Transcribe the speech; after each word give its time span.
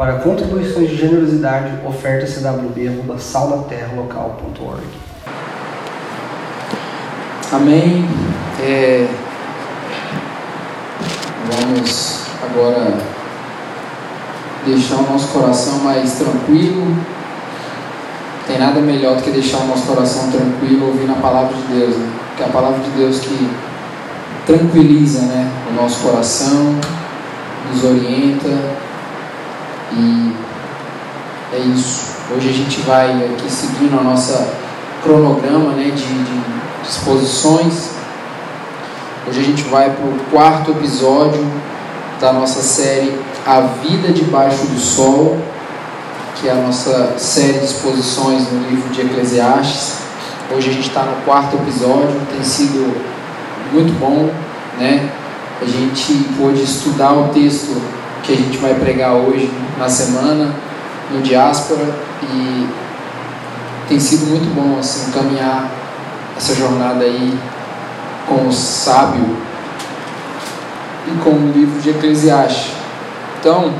Para 0.00 0.14
contribuições 0.14 0.88
de 0.88 0.96
generosidade, 0.96 1.74
oferta 1.86 2.24
cwb.saldaterralocal.org. 2.24 4.82
Amém. 7.52 8.08
É, 8.62 9.06
vamos 11.52 12.22
agora 12.42 12.94
deixar 14.64 14.94
o 14.94 15.02
nosso 15.02 15.28
coração 15.34 15.80
mais 15.80 16.14
tranquilo. 16.14 16.96
Tem 18.46 18.58
nada 18.58 18.80
melhor 18.80 19.16
do 19.16 19.22
que 19.22 19.30
deixar 19.30 19.58
o 19.58 19.66
nosso 19.66 19.86
coração 19.86 20.30
tranquilo 20.30 20.86
ouvindo 20.86 21.12
a 21.12 21.16
palavra 21.16 21.54
de 21.54 21.62
Deus, 21.74 21.98
né? 21.98 22.10
Que 22.38 22.42
é 22.42 22.46
a 22.46 22.48
palavra 22.48 22.78
de 22.78 22.88
Deus 22.92 23.20
que 23.20 23.50
tranquiliza, 24.46 25.26
né, 25.26 25.52
o 25.70 25.74
nosso 25.74 26.00
coração, 26.00 26.74
nos 27.70 27.84
orienta 27.84 28.88
e 29.92 30.34
é 31.52 31.58
isso. 31.58 32.10
Hoje 32.34 32.48
a 32.48 32.52
gente 32.52 32.80
vai 32.82 33.10
aqui 33.24 33.50
seguindo 33.50 33.98
a 33.98 34.02
nossa 34.02 34.52
cronograma, 35.02 35.72
né, 35.72 35.84
de, 35.84 36.04
de 36.04 36.42
exposições. 36.88 37.90
Hoje 39.28 39.40
a 39.40 39.42
gente 39.42 39.62
vai 39.64 39.90
para 39.90 40.04
o 40.04 40.18
quarto 40.30 40.70
episódio 40.70 41.44
da 42.20 42.32
nossa 42.32 42.60
série 42.62 43.18
A 43.46 43.60
Vida 43.60 44.12
Debaixo 44.12 44.66
do 44.66 44.78
Sol, 44.78 45.38
que 46.36 46.48
é 46.48 46.52
a 46.52 46.56
nossa 46.56 47.14
série 47.18 47.58
de 47.58 47.64
exposições 47.64 48.50
no 48.52 48.68
livro 48.68 48.88
de 48.90 49.00
Eclesiastes. 49.00 49.98
Hoje 50.54 50.70
a 50.70 50.72
gente 50.72 50.88
está 50.88 51.02
no 51.02 51.16
quarto 51.24 51.56
episódio, 51.56 52.20
tem 52.32 52.42
sido 52.42 52.94
muito 53.72 53.92
bom, 53.98 54.30
né? 54.78 55.08
A 55.60 55.64
gente 55.64 56.12
pôde 56.38 56.62
estudar 56.62 57.12
o 57.12 57.28
texto 57.28 57.80
que 58.22 58.32
a 58.32 58.36
gente 58.36 58.58
vai 58.58 58.74
pregar 58.74 59.14
hoje 59.14 59.50
na 59.78 59.88
semana 59.88 60.54
no 61.10 61.20
diáspora 61.22 61.84
e 62.22 62.68
tem 63.88 63.98
sido 63.98 64.26
muito 64.26 64.54
bom 64.54 64.78
assim 64.78 65.10
caminhar 65.10 65.68
essa 66.36 66.54
jornada 66.54 67.04
aí 67.04 67.36
com 68.28 68.46
o 68.46 68.52
sábio 68.52 69.36
e 71.06 71.10
com 71.22 71.30
o 71.30 71.52
livro 71.52 71.80
de 71.80 71.90
Eclesiastes. 71.90 72.72
Então, 73.40 73.72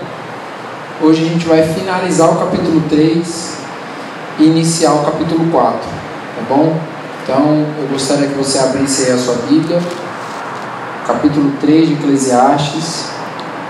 hoje 1.00 1.24
a 1.24 1.28
gente 1.28 1.46
vai 1.46 1.62
finalizar 1.62 2.30
o 2.30 2.36
capítulo 2.36 2.82
3 2.88 3.58
e 4.38 4.44
iniciar 4.44 4.92
o 4.94 5.04
capítulo 5.04 5.50
4, 5.50 5.78
tá 5.78 6.42
bom? 6.48 6.76
Então, 7.22 7.64
eu 7.78 7.88
gostaria 7.92 8.26
que 8.26 8.34
você 8.34 8.58
abrisse 8.58 9.04
aí 9.04 9.12
a 9.12 9.18
sua 9.18 9.34
Bíblia, 9.48 9.80
capítulo 11.06 11.52
3 11.60 11.88
de 11.88 11.94
Eclesiastes. 11.94 13.19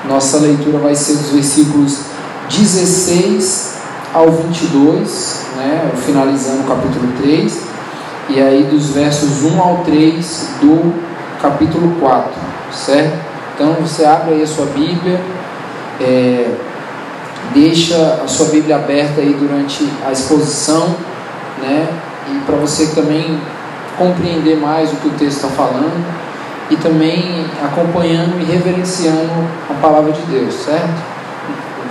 Nossa 0.08 0.38
leitura 0.38 0.78
vai 0.78 0.94
ser 0.94 1.14
dos 1.14 1.30
versículos 1.30 1.98
16 2.48 3.74
ao 4.12 4.30
22, 4.30 5.46
né, 5.56 5.92
finalizando 6.04 6.62
o 6.62 6.64
capítulo 6.64 7.12
3, 7.20 7.60
e 8.30 8.40
aí 8.40 8.64
dos 8.64 8.90
versos 8.90 9.42
1 9.44 9.60
ao 9.60 9.78
3 9.78 10.48
do 10.60 10.94
capítulo 11.40 11.96
4, 12.00 12.32
certo? 12.72 13.18
Então 13.54 13.74
você 13.74 14.04
abre 14.04 14.34
aí 14.34 14.42
a 14.42 14.46
sua 14.46 14.66
Bíblia, 14.66 15.20
é, 16.00 16.50
deixa 17.52 18.20
a 18.24 18.26
sua 18.26 18.46
Bíblia 18.46 18.76
aberta 18.76 19.20
aí 19.20 19.36
durante 19.38 19.86
a 20.06 20.12
exposição, 20.12 20.96
né? 21.60 21.88
E 22.32 22.38
para 22.46 22.56
você 22.56 22.86
também 22.94 23.38
compreender 23.98 24.56
mais 24.56 24.92
o 24.92 24.96
que 24.96 25.08
o 25.08 25.12
texto 25.12 25.44
está 25.44 25.48
falando 25.48 26.19
e 26.70 26.76
também 26.76 27.46
acompanhando 27.62 28.40
e 28.40 28.44
reverenciando 28.44 29.48
a 29.68 29.74
palavra 29.74 30.12
de 30.12 30.22
Deus, 30.22 30.54
certo? 30.54 31.02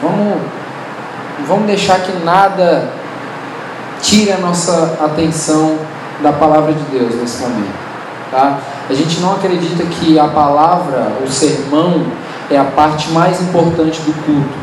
Vamos, 0.02 0.42
vamos 1.46 1.66
deixar 1.68 2.00
que 2.00 2.14
nada 2.24 2.90
tire 4.02 4.32
a 4.32 4.38
nossa 4.38 4.98
atenção 5.02 5.78
da 6.24 6.32
palavra 6.32 6.74
de 6.74 6.84
Deus 6.84 7.16
nesse 7.16 7.42
momento, 7.42 7.78
tá? 8.32 8.60
A 8.90 8.94
gente 8.94 9.20
não 9.20 9.34
acredita 9.34 9.84
que 9.84 10.18
a 10.18 10.28
palavra, 10.30 11.12
o 11.24 11.28
sermão, 11.28 12.06
é 12.50 12.58
a 12.58 12.64
parte 12.64 13.12
mais 13.12 13.42
importante 13.42 14.02
do 14.02 14.14
culto, 14.26 14.58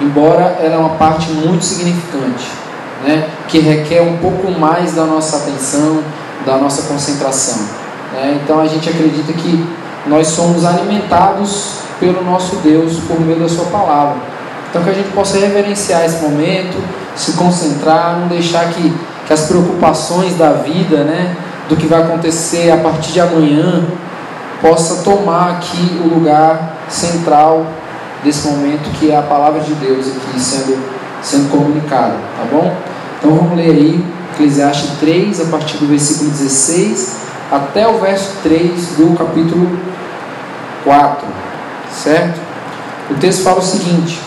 embora 0.00 0.56
ela 0.60 0.74
é 0.74 0.78
uma 0.78 0.96
parte 0.96 1.30
muito 1.30 1.64
significante, 1.64 2.50
né? 3.04 3.28
Que 3.48 3.58
requer 3.58 4.02
um 4.02 4.18
pouco 4.18 4.50
mais 4.50 4.94
da 4.94 5.04
nossa 5.04 5.38
atenção, 5.38 6.02
da 6.44 6.58
nossa 6.58 6.82
concentração. 6.82 7.81
Né? 8.12 8.40
Então 8.42 8.60
a 8.60 8.66
gente 8.66 8.88
acredita 8.88 9.32
que 9.32 9.66
nós 10.06 10.28
somos 10.28 10.64
alimentados 10.64 11.82
pelo 11.98 12.22
nosso 12.24 12.56
Deus 12.56 12.98
por 13.08 13.20
meio 13.20 13.40
da 13.40 13.48
Sua 13.48 13.66
palavra. 13.66 14.16
Então 14.68 14.82
que 14.82 14.90
a 14.90 14.94
gente 14.94 15.10
possa 15.12 15.38
reverenciar 15.38 16.04
esse 16.04 16.22
momento, 16.22 16.82
se 17.14 17.32
concentrar, 17.32 18.18
não 18.20 18.28
deixar 18.28 18.70
que, 18.70 18.92
que 19.26 19.32
as 19.32 19.42
preocupações 19.42 20.34
da 20.36 20.52
vida, 20.54 21.04
né, 21.04 21.36
do 21.68 21.76
que 21.76 21.86
vai 21.86 22.02
acontecer 22.02 22.70
a 22.70 22.78
partir 22.78 23.12
de 23.12 23.20
amanhã, 23.20 23.84
possa 24.60 25.02
tomar 25.02 25.50
aqui 25.52 26.00
o 26.04 26.14
lugar 26.14 26.76
central 26.88 27.66
desse 28.24 28.46
momento 28.48 28.90
que 28.98 29.10
é 29.10 29.16
a 29.16 29.22
palavra 29.22 29.60
de 29.60 29.74
Deus 29.74 30.06
aqui 30.06 30.40
sendo, 30.40 30.78
sendo 31.20 31.50
comunicada, 31.50 32.14
tá 32.36 32.44
bom? 32.50 32.74
Então 33.18 33.34
vamos 33.34 33.56
ler 33.56 33.70
aí 33.70 34.04
Eclesiastes 34.32 34.98
3, 35.00 35.40
a 35.40 35.44
partir 35.46 35.76
do 35.76 35.86
versículo 35.86 36.30
16 36.30 37.21
até 37.52 37.86
o 37.86 37.98
verso 37.98 38.38
3 38.42 38.96
do 38.96 39.14
capítulo 39.14 39.78
4, 40.84 41.26
certo? 41.92 42.40
O 43.10 43.14
texto 43.14 43.42
fala 43.42 43.58
o 43.58 43.62
seguinte: 43.62 44.18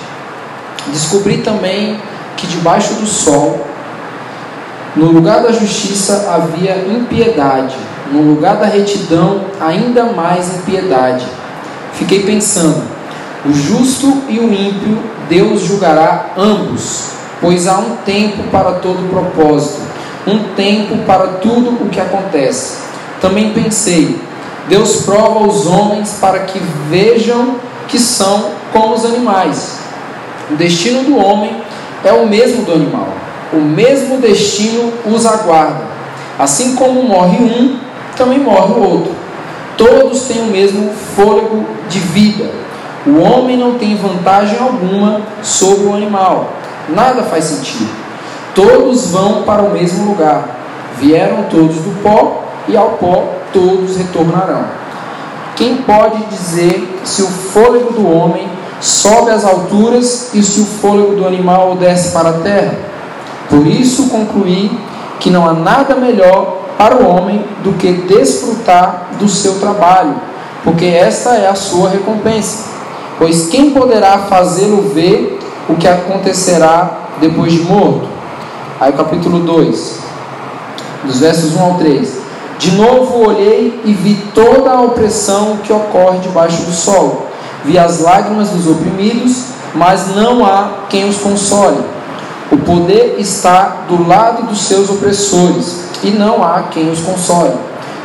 Descobri 0.88 1.40
também 1.40 2.00
que 2.38 2.46
debaixo 2.46 2.94
do 2.94 3.08
sol, 3.08 3.66
no 4.96 5.08
lugar 5.08 5.41
da 5.41 5.52
justiça 5.52 6.31
havia 6.31 6.78
impiedade, 6.88 7.75
no 8.12 8.22
lugar 8.22 8.58
da 8.58 8.68
retidão, 8.68 9.46
ainda 9.59 10.06
mais 10.06 10.59
impiedade. 10.59 11.25
Fiquei 11.94 12.22
pensando: 12.24 12.84
o 13.44 13.52
justo 13.52 14.22
e 14.30 14.38
o 14.40 14.53
ímpio, 14.53 15.02
Deus 15.28 15.62
julgará 15.62 16.28
ambos, 16.38 17.08
pois 17.41 17.68
há 17.68 17.80
um 17.80 17.96
tempo 18.06 18.44
para 18.52 18.74
todo 18.74 19.09
propósito, 19.09 19.81
um 20.28 20.53
tempo 20.56 20.97
para 21.08 21.28
tudo 21.40 21.72
o 21.84 21.90
que 21.90 22.00
acontece. 22.00 22.84
Também 23.22 23.52
pensei: 23.52 24.20
Deus 24.68 25.03
prova 25.03 25.48
os 25.48 25.66
homens 25.68 26.18
para 26.20 26.40
que 26.40 26.59
vejam 26.90 27.56
que 27.88 28.00
são 28.00 28.52
como 28.74 28.96
os 28.96 29.06
animais. 29.06 29.80
O 30.50 30.56
destino 30.56 31.03
do 31.03 31.18
homem 31.18 31.56
é 32.03 32.12
o 32.12 32.28
mesmo 32.28 32.64
do 32.64 32.74
animal. 32.74 33.09
O 33.53 33.58
mesmo 33.58 34.18
destino 34.18 34.92
os 35.06 35.26
aguarda. 35.26 35.86
Assim 36.38 36.76
como 36.76 37.03
morre 37.03 37.38
um, 37.38 37.78
também 38.18 38.40
morre 38.40 38.74
o 38.74 38.84
outro. 38.84 39.12
Todos 39.78 40.24
têm 40.24 40.42
o 40.42 40.47
mesmo 40.47 40.92
fôlego 41.16 41.66
de 41.90 42.00
vida. 42.00 42.50
O 43.06 43.20
homem 43.20 43.56
não 43.56 43.76
tem 43.76 43.96
vantagem 43.96 44.58
alguma 44.59 45.22
sobre 45.44 45.86
o 45.86 45.94
animal. 45.94 46.53
Nada 46.90 47.24
faz 47.24 47.46
sentido. 47.46 47.90
Todos 48.53 49.12
vão 49.12 49.44
para 49.44 49.62
o 49.62 49.72
mesmo 49.72 50.06
lugar. 50.06 50.47
Vieram 50.97 51.44
todos 51.50 51.76
do 51.76 52.02
pó 52.02 52.45
e 52.68 52.76
ao 52.76 52.92
pó 52.92 53.26
todos 53.53 53.98
retornarão. 53.98 54.66
Quem 55.56 55.78
pode 55.78 56.24
dizer 56.26 57.00
se 57.03 57.22
o 57.22 57.28
fôlego 57.28 57.94
do 57.94 58.09
homem 58.09 58.48
sobe 58.81 59.31
às 59.31 59.46
alturas 59.46 60.34
e 60.34 60.44
se 60.44 60.59
o 60.59 60.66
fôlego 60.66 61.16
do 61.16 61.26
animal 61.26 61.76
desce 61.76 62.12
para 62.12 62.29
a 62.29 62.40
terra? 62.40 62.78
Por 63.50 63.66
isso 63.66 64.09
concluí 64.09 64.78
que 65.20 65.29
não 65.29 65.47
há 65.47 65.53
nada 65.53 65.96
melhor 65.96 66.58
para 66.78 66.96
o 66.96 67.08
homem 67.08 67.46
do 67.64 67.73
que 67.73 67.91
desfrutar 67.94 69.12
do 69.17 69.29
seu 69.29 69.59
trabalho, 69.59 70.16
porque 70.64 70.85
esta 70.85 71.35
é 71.35 71.47
a 71.47 71.56
sua 71.56 71.90
recompensa. 71.90 72.66
Pois 73.17 73.47
quem 73.47 73.72
poderá 73.72 74.20
fazê-lo 74.20 74.90
ver 74.94 75.40
o 75.70 75.76
que 75.76 75.88
acontecerá 75.88 77.08
depois 77.22 77.53
de 77.53 77.62
morto? 77.62 78.09
Aí 78.79 78.91
capítulo 78.91 79.40
2, 79.40 80.00
dos 81.06 81.20
versos 81.20 81.56
1 81.56 81.64
ao 81.64 81.73
3. 81.76 82.25
De 82.57 82.72
novo 82.72 83.28
olhei 83.28 83.81
e 83.84 83.93
vi 83.93 84.16
toda 84.34 84.72
a 84.72 84.81
opressão 84.81 85.57
que 85.63 85.73
ocorre 85.73 86.19
debaixo 86.19 86.61
do 86.63 86.72
sol. 86.72 87.28
Vi 87.66 87.78
as 87.78 87.99
lágrimas 87.99 88.49
dos 88.49 88.67
oprimidos, 88.67 89.46
mas 89.73 90.16
não 90.16 90.46
há 90.46 90.85
quem 90.90 91.07
os 91.09 91.17
console. 91.17 91.84
O 92.52 92.57
poder 92.57 93.16
está 93.17 93.85
do 93.90 94.07
lado 94.07 94.47
dos 94.47 94.61
seus 94.61 94.90
opressores, 94.90 95.85
e 96.03 96.11
não 96.11 96.43
há 96.43 96.63
quem 96.72 96.90
os 96.90 96.99
console. 96.99 97.53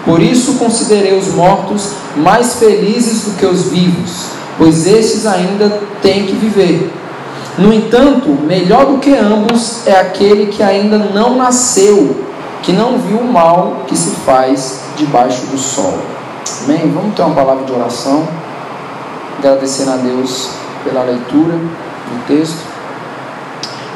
Por 0.04 0.20
isso 0.20 0.54
considerei 0.54 1.16
os 1.16 1.28
mortos 1.28 1.90
mais 2.16 2.54
felizes 2.54 3.24
do 3.24 3.36
que 3.36 3.44
os 3.44 3.68
vivos, 3.68 4.24
pois 4.56 4.86
estes 4.86 5.26
ainda 5.26 5.80
têm 6.00 6.26
que 6.26 6.34
viver. 6.34 6.90
No 7.58 7.72
entanto, 7.72 8.30
melhor 8.46 8.86
do 8.86 8.98
que 8.98 9.14
ambos 9.14 9.86
é 9.86 9.92
aquele 9.92 10.46
que 10.46 10.62
ainda 10.62 10.96
não 10.98 11.36
nasceu 11.36 12.29
que 12.62 12.72
não 12.72 12.98
viu 12.98 13.18
o 13.18 13.32
mal 13.32 13.84
que 13.86 13.96
se 13.96 14.10
faz 14.10 14.80
debaixo 14.96 15.46
do 15.46 15.58
sol. 15.58 15.98
Amém? 16.64 16.90
Vamos 16.92 17.14
ter 17.14 17.22
uma 17.22 17.34
palavra 17.34 17.64
de 17.64 17.72
oração, 17.72 18.26
agradecendo 19.38 19.92
a 19.92 19.96
Deus 19.96 20.50
pela 20.84 21.02
leitura 21.02 21.54
do 21.54 22.26
texto. 22.26 22.58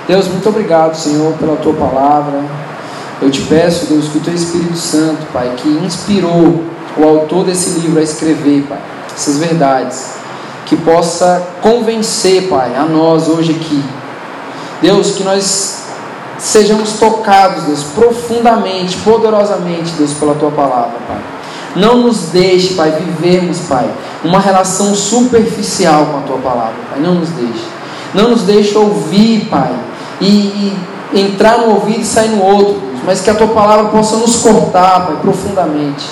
Deus, 0.07 0.29
muito 0.29 0.49
obrigado, 0.49 0.95
Senhor, 0.95 1.35
pela 1.35 1.57
tua 1.57 1.75
palavra. 1.75 2.43
Eu 3.21 3.31
te 3.31 3.43
peço, 3.43 3.87
Deus, 3.87 4.09
que 4.09 4.19
o 4.19 4.21
teu 4.21 4.35
Espírito 4.35 4.77
Santo, 4.77 5.27
Pai, 5.33 5.55
que 5.57 5.69
inspirou 5.69 6.65
o 6.97 7.05
autor 7.05 7.45
desse 7.45 7.71
livro 7.81 7.99
a 7.99 8.03
escrever, 8.03 8.67
Pai, 8.69 8.79
essas 9.15 9.39
verdades, 9.39 10.15
que 10.67 10.77
possa 10.77 11.43
convencer, 11.63 12.49
Pai, 12.49 12.75
a 12.77 12.85
nós 12.85 13.29
hoje 13.29 13.53
aqui. 13.53 13.83
Deus, 14.83 15.13
que 15.13 15.25
nós 15.25 15.84
sejamos 16.39 16.95
tocados, 16.95 17.65
Deus, 17.65 17.85
profundamente, 17.95 18.97
poderosamente, 18.99 19.93
Deus, 19.93 20.13
pela 20.15 20.35
tua 20.35 20.51
palavra, 20.51 20.97
Pai. 21.07 21.19
Não 21.77 21.99
nos 21.99 22.29
deixe, 22.29 22.75
Pai, 22.75 22.91
vivermos, 22.93 23.61
Pai, 23.61 23.89
uma 24.23 24.39
relação 24.39 24.95
superficial 24.95 26.07
com 26.07 26.19
a 26.19 26.21
tua 26.21 26.39
palavra, 26.39 26.75
Pai. 26.91 27.01
Não 27.01 27.15
nos 27.15 27.31
deixe. 27.31 27.65
Não 28.13 28.31
nos 28.31 28.43
deixe 28.43 28.77
ouvir, 28.77 29.49
Pai, 29.51 29.75
e, 30.21 30.77
e 31.13 31.21
entrar 31.21 31.59
no 31.59 31.75
ouvido 31.75 32.01
e 32.01 32.05
sair 32.05 32.31
no 32.31 32.43
outro, 32.43 32.75
Deus. 32.75 33.01
mas 33.05 33.21
que 33.21 33.31
a 33.31 33.35
tua 33.35 33.49
palavra 33.49 33.87
possa 33.87 34.17
nos 34.17 34.37
cortar, 34.37 35.07
Pai, 35.07 35.17
profundamente. 35.21 36.05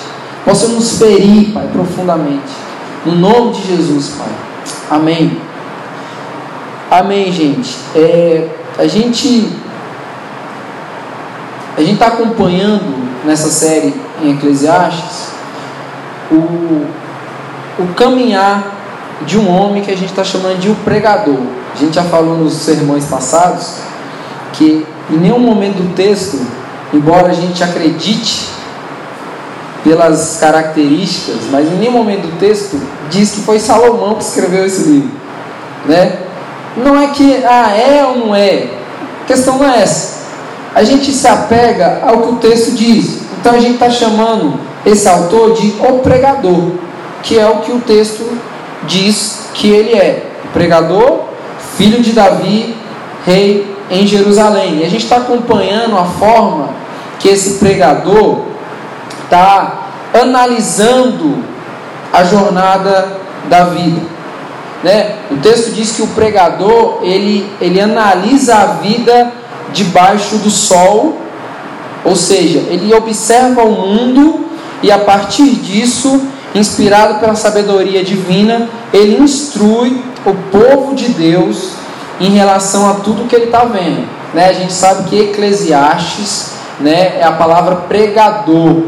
Possa 0.43 0.67
nos 0.67 0.97
ferir, 0.97 1.53
Pai, 1.53 1.67
profundamente. 1.71 2.51
No 3.05 3.15
nome 3.15 3.53
de 3.53 3.67
Jesus, 3.67 4.15
Pai. 4.17 4.27
Amém. 4.89 5.37
Amém, 6.91 7.31
gente. 7.31 7.75
É, 7.95 8.47
a 8.77 8.85
gente 8.85 9.49
a 11.75 11.81
gente 11.81 11.93
está 11.93 12.07
acompanhando 12.07 13.03
nessa 13.25 13.49
série 13.49 13.93
em 14.21 14.33
Eclesiastes 14.33 15.29
o, 16.31 16.85
o 17.79 17.93
caminhar 17.95 18.71
de 19.25 19.37
um 19.37 19.49
homem 19.49 19.81
que 19.81 19.91
a 19.91 19.95
gente 19.95 20.09
está 20.09 20.23
chamando 20.23 20.59
de 20.59 20.69
o 20.69 20.75
pregador. 20.75 21.39
A 21.73 21.77
gente 21.77 21.95
já 21.95 22.03
falou 22.03 22.37
nos 22.37 22.53
sermões 22.53 23.05
passados 23.05 23.75
que 24.53 24.85
em 25.09 25.17
nenhum 25.17 25.39
momento 25.39 25.77
do 25.77 25.95
texto, 25.95 26.39
embora 26.93 27.29
a 27.29 27.33
gente 27.33 27.63
acredite 27.63 28.49
pelas 29.83 30.37
características, 30.39 31.37
mas 31.51 31.67
em 31.67 31.75
nenhum 31.75 31.91
momento 31.91 32.27
do 32.27 32.39
texto 32.39 32.79
diz 33.09 33.31
que 33.31 33.41
foi 33.41 33.59
Salomão 33.59 34.15
que 34.15 34.23
escreveu 34.23 34.65
esse 34.65 34.83
livro, 34.83 35.11
né? 35.85 36.19
Não 36.77 36.97
é 36.97 37.07
que 37.07 37.43
ah 37.43 37.71
é 37.75 38.05
ou 38.05 38.17
não 38.17 38.35
é, 38.35 38.69
a 39.23 39.25
questão 39.25 39.57
não 39.57 39.69
é 39.69 39.81
essa. 39.81 40.12
A 40.75 40.83
gente 40.83 41.11
se 41.11 41.27
apega 41.27 42.01
ao 42.03 42.21
que 42.21 42.29
o 42.29 42.35
texto 42.37 42.71
diz. 42.71 43.21
Então 43.39 43.55
a 43.55 43.59
gente 43.59 43.73
está 43.73 43.89
chamando 43.89 44.59
esse 44.85 45.07
autor 45.07 45.53
de 45.53 45.75
o 45.79 45.99
pregador, 45.99 46.71
que 47.21 47.37
é 47.37 47.47
o 47.47 47.57
que 47.57 47.71
o 47.71 47.79
texto 47.79 48.25
diz 48.87 49.49
que 49.53 49.69
ele 49.69 49.93
é. 49.93 50.31
O 50.45 50.47
pregador, 50.49 51.25
filho 51.77 52.01
de 52.01 52.11
Davi, 52.11 52.75
rei 53.25 53.75
em 53.89 54.07
Jerusalém. 54.07 54.79
E 54.79 54.85
a 54.85 54.89
gente 54.89 55.03
está 55.03 55.17
acompanhando 55.17 55.97
a 55.97 56.05
forma 56.05 56.69
que 57.19 57.29
esse 57.29 57.59
pregador 57.59 58.41
está 59.23 59.83
analisando 60.13 61.43
a 62.11 62.23
jornada 62.23 63.17
da 63.49 63.65
vida. 63.65 64.01
Né? 64.83 65.15
O 65.31 65.37
texto 65.37 65.71
diz 65.71 65.93
que 65.93 66.01
o 66.01 66.07
pregador 66.07 66.99
ele, 67.03 67.49
ele 67.61 67.79
analisa 67.79 68.55
a 68.55 68.65
vida 68.65 69.31
debaixo 69.73 70.37
do 70.37 70.49
sol, 70.49 71.17
ou 72.05 72.15
seja, 72.15 72.59
ele 72.69 72.93
observa 72.93 73.63
o 73.63 73.71
mundo 73.71 74.45
e 74.81 74.91
a 74.91 74.99
partir 74.99 75.49
disso, 75.55 76.21
inspirado 76.53 77.19
pela 77.19 77.35
sabedoria 77.35 78.03
divina, 78.03 78.69
ele 78.93 79.21
instrui 79.21 80.03
o 80.25 80.33
povo 80.51 80.93
de 80.93 81.09
Deus 81.09 81.71
em 82.19 82.31
relação 82.31 82.89
a 82.89 82.95
tudo 82.95 83.27
que 83.27 83.35
ele 83.35 83.45
está 83.45 83.63
vendo. 83.65 84.07
Né? 84.33 84.49
A 84.49 84.53
gente 84.53 84.73
sabe 84.73 85.09
que 85.09 85.19
Eclesiastes 85.19 86.53
né, 86.79 87.19
é 87.19 87.23
a 87.23 87.31
palavra 87.31 87.75
pregador. 87.75 88.83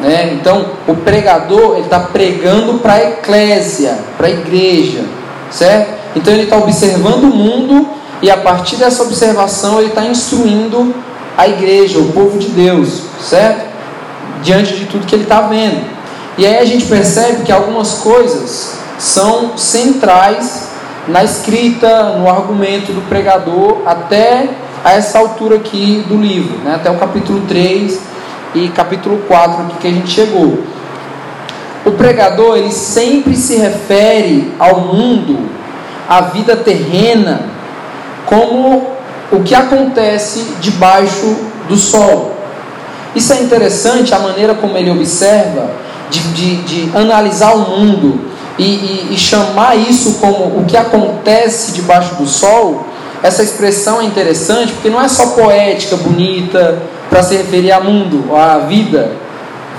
Né? 0.00 0.34
Então, 0.34 0.66
o 0.86 0.94
pregador 0.94 1.78
está 1.78 1.98
pregando 1.98 2.74
para 2.74 2.94
a 2.94 3.02
eclésia, 3.02 3.98
para 4.16 4.28
a 4.28 4.30
igreja, 4.30 5.04
certo? 5.50 5.96
Então 6.14 6.32
ele 6.32 6.44
está 6.44 6.56
observando 6.56 7.24
o 7.24 7.34
mundo 7.34 7.88
e 8.22 8.30
a 8.30 8.36
partir 8.36 8.76
dessa 8.76 9.02
observação 9.02 9.78
ele 9.78 9.88
está 9.88 10.04
instruindo 10.04 10.94
a 11.36 11.46
igreja, 11.46 11.98
o 11.98 12.12
povo 12.12 12.38
de 12.38 12.48
Deus, 12.48 13.02
certo? 13.20 13.66
Diante 14.42 14.74
de 14.74 14.86
tudo 14.86 15.06
que 15.06 15.14
ele 15.14 15.24
está 15.24 15.42
vendo. 15.42 15.84
E 16.38 16.46
aí 16.46 16.58
a 16.58 16.64
gente 16.64 16.86
percebe 16.86 17.44
que 17.44 17.52
algumas 17.52 17.94
coisas 17.94 18.78
são 18.98 19.56
centrais 19.56 20.68
na 21.08 21.22
escrita, 21.22 22.16
no 22.18 22.28
argumento 22.28 22.92
do 22.92 23.06
pregador, 23.08 23.82
até 23.86 24.48
a 24.84 24.92
essa 24.92 25.18
altura 25.18 25.56
aqui 25.56 26.04
do 26.08 26.16
livro, 26.16 26.58
né? 26.58 26.74
até 26.76 26.90
o 26.90 26.96
capítulo 26.96 27.42
3 27.46 28.00
e 28.54 28.68
capítulo 28.68 29.18
4 29.28 29.62
aqui 29.62 29.76
que 29.78 29.88
a 29.88 29.90
gente 29.90 30.10
chegou. 30.10 30.62
O 31.84 31.92
pregador 31.92 32.56
ele 32.56 32.72
sempre 32.72 33.36
se 33.36 33.56
refere 33.56 34.52
ao 34.58 34.80
mundo, 34.80 35.48
à 36.08 36.22
vida 36.22 36.56
terrena, 36.56 37.55
como 38.26 38.96
o 39.32 39.40
que 39.42 39.54
acontece 39.54 40.44
debaixo 40.60 41.36
do 41.68 41.76
sol. 41.76 42.36
Isso 43.14 43.32
é 43.32 43.40
interessante, 43.40 44.14
a 44.14 44.18
maneira 44.18 44.54
como 44.54 44.76
ele 44.76 44.90
observa, 44.90 45.70
de, 46.10 46.20
de, 46.32 46.56
de 46.62 46.96
analisar 46.96 47.54
o 47.54 47.70
mundo 47.70 48.20
e, 48.58 48.64
e, 48.64 49.08
e 49.12 49.16
chamar 49.16 49.76
isso 49.76 50.14
como 50.20 50.60
o 50.60 50.64
que 50.66 50.76
acontece 50.76 51.72
debaixo 51.72 52.16
do 52.16 52.26
sol. 52.26 52.86
Essa 53.22 53.42
expressão 53.42 54.00
é 54.00 54.04
interessante 54.04 54.72
porque 54.72 54.90
não 54.90 55.00
é 55.00 55.08
só 55.08 55.28
poética, 55.28 55.96
bonita, 55.96 56.82
para 57.08 57.22
se 57.22 57.36
referir 57.36 57.72
ao 57.72 57.82
mundo, 57.82 58.36
à 58.36 58.58
vida, 58.58 59.12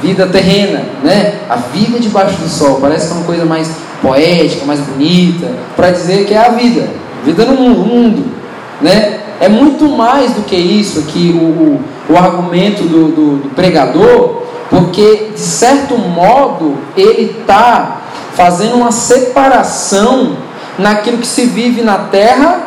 vida 0.02 0.26
terrena, 0.28 0.84
né? 1.04 1.36
A 1.48 1.56
vida 1.56 2.00
debaixo 2.00 2.36
do 2.38 2.50
sol. 2.50 2.80
Parece 2.82 3.08
que 3.08 3.14
é 3.14 3.16
uma 3.18 3.26
coisa 3.26 3.46
mais 3.46 3.70
poética, 4.02 4.66
mais 4.66 4.80
bonita, 4.80 5.48
para 5.76 5.92
dizer 5.92 6.26
que 6.26 6.34
é 6.34 6.38
a 6.38 6.50
vida, 6.50 6.88
vida 7.24 7.46
no 7.46 7.54
mundo, 7.54 7.80
mundo 7.86 8.37
né? 8.82 9.20
É 9.40 9.48
muito 9.48 9.88
mais 9.90 10.34
do 10.34 10.42
que 10.42 10.56
isso 10.56 11.00
o, 11.00 11.38
o, 11.38 11.84
o 12.10 12.18
argumento 12.18 12.84
do, 12.84 13.10
do, 13.10 13.38
do 13.38 13.50
pregador, 13.50 14.44
porque 14.70 15.32
de 15.34 15.40
certo 15.40 15.98
modo 15.98 16.78
ele 16.96 17.38
está 17.40 18.02
fazendo 18.34 18.76
uma 18.76 18.92
separação 18.92 20.38
naquilo 20.78 21.18
que 21.18 21.28
se 21.28 21.46
vive 21.46 21.82
na 21.82 21.98
terra, 21.98 22.62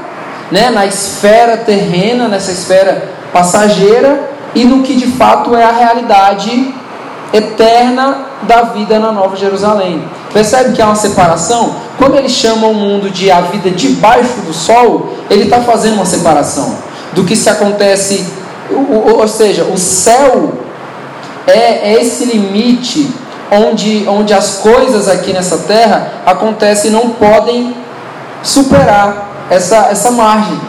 né, 0.50 0.70
na 0.70 0.86
esfera 0.86 1.56
terrena, 1.58 2.28
nessa 2.28 2.50
esfera 2.50 3.08
passageira, 3.32 4.30
e 4.54 4.64
no 4.64 4.82
que 4.82 4.94
de 4.94 5.06
fato 5.06 5.54
é 5.54 5.64
a 5.64 5.70
realidade 5.70 6.74
eterna 7.32 8.26
da 8.42 8.62
vida 8.62 8.98
na 8.98 9.12
Nova 9.12 9.36
Jerusalém. 9.36 10.02
Percebe 10.32 10.72
que 10.72 10.80
há 10.80 10.86
uma 10.86 10.94
separação? 10.94 11.74
Quando 11.98 12.16
ele 12.16 12.28
chama 12.28 12.66
o 12.68 12.74
mundo 12.74 13.10
de 13.10 13.30
a 13.30 13.40
vida 13.40 13.70
debaixo 13.70 14.40
do 14.46 14.52
sol, 14.52 15.12
ele 15.28 15.44
está 15.44 15.60
fazendo 15.60 15.94
uma 15.94 16.06
separação 16.06 16.78
do 17.12 17.24
que 17.24 17.34
se 17.34 17.48
acontece, 17.48 18.26
ou, 18.72 19.26
seja, 19.26 19.64
o 19.64 19.76
céu 19.76 20.52
é, 21.46 21.92
é 21.92 22.00
esse 22.00 22.24
limite 22.24 23.12
onde, 23.50 24.06
onde 24.08 24.32
as 24.32 24.58
coisas 24.58 25.08
aqui 25.08 25.32
nessa 25.32 25.58
terra 25.58 26.22
acontecem 26.24 26.90
e 26.90 26.94
não 26.94 27.10
podem 27.10 27.74
superar 28.42 29.46
essa, 29.50 29.88
essa 29.90 30.12
margem. 30.12 30.60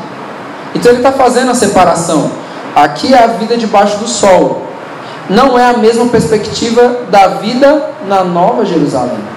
Então 0.73 0.91
ele 0.91 0.99
está 0.99 1.11
fazendo 1.11 1.51
a 1.51 1.55
separação. 1.55 2.31
Aqui 2.75 3.13
é 3.13 3.23
a 3.23 3.27
vida 3.27 3.57
debaixo 3.57 3.97
do 3.97 4.07
sol. 4.07 4.63
Não 5.29 5.57
é 5.57 5.65
a 5.69 5.77
mesma 5.77 6.07
perspectiva 6.07 7.01
da 7.09 7.27
vida 7.27 7.91
na 8.07 8.23
Nova 8.23 8.65
Jerusalém. 8.65 9.30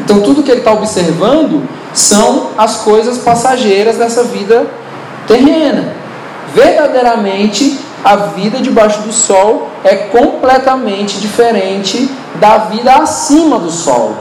Então 0.00 0.20
tudo 0.20 0.42
que 0.42 0.50
ele 0.50 0.60
está 0.60 0.72
observando 0.72 1.68
são 1.92 2.50
as 2.56 2.78
coisas 2.78 3.18
passageiras 3.18 3.96
dessa 3.96 4.24
vida 4.24 4.66
terrena. 5.26 5.92
Verdadeiramente, 6.54 7.78
a 8.04 8.16
vida 8.16 8.58
debaixo 8.58 9.02
do 9.02 9.12
sol 9.12 9.68
é 9.84 9.94
completamente 9.94 11.18
diferente 11.20 12.10
da 12.36 12.58
vida 12.58 12.94
acima 12.94 13.58
do 13.58 13.70
sol, 13.70 14.14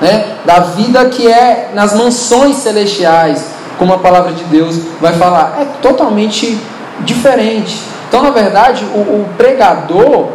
né? 0.00 0.36
da 0.44 0.60
vida 0.60 1.04
que 1.06 1.26
é 1.26 1.70
nas 1.74 1.92
mansões 1.94 2.56
celestiais, 2.56 3.50
como 3.78 3.92
a 3.92 3.98
palavra 3.98 4.32
de 4.32 4.44
Deus 4.44 4.76
vai 5.00 5.12
falar. 5.14 5.58
É 5.60 5.64
totalmente 5.82 6.58
diferente. 7.00 7.82
Então, 8.08 8.22
na 8.22 8.30
verdade, 8.30 8.84
o, 8.94 8.98
o 8.98 9.28
pregador 9.36 10.28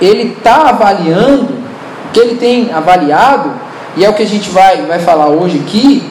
ele 0.00 0.34
está 0.38 0.68
avaliando 0.68 1.57
que 2.12 2.20
ele 2.20 2.36
tem 2.36 2.72
avaliado 2.72 3.52
e 3.96 4.04
é 4.04 4.08
o 4.08 4.14
que 4.14 4.22
a 4.22 4.26
gente 4.26 4.50
vai, 4.50 4.82
vai 4.82 4.98
falar 4.98 5.28
hoje 5.28 5.58
aqui, 5.58 6.08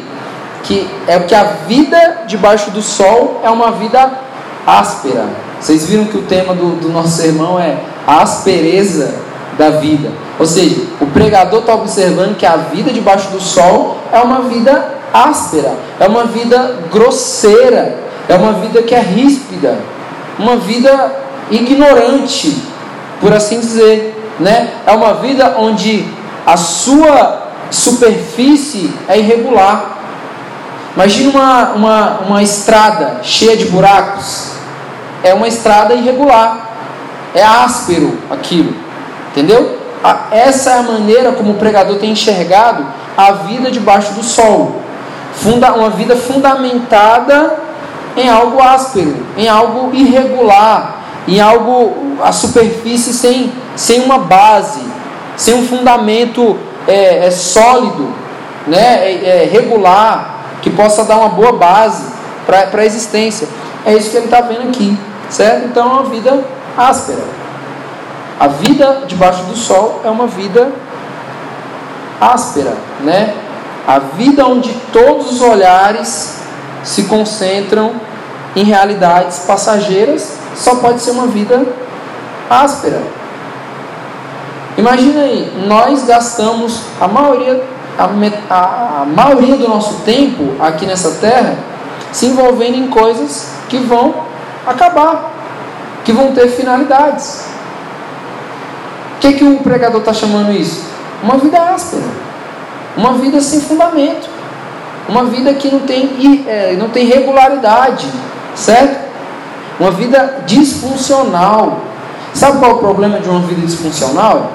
que 0.63 0.89
é 1.07 1.19
que 1.19 1.33
a 1.33 1.43
vida 1.67 2.23
debaixo 2.27 2.71
do 2.71 2.81
sol 2.81 3.39
é 3.43 3.49
uma 3.49 3.71
vida 3.71 4.11
áspera. 4.65 5.25
Vocês 5.59 5.85
viram 5.85 6.05
que 6.05 6.17
o 6.17 6.23
tema 6.23 6.53
do, 6.53 6.75
do 6.75 6.89
nosso 6.89 7.21
sermão 7.21 7.59
é 7.59 7.77
a 8.05 8.21
aspereza 8.21 9.15
da 9.57 9.69
vida. 9.69 10.11
Ou 10.37 10.45
seja, 10.45 10.81
o 11.01 11.07
pregador 11.07 11.61
está 11.61 11.73
observando 11.73 12.37
que 12.37 12.45
a 12.45 12.57
vida 12.57 12.91
debaixo 12.91 13.29
do 13.29 13.39
sol 13.39 13.97
é 14.11 14.19
uma 14.19 14.41
vida 14.41 14.97
áspera, 15.13 15.73
é 15.99 16.07
uma 16.07 16.25
vida 16.25 16.75
grosseira, 16.91 17.97
é 18.27 18.35
uma 18.35 18.53
vida 18.53 18.83
que 18.83 18.93
é 18.93 18.99
ríspida, 18.99 19.77
uma 20.37 20.57
vida 20.57 21.11
ignorante, 21.49 22.61
por 23.19 23.33
assim 23.33 23.59
dizer, 23.59 24.16
né? 24.39 24.73
É 24.85 24.91
uma 24.91 25.15
vida 25.15 25.55
onde 25.57 26.07
a 26.45 26.55
sua 26.57 27.47
superfície 27.69 28.93
é 29.07 29.17
irregular. 29.19 29.97
Imagina 30.95 31.29
uma, 31.29 31.63
uma, 31.73 32.19
uma 32.27 32.43
estrada 32.43 33.19
cheia 33.21 33.55
de 33.55 33.65
buracos. 33.65 34.51
É 35.23 35.33
uma 35.33 35.47
estrada 35.47 35.93
irregular. 35.93 36.69
É 37.35 37.43
áspero 37.43 38.17
aquilo. 38.29 38.73
Entendeu? 39.31 39.77
Essa 40.31 40.71
é 40.71 40.79
a 40.79 40.83
maneira 40.83 41.31
como 41.31 41.51
o 41.51 41.55
pregador 41.55 41.97
tem 41.97 42.11
enxergado 42.11 42.85
a 43.15 43.31
vida 43.31 43.69
debaixo 43.69 44.13
do 44.13 44.23
sol. 44.23 44.81
Funda, 45.33 45.73
uma 45.73 45.89
vida 45.89 46.15
fundamentada 46.15 47.59
em 48.15 48.29
algo 48.29 48.61
áspero, 48.61 49.15
em 49.37 49.47
algo 49.47 49.93
irregular, 49.93 50.96
em 51.27 51.39
algo, 51.41 52.17
a 52.23 52.31
superfície 52.31 53.13
sem, 53.13 53.51
sem 53.75 54.01
uma 54.01 54.17
base, 54.17 54.81
sem 55.35 55.53
um 55.53 55.67
fundamento 55.67 56.57
é, 56.87 57.27
é 57.27 57.31
sólido, 57.31 58.13
né, 58.65 59.11
é, 59.11 59.43
é 59.43 59.49
regular, 59.51 60.37
que 60.61 60.69
possa 60.69 61.03
dar 61.03 61.17
uma 61.17 61.29
boa 61.29 61.51
base 61.51 62.03
para 62.45 62.81
a 62.81 62.85
existência. 62.85 63.47
É 63.85 63.93
isso 63.93 64.09
que 64.09 64.17
ele 64.17 64.25
está 64.25 64.41
vendo 64.41 64.69
aqui, 64.69 64.97
certo? 65.29 65.65
Então 65.65 65.89
é 65.89 65.93
uma 65.93 66.03
vida 66.03 66.43
áspera. 66.77 67.23
A 68.39 68.47
vida 68.47 69.03
debaixo 69.07 69.43
do 69.43 69.55
sol 69.55 70.01
é 70.03 70.09
uma 70.09 70.27
vida 70.27 70.71
áspera, 72.19 72.73
né? 73.01 73.33
A 73.87 73.99
vida 73.99 74.45
onde 74.45 74.73
todos 74.91 75.31
os 75.31 75.41
olhares 75.41 76.41
se 76.83 77.03
concentram 77.03 77.93
em 78.55 78.63
realidades 78.63 79.39
passageiras, 79.39 80.37
só 80.57 80.75
pode 80.75 81.01
ser 81.01 81.11
uma 81.11 81.27
vida 81.27 81.65
áspera. 82.49 83.01
Imagina 84.77 85.21
aí, 85.21 85.65
nós 85.67 86.03
gastamos 86.03 86.81
a 86.99 87.07
maioria, 87.07 87.63
a, 87.97 88.53
a, 88.53 89.01
a 89.01 89.05
maioria 89.05 89.55
do 89.55 89.67
nosso 89.67 90.01
tempo 90.01 90.55
aqui 90.59 90.85
nessa 90.85 91.11
terra 91.11 91.57
se 92.11 92.27
envolvendo 92.27 92.75
em 92.75 92.87
coisas 92.87 93.51
que 93.69 93.77
vão 93.77 94.13
acabar, 94.65 95.31
que 96.03 96.11
vão 96.11 96.31
ter 96.31 96.47
finalidades. 96.49 97.47
O 99.15 99.19
que, 99.19 99.33
que 99.33 99.43
o 99.43 99.57
pregador 99.59 99.99
está 99.99 100.13
chamando 100.13 100.51
isso? 100.51 100.83
Uma 101.23 101.37
vida 101.37 101.59
áspera, 101.59 102.03
uma 102.95 103.13
vida 103.13 103.41
sem 103.41 103.61
fundamento, 103.61 104.29
uma 105.09 105.23
vida 105.23 105.53
que 105.53 105.71
não 105.71 105.79
tem, 105.79 106.45
é, 106.47 106.75
não 106.77 106.89
tem 106.89 107.05
regularidade, 107.05 108.07
certo? 108.55 109.06
Uma 109.79 109.91
vida 109.91 110.43
disfuncional. 110.45 111.79
Sabe 112.33 112.59
qual 112.59 112.71
é 112.71 112.73
o 112.75 112.77
problema 112.77 113.19
de 113.19 113.29
uma 113.29 113.41
vida 113.41 113.61
disfuncional? 113.61 114.51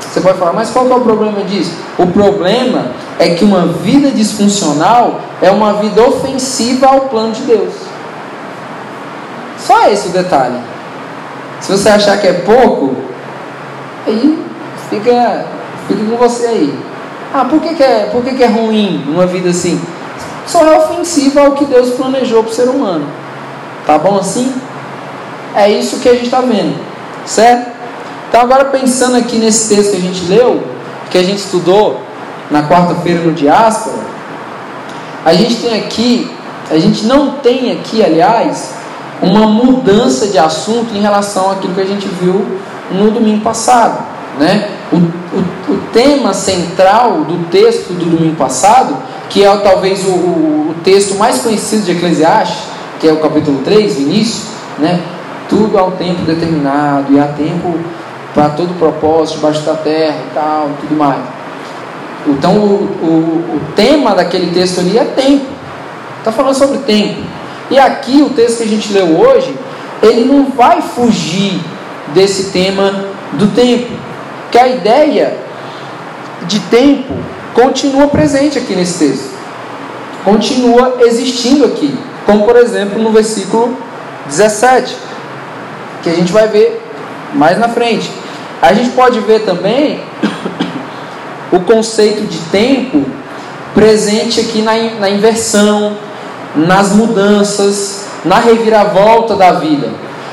Você 0.00 0.20
pode 0.20 0.38
falar, 0.38 0.52
mas 0.52 0.70
qual 0.70 0.86
é 0.90 0.94
o 0.94 1.00
problema 1.00 1.42
disso? 1.44 1.72
O 1.98 2.06
problema 2.06 2.92
é 3.18 3.30
que 3.30 3.44
uma 3.44 3.66
vida 3.66 4.10
disfuncional 4.10 5.20
é 5.40 5.50
uma 5.50 5.74
vida 5.74 6.02
ofensiva 6.02 6.86
ao 6.86 7.02
plano 7.02 7.32
de 7.32 7.42
Deus. 7.42 7.72
Só 9.58 9.88
esse 9.88 10.08
o 10.08 10.10
detalhe. 10.10 10.58
Se 11.60 11.72
você 11.72 11.88
achar 11.88 12.20
que 12.20 12.26
é 12.26 12.32
pouco, 12.32 12.96
aí 14.06 14.38
fica, 14.90 15.46
fica 15.88 16.04
com 16.04 16.16
você 16.16 16.46
aí. 16.46 16.78
Ah, 17.32 17.46
por 17.46 17.60
que, 17.60 17.74
que, 17.74 17.82
é, 17.82 18.10
por 18.12 18.22
que, 18.22 18.34
que 18.34 18.42
é 18.42 18.48
ruim 18.48 19.04
uma 19.08 19.26
vida 19.26 19.50
assim? 19.50 19.80
Só 20.46 20.60
é 20.60 20.76
ofensiva 20.76 21.40
ao 21.40 21.52
que 21.52 21.64
Deus 21.64 21.90
planejou 21.90 22.42
para 22.42 22.50
o 22.50 22.54
ser 22.54 22.68
humano. 22.68 23.06
Tá 23.86 23.98
bom 23.98 24.18
assim? 24.18 24.52
É 25.54 25.70
isso 25.70 25.98
que 25.98 26.08
a 26.08 26.12
gente 26.14 26.26
está 26.26 26.40
vendo, 26.40 26.74
certo? 27.26 27.72
Então, 28.28 28.40
agora 28.40 28.66
pensando 28.66 29.16
aqui 29.16 29.36
nesse 29.36 29.74
texto 29.74 29.90
que 29.90 29.96
a 29.98 30.00
gente 30.00 30.24
leu, 30.24 30.62
que 31.10 31.18
a 31.18 31.22
gente 31.22 31.38
estudou 31.38 32.00
na 32.50 32.62
quarta-feira 32.66 33.20
no 33.20 33.32
Diáspora, 33.32 33.98
a 35.24 35.34
gente 35.34 35.56
tem 35.56 35.78
aqui, 35.78 36.30
a 36.70 36.78
gente 36.78 37.04
não 37.04 37.32
tem 37.32 37.72
aqui, 37.72 38.02
aliás, 38.02 38.70
uma 39.20 39.46
mudança 39.46 40.28
de 40.28 40.38
assunto 40.38 40.94
em 40.94 41.00
relação 41.00 41.50
àquilo 41.50 41.74
que 41.74 41.80
a 41.80 41.86
gente 41.86 42.08
viu 42.08 42.44
no 42.90 43.10
domingo 43.10 43.42
passado. 43.42 44.02
Né? 44.38 44.70
O, 44.90 44.96
o, 44.96 45.74
o 45.74 45.82
tema 45.92 46.32
central 46.32 47.24
do 47.24 47.50
texto 47.50 47.92
do 47.92 48.16
domingo 48.16 48.36
passado, 48.36 48.96
que 49.28 49.44
é 49.44 49.56
talvez 49.58 50.04
o, 50.04 50.10
o 50.10 50.74
texto 50.82 51.16
mais 51.16 51.40
conhecido 51.40 51.84
de 51.84 51.92
Eclesiastes, 51.92 52.71
que 53.02 53.08
é 53.08 53.12
o 53.12 53.16
capítulo 53.16 53.62
3, 53.64 53.96
o 53.96 54.00
início, 54.02 54.44
né? 54.78 55.02
Tudo 55.48 55.76
um 55.84 55.90
tempo 55.90 56.22
determinado 56.22 57.12
e 57.12 57.18
há 57.18 57.26
tempo 57.26 57.74
para 58.32 58.50
todo 58.50 58.78
propósito 58.78 59.36
debaixo 59.36 59.62
da 59.62 59.74
terra 59.74 60.16
e 60.30 60.32
tal, 60.32 60.70
tudo 60.80 60.96
mais. 60.96 61.20
Então, 62.28 62.54
o, 62.54 62.98
o, 63.02 63.56
o 63.56 63.60
tema 63.74 64.14
daquele 64.14 64.52
texto 64.54 64.78
ali 64.78 64.96
é 64.96 65.04
tempo. 65.04 65.46
Está 66.18 66.30
falando 66.30 66.54
sobre 66.54 66.78
tempo. 66.78 67.20
E 67.68 67.76
aqui, 67.76 68.22
o 68.22 68.30
texto 68.30 68.58
que 68.58 68.62
a 68.62 68.68
gente 68.68 68.92
leu 68.92 69.18
hoje, 69.18 69.52
ele 70.00 70.24
não 70.24 70.44
vai 70.52 70.80
fugir 70.80 71.60
desse 72.14 72.52
tema 72.52 73.06
do 73.32 73.48
tempo. 73.48 73.90
Que 74.52 74.58
a 74.58 74.68
ideia 74.68 75.38
de 76.46 76.60
tempo 76.60 77.14
continua 77.52 78.06
presente 78.06 78.58
aqui 78.58 78.76
nesse 78.76 79.06
texto. 79.06 79.32
Continua 80.24 80.98
existindo 81.00 81.64
aqui. 81.64 81.92
Como 82.26 82.44
por 82.44 82.56
exemplo 82.56 83.02
no 83.02 83.10
versículo 83.10 83.76
17, 84.26 84.96
que 86.02 86.10
a 86.10 86.14
gente 86.14 86.32
vai 86.32 86.48
ver 86.48 86.82
mais 87.34 87.58
na 87.58 87.68
frente. 87.68 88.10
A 88.60 88.72
gente 88.72 88.90
pode 88.90 89.20
ver 89.20 89.44
também 89.44 90.00
o 91.52 91.60
conceito 91.60 92.24
de 92.26 92.38
tempo 92.50 93.04
presente 93.74 94.40
aqui 94.40 94.62
na, 94.62 94.74
na 95.00 95.10
inversão, 95.10 95.96
nas 96.54 96.92
mudanças, 96.92 98.06
na 98.24 98.38
reviravolta 98.38 99.34
da 99.34 99.52
vida. 99.52 99.88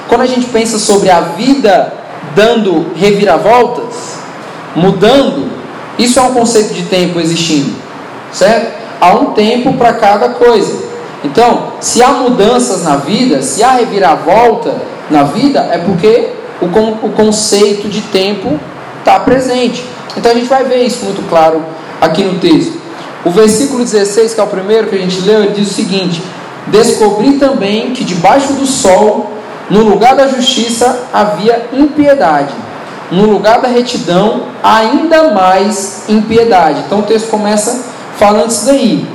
Quando 0.08 0.22
a 0.22 0.28
gente 0.28 0.48
pensa 0.48 0.78
sobre 0.78 1.10
a 1.10 1.22
vida 1.22 1.94
dando 2.36 2.94
reviravoltas, 2.96 4.20
mudando, 4.76 5.50
isso 5.98 6.20
é 6.20 6.22
um 6.22 6.34
conceito 6.34 6.74
de 6.74 6.84
tempo 6.84 7.20
existindo, 7.20 7.76
certo? 8.32 8.80
Há 9.02 9.14
um 9.14 9.28
tempo 9.34 9.74
para 9.74 9.94
cada 9.94 10.30
coisa. 10.30 10.89
Então, 11.24 11.74
se 11.82 12.02
há 12.02 12.10
mudanças 12.10 12.84
na 12.84 12.96
vida, 12.96 13.42
se 13.42 13.64
há 13.64 13.72
reviravolta 13.72 14.76
na 15.10 15.24
vida, 15.24 15.68
é 15.72 15.78
porque 15.78 16.30
o, 16.62 16.66
o 17.06 17.10
conceito 17.12 17.88
de 17.90 18.02
tempo 18.02 18.60
está 19.00 19.20
presente. 19.20 19.84
Então 20.16 20.32
a 20.32 20.36
gente 20.36 20.48
vai 20.48 20.64
ver 20.64 20.84
isso 20.84 21.04
muito 21.06 21.28
claro 21.30 21.64
aqui 22.00 22.24
no 22.24 22.40
texto. 22.40 22.80
O 23.26 23.32
versículo 23.32 23.84
16, 23.84 24.34
que 24.34 24.40
é 24.40 24.44
o 24.44 24.48
primeiro 24.48 24.88
que 24.88 24.96
a 24.96 25.00
gente 25.00 25.20
leu, 25.22 25.44
ele 25.44 25.54
diz 25.54 25.72
o 25.72 25.74
seguinte: 25.74 26.22
Descobri 26.68 27.34
também 27.34 27.92
que 27.92 28.04
debaixo 28.04 28.54
do 28.54 28.66
sol, 28.66 29.32
no 29.70 29.84
lugar 29.84 30.16
da 30.16 30.28
justiça, 30.28 31.08
havia 31.14 31.68
impiedade, 31.74 32.54
no 33.12 33.26
lugar 33.26 33.62
da 33.62 33.68
retidão, 33.68 34.44
ainda 34.64 35.32
mais 35.32 36.04
impiedade. 36.08 36.84
Então 36.86 37.00
o 37.00 37.04
texto 37.04 37.30
começa 37.30 37.84
falando 38.18 38.50
isso 38.50 38.66
daí. 38.66 39.06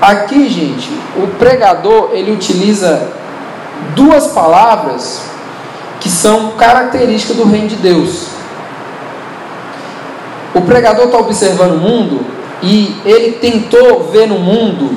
Aqui, 0.00 0.50
gente, 0.50 0.90
o 1.16 1.26
pregador 1.38 2.10
ele 2.12 2.30
utiliza 2.30 3.08
duas 3.94 4.26
palavras 4.28 5.22
que 6.00 6.10
são 6.10 6.50
características 6.50 7.36
do 7.36 7.44
reino 7.44 7.68
de 7.68 7.76
Deus. 7.76 8.26
O 10.54 10.60
pregador 10.62 11.06
está 11.06 11.18
observando 11.18 11.72
o 11.72 11.78
mundo 11.78 12.26
e 12.62 12.94
ele 13.06 13.32
tentou 13.32 14.10
ver 14.12 14.28
no 14.28 14.38
mundo 14.38 14.96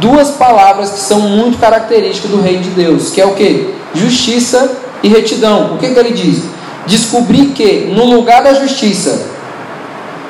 duas 0.00 0.30
palavras 0.30 0.92
que 0.92 1.00
são 1.00 1.20
muito 1.20 1.58
características 1.58 2.30
do 2.30 2.40
reino 2.40 2.62
de 2.62 2.70
Deus, 2.70 3.10
que 3.10 3.20
é 3.20 3.26
o 3.26 3.34
que? 3.34 3.74
Justiça 3.94 4.78
e 5.02 5.08
retidão. 5.08 5.74
O 5.74 5.78
que, 5.78 5.92
que 5.92 5.98
ele 5.98 6.12
diz? 6.12 6.42
Descobri 6.86 7.46
que 7.48 7.92
no 7.94 8.06
lugar 8.06 8.42
da 8.42 8.54
justiça 8.54 9.26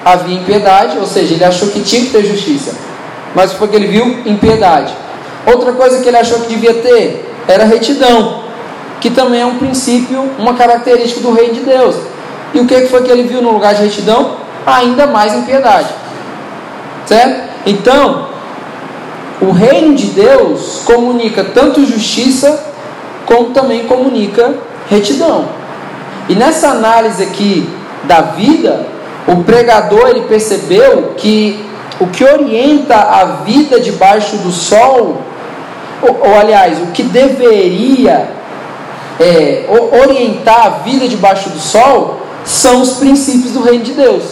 havia 0.04 0.36
impiedade, 0.36 0.98
ou 0.98 1.06
seja, 1.06 1.34
ele 1.34 1.44
achou 1.44 1.68
que 1.68 1.80
tinha 1.80 2.02
que 2.02 2.10
ter 2.10 2.24
justiça 2.24 2.87
mas 3.34 3.52
foi 3.52 3.68
que 3.68 3.76
ele 3.76 3.86
viu 3.86 4.22
impiedade. 4.26 4.92
Outra 5.46 5.72
coisa 5.72 6.02
que 6.02 6.08
ele 6.08 6.16
achou 6.16 6.40
que 6.40 6.48
devia 6.48 6.74
ter 6.74 7.32
era 7.46 7.64
retidão, 7.64 8.44
que 9.00 9.10
também 9.10 9.40
é 9.40 9.46
um 9.46 9.58
princípio, 9.58 10.20
uma 10.38 10.54
característica 10.54 11.20
do 11.20 11.32
reino 11.32 11.54
de 11.54 11.60
Deus. 11.60 11.96
E 12.52 12.60
o 12.60 12.66
que 12.66 12.86
foi 12.86 13.02
que 13.02 13.10
ele 13.10 13.22
viu 13.22 13.40
no 13.40 13.50
lugar 13.50 13.74
de 13.74 13.82
retidão? 13.82 14.36
Ainda 14.66 15.06
mais 15.06 15.34
impiedade. 15.34 15.88
Certo? 17.06 17.48
Então, 17.64 18.28
o 19.40 19.52
reino 19.52 19.94
de 19.94 20.06
Deus 20.08 20.82
comunica 20.84 21.44
tanto 21.44 21.86
justiça, 21.86 22.66
como 23.24 23.50
também 23.50 23.84
comunica 23.84 24.54
retidão. 24.88 25.48
E 26.28 26.34
nessa 26.34 26.70
análise 26.70 27.22
aqui 27.22 27.68
da 28.04 28.20
vida, 28.20 28.86
o 29.26 29.44
pregador 29.44 30.08
ele 30.08 30.22
percebeu 30.22 31.14
que 31.16 31.67
o 32.00 32.06
que 32.06 32.24
orienta 32.24 32.96
a 32.96 33.24
vida 33.44 33.80
debaixo 33.80 34.36
do 34.36 34.52
sol 34.52 35.22
ou, 36.02 36.28
ou 36.28 36.38
aliás, 36.38 36.80
o 36.80 36.86
que 36.86 37.02
deveria 37.02 38.30
é, 39.20 39.66
orientar 40.04 40.66
a 40.66 40.68
vida 40.70 41.08
debaixo 41.08 41.50
do 41.50 41.58
sol 41.58 42.20
são 42.44 42.80
os 42.80 42.92
princípios 42.94 43.52
do 43.52 43.62
reino 43.62 43.84
de 43.84 43.92
Deus. 43.92 44.22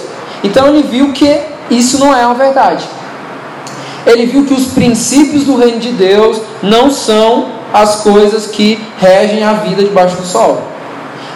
Então 0.45 0.69
ele 0.69 0.83
viu 0.83 1.13
que 1.13 1.41
isso 1.71 1.99
não 1.99 2.15
é 2.15 2.25
uma 2.25 2.35
verdade. 2.35 2.85
Ele 4.07 4.27
viu 4.27 4.45
que 4.45 4.55
os 4.55 4.67
princípios 4.67 5.45
do 5.45 5.57
reino 5.57 5.81
de 5.81 5.91
Deus 5.91 6.41
não 6.63 6.91
são 6.91 7.47
as 7.73 7.97
coisas 7.97 8.47
que 8.47 8.81
regem 8.99 9.43
a 9.43 9.55
vida 9.55 9.83
debaixo 9.83 10.17
do 10.17 10.25
sol. 10.25 10.63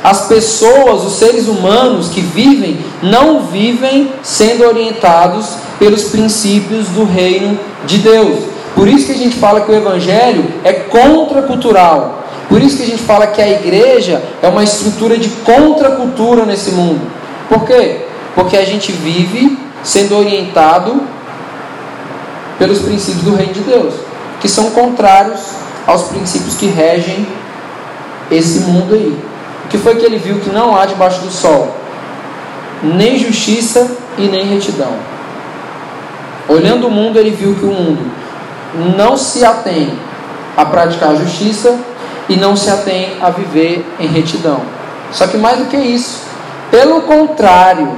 As 0.02 0.28
pessoas, 0.28 1.04
os 1.04 1.14
seres 1.14 1.48
humanos 1.48 2.08
que 2.08 2.20
vivem, 2.20 2.78
não 3.02 3.40
vivem 3.40 4.12
sendo 4.22 4.64
orientados 4.64 5.56
pelos 5.80 6.04
princípios 6.04 6.88
do 6.88 7.04
reino 7.04 7.58
de 7.86 7.98
Deus. 7.98 8.44
Por 8.74 8.86
isso 8.86 9.06
que 9.06 9.12
a 9.12 9.16
gente 9.16 9.36
fala 9.36 9.62
que 9.62 9.72
o 9.72 9.74
evangelho 9.74 10.44
é 10.62 10.74
contracultural. 10.74 12.24
Por 12.48 12.62
isso 12.62 12.76
que 12.76 12.82
a 12.82 12.86
gente 12.86 13.02
fala 13.02 13.26
que 13.26 13.40
a 13.40 13.48
igreja 13.48 14.22
é 14.42 14.48
uma 14.48 14.62
estrutura 14.62 15.16
de 15.16 15.28
contracultura 15.28 16.44
nesse 16.44 16.72
mundo. 16.72 17.00
Por 17.48 17.64
quê? 17.64 18.02
Porque 18.34 18.56
a 18.56 18.64
gente 18.64 18.92
vive 18.92 19.58
sendo 19.82 20.18
orientado 20.18 21.00
pelos 22.58 22.80
princípios 22.80 23.24
do 23.24 23.34
reino 23.34 23.54
de 23.54 23.60
Deus, 23.60 23.94
que 24.40 24.48
são 24.48 24.70
contrários 24.72 25.40
aos 25.86 26.02
princípios 26.04 26.56
que 26.56 26.66
regem 26.66 27.26
esse 28.30 28.60
mundo 28.60 28.94
aí. 28.94 29.18
O 29.64 29.68
que 29.68 29.78
foi 29.78 29.96
que 29.96 30.04
ele 30.04 30.18
viu 30.18 30.40
que 30.40 30.50
não 30.50 30.76
há 30.76 30.84
debaixo 30.84 31.20
do 31.20 31.30
sol? 31.30 31.74
Nem 32.82 33.18
justiça 33.18 33.90
e 34.18 34.22
nem 34.22 34.44
retidão. 34.46 34.92
Olhando 36.50 36.88
o 36.88 36.90
mundo, 36.90 37.16
ele 37.16 37.30
viu 37.30 37.54
que 37.54 37.64
o 37.64 37.70
mundo 37.70 38.10
não 38.96 39.16
se 39.16 39.44
atém 39.44 39.96
a 40.56 40.64
praticar 40.64 41.10
a 41.10 41.14
justiça 41.14 41.78
e 42.28 42.34
não 42.34 42.56
se 42.56 42.68
atém 42.68 43.16
a 43.22 43.30
viver 43.30 43.86
em 44.00 44.08
retidão. 44.08 44.60
Só 45.12 45.28
que 45.28 45.36
mais 45.36 45.58
do 45.58 45.66
que 45.66 45.76
isso, 45.76 46.22
pelo 46.68 47.02
contrário, 47.02 47.88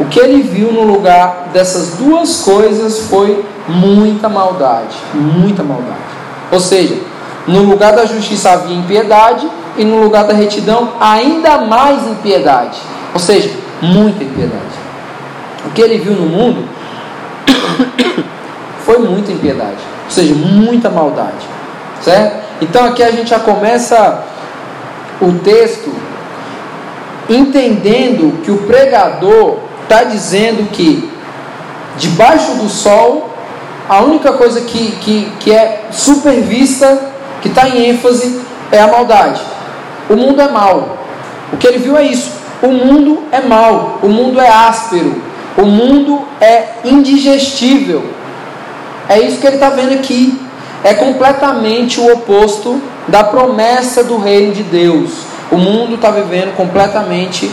o 0.00 0.06
que 0.06 0.18
ele 0.18 0.42
viu 0.42 0.72
no 0.72 0.84
lugar 0.84 1.50
dessas 1.52 1.98
duas 1.98 2.40
coisas 2.40 3.08
foi 3.10 3.44
muita 3.68 4.26
maldade, 4.26 4.96
muita 5.12 5.62
maldade. 5.62 5.98
Ou 6.50 6.60
seja, 6.60 6.96
no 7.46 7.62
lugar 7.62 7.92
da 7.92 8.06
justiça 8.06 8.52
havia 8.52 8.74
impiedade 8.74 9.46
e 9.76 9.84
no 9.84 10.02
lugar 10.02 10.24
da 10.24 10.32
retidão 10.32 10.94
ainda 10.98 11.58
mais 11.58 12.06
impiedade. 12.06 12.78
Ou 13.12 13.20
seja, 13.20 13.50
muita 13.82 14.24
impiedade. 14.24 14.64
O 15.66 15.70
que 15.72 15.82
ele 15.82 15.98
viu 15.98 16.14
no 16.14 16.26
mundo 16.26 16.75
foi 18.84 18.98
muita 18.98 19.32
impiedade, 19.32 19.78
ou 20.04 20.10
seja, 20.10 20.34
muita 20.34 20.90
maldade. 20.90 21.46
Certo? 22.02 22.44
Então 22.60 22.84
aqui 22.84 23.02
a 23.02 23.10
gente 23.10 23.30
já 23.30 23.40
começa 23.40 24.24
o 25.20 25.32
texto 25.38 25.92
entendendo 27.28 28.42
que 28.42 28.50
o 28.50 28.58
pregador 28.58 29.58
está 29.82 30.04
dizendo 30.04 30.70
que 30.70 31.10
debaixo 31.96 32.54
do 32.54 32.68
sol 32.68 33.36
a 33.88 34.02
única 34.02 34.32
coisa 34.32 34.62
que, 34.62 34.92
que, 34.96 35.32
que 35.40 35.52
é 35.52 35.86
supervista, 35.92 37.00
que 37.40 37.48
está 37.48 37.68
em 37.68 37.90
ênfase, 37.90 38.40
é 38.72 38.80
a 38.80 38.88
maldade. 38.88 39.40
O 40.10 40.16
mundo 40.16 40.40
é 40.40 40.48
mau. 40.48 40.98
O 41.52 41.56
que 41.56 41.66
ele 41.66 41.78
viu 41.78 41.96
é 41.96 42.02
isso. 42.02 42.32
O 42.62 42.68
mundo 42.68 43.22
é 43.30 43.40
mau. 43.40 44.00
O 44.02 44.08
mundo 44.08 44.40
é 44.40 44.48
áspero. 44.48 45.14
O 45.56 45.64
mundo 45.64 46.22
é 46.40 46.76
indigestível. 46.84 48.04
É 49.08 49.20
isso 49.20 49.40
que 49.40 49.46
ele 49.46 49.56
está 49.56 49.70
vendo 49.70 49.94
aqui. 49.94 50.38
É 50.84 50.94
completamente 50.94 51.98
o 51.98 52.12
oposto 52.12 52.80
da 53.08 53.24
promessa 53.24 54.04
do 54.04 54.18
reino 54.18 54.52
de 54.52 54.62
Deus. 54.62 55.10
O 55.50 55.56
mundo 55.56 55.94
está 55.94 56.10
vivendo 56.10 56.54
completamente 56.56 57.50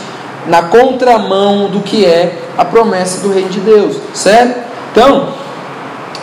na 0.47 0.63
contramão 0.63 1.69
do 1.69 1.79
que 1.79 2.05
é 2.05 2.37
a 2.57 2.65
promessa 2.65 3.21
do 3.21 3.33
reino 3.33 3.49
de 3.49 3.59
Deus, 3.59 3.97
certo? 4.13 4.59
Então, 4.91 5.29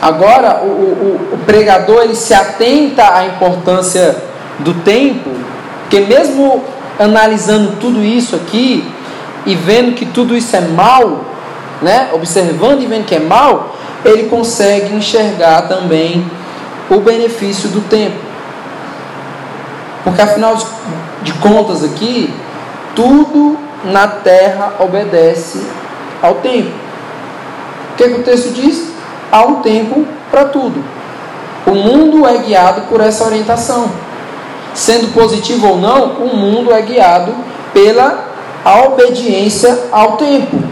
agora 0.01 0.63
o, 0.63 0.67
o, 0.67 1.35
o 1.35 1.39
pregador 1.47 2.03
ele 2.03 2.15
se 2.15 2.35
atenta 2.35 3.17
à 3.17 3.27
importância 3.27 4.17
do 4.59 4.75
tempo, 4.75 5.31
porque 5.83 6.01
mesmo 6.01 6.63
analisando 6.99 7.77
tudo 7.81 8.05
isso 8.05 8.37
aqui 8.37 8.87
e 9.47 9.55
vendo 9.55 9.95
que 9.95 10.05
tudo 10.05 10.37
isso 10.37 10.55
é 10.55 10.61
mal, 10.61 11.25
né? 11.83 12.11
Observando 12.13 12.83
e 12.83 12.87
vendo 12.87 13.07
que 13.07 13.15
é 13.15 13.21
mal, 13.21 13.77
ele 14.05 14.29
consegue 14.29 14.95
enxergar 14.95 15.63
também 15.63 16.25
o 16.89 17.01
benefício 17.01 17.69
do 17.69 17.81
tempo. 17.89 18.19
Porque 20.05 20.21
afinal 20.21 20.57
de 21.23 21.33
contas 21.35 21.85
aqui, 21.85 22.33
tudo 22.95 23.59
na 23.85 24.07
terra 24.09 24.75
obedece 24.81 25.65
ao 26.23 26.37
tempo. 26.37 26.71
O 27.93 27.97
que, 27.97 28.05
é 28.05 28.09
que 28.09 28.21
o 28.21 28.23
texto 28.23 28.53
diz? 28.53 28.91
Há 29.31 29.43
um 29.43 29.57
tempo 29.57 30.07
para 30.31 30.47
tudo. 30.47 30.83
O 31.67 31.73
mundo 31.73 32.27
é 32.27 32.39
guiado 32.39 32.83
por 32.83 33.01
essa 33.01 33.25
orientação. 33.25 33.91
Sendo 34.75 35.13
positivo 35.13 35.69
ou 35.69 35.77
não, 35.77 36.13
o 36.15 36.37
mundo 36.37 36.73
é 36.73 36.81
guiado 36.81 37.35
pela 37.73 38.25
obediência 38.87 39.87
ao 39.93 40.17
tempo. 40.17 40.63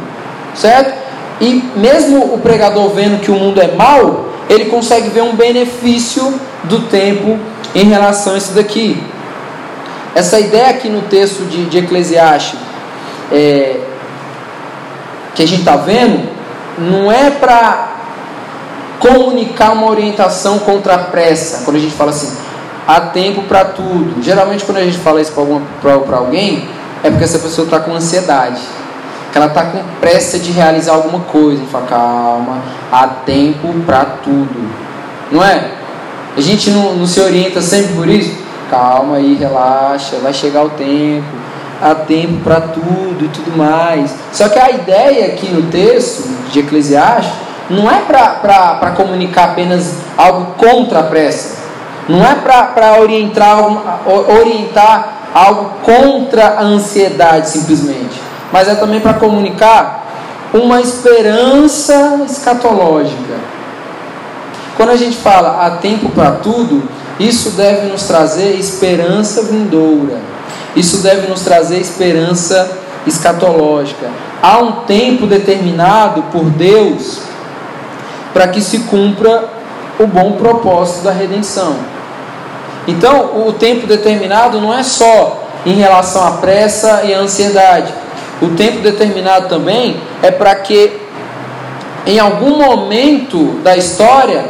Certo? 0.55 0.98
E 1.41 1.63
mesmo 1.77 2.35
o 2.35 2.39
pregador 2.39 2.91
vendo 2.91 3.21
que 3.21 3.31
o 3.31 3.35
mundo 3.35 3.61
é 3.61 3.69
mau, 3.69 4.29
ele 4.49 4.67
consegue 4.67 5.09
ver 5.11 5.23
um 5.23 5.37
benefício 5.37 6.35
do 6.65 6.81
tempo 6.89 7.39
em 7.75 7.85
relação 7.85 8.35
a 8.35 8.39
isso 8.39 8.53
daqui. 8.53 9.03
Essa 10.15 10.41
ideia 10.41 10.71
aqui 10.71 10.89
no 10.89 11.03
texto 11.03 11.45
de, 11.45 11.67
de 11.67 11.79
Eclesiastes 11.79 12.59
é, 13.31 13.81
que 15.35 15.43
a 15.43 15.47
gente 15.47 15.61
está 15.61 15.77
vendo 15.77 16.29
não 16.79 17.13
é 17.13 17.31
para 17.31 17.99
comunicar 18.99 19.73
uma 19.73 19.89
orientação 19.89 20.59
contra 20.59 20.95
a 20.95 20.99
pressa. 20.99 21.65
Quando 21.65 21.77
a 21.77 21.81
gente 21.81 21.95
fala 21.95 22.11
assim, 22.11 22.37
há 22.87 23.01
tempo 23.01 23.43
para 23.43 23.65
tudo. 23.67 24.23
Geralmente, 24.23 24.65
quando 24.65 24.79
a 24.79 24.85
gente 24.85 24.99
fala 24.99 25.21
isso 25.21 25.33
para 25.81 26.17
alguém, 26.17 26.69
é 27.05 27.11
porque 27.11 27.25
essa 27.25 27.39
pessoa 27.39 27.65
está 27.65 27.81
com 27.81 27.95
ansiedade. 27.95 28.61
Que 29.33 29.39
ela 29.39 29.49
está 29.49 29.65
com 29.65 29.83
pressa 30.01 30.39
de 30.39 30.51
realizar 30.53 30.95
alguma 30.95 31.21
coisa. 31.21 31.63
Fala, 31.71 31.87
calma, 31.87 32.63
há 32.91 33.07
tempo 33.07 33.73
para 33.85 34.05
tudo. 34.05 34.71
Não 35.31 35.45
é? 35.45 35.73
A 36.37 36.41
gente 36.41 36.71
não, 36.71 36.95
não 36.95 37.07
se 37.07 37.21
orienta 37.21 37.61
sempre 37.61 37.95
por 37.95 38.09
isso? 38.09 38.37
Calma 38.71 39.17
aí, 39.17 39.35
relaxa, 39.35 40.17
vai 40.23 40.33
chegar 40.33 40.63
o 40.65 40.71
tempo 40.71 41.49
há 41.81 41.95
tempo 41.95 42.43
para 42.43 42.61
tudo 42.61 43.25
e 43.25 43.29
tudo 43.29 43.57
mais. 43.57 44.15
Só 44.33 44.49
que 44.49 44.59
a 44.59 44.71
ideia 44.71 45.27
aqui 45.27 45.49
no 45.49 45.71
texto 45.71 46.29
de 46.51 46.61
Eclesiastes 46.61 47.33
não 47.71 47.91
é 47.91 48.01
para 48.01 48.93
comunicar 48.97 49.51
apenas 49.51 49.95
algo 50.17 50.55
contra 50.55 51.01
a 51.01 51.03
pressa. 51.05 51.59
Não 52.09 52.25
é 52.25 52.35
para 52.35 53.01
orientar, 53.01 53.59
orientar 54.07 55.31
algo 55.35 55.73
contra 55.83 56.59
a 56.59 56.63
ansiedade 56.63 57.51
simplesmente. 57.51 58.28
Mas 58.53 58.69
é 58.69 58.75
também 58.75 59.01
para 59.01 59.15
comunicar 59.15 60.07
uma 60.53 60.81
esperança 60.81 62.23
escatológica. 62.29 63.35
Quando 64.77 64.91
a 64.91 64.97
gente 64.97 65.17
fala 65.17 65.67
há 65.67 65.71
tempo 65.73 66.09
para 66.11 66.33
tudo, 66.33 66.83
isso 67.19 67.51
deve 67.51 67.89
nos 67.89 68.05
trazer 68.05 68.55
esperança 68.57 69.43
vindoura 69.43 70.39
isso 70.79 70.99
deve 70.99 71.27
nos 71.29 71.41
trazer 71.41 71.79
esperança 71.79 72.71
escatológica. 73.07 74.09
Há 74.43 74.59
um 74.59 74.73
tempo 74.85 75.27
determinado 75.27 76.23
por 76.31 76.45
Deus 76.45 77.21
para 78.33 78.49
que 78.49 78.61
se 78.61 78.81
cumpra 78.81 79.49
o 79.99 80.07
bom 80.07 80.33
propósito 80.33 81.03
da 81.03 81.11
redenção. 81.11 81.75
Então, 82.87 83.47
o 83.47 83.53
tempo 83.53 83.87
determinado 83.87 84.61
não 84.61 84.73
é 84.73 84.83
só 84.83 85.45
em 85.67 85.75
relação 85.75 86.27
à 86.27 86.31
pressa 86.33 87.03
e 87.05 87.13
à 87.13 87.19
ansiedade. 87.19 87.93
O 88.41 88.49
tempo 88.51 88.81
determinado 88.81 89.49
também 89.49 89.97
é 90.23 90.31
para 90.31 90.55
que, 90.57 90.93
em 92.07 92.19
algum 92.19 92.57
momento 92.57 93.61
da 93.63 93.77
história, 93.77 94.45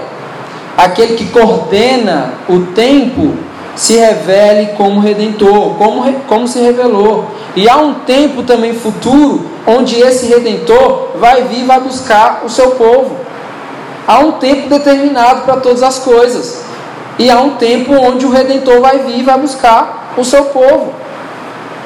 aquele 0.77 1.15
que 1.15 1.27
coordena 1.27 2.35
o 2.49 2.61
tempo 2.75 3.35
se 3.75 3.97
revele 3.97 4.73
como 4.77 5.01
redentor, 5.01 5.75
como, 5.77 6.13
como 6.27 6.49
se 6.49 6.61
revelou. 6.61 7.31
E 7.57 7.69
há 7.69 7.77
um 7.77 7.95
tempo 7.95 8.43
também 8.43 8.75
futuro 8.75 9.47
onde 9.67 10.01
esse 10.01 10.27
redentor 10.27 11.11
vai 11.19 11.43
vir 11.45 11.61
e 11.61 11.65
vai 11.65 11.81
buscar 11.81 12.43
o 12.45 12.49
seu 12.49 12.73
povo. 12.73 13.17
Há 14.07 14.19
um 14.19 14.33
tempo 14.33 14.69
determinado 14.69 15.43
para 15.43 15.61
todas 15.61 15.83
as 15.83 15.99
coisas. 15.99 16.65
E 17.19 17.31
há 17.31 17.41
um 17.41 17.51
tempo 17.51 17.93
onde 17.95 18.27
o 18.27 18.31
redentor 18.31 18.81
vai 18.81 18.99
vir 18.99 19.21
e 19.21 19.23
vai 19.23 19.39
buscar 19.39 20.15
o 20.17 20.25
seu 20.25 20.47
povo. 20.47 20.93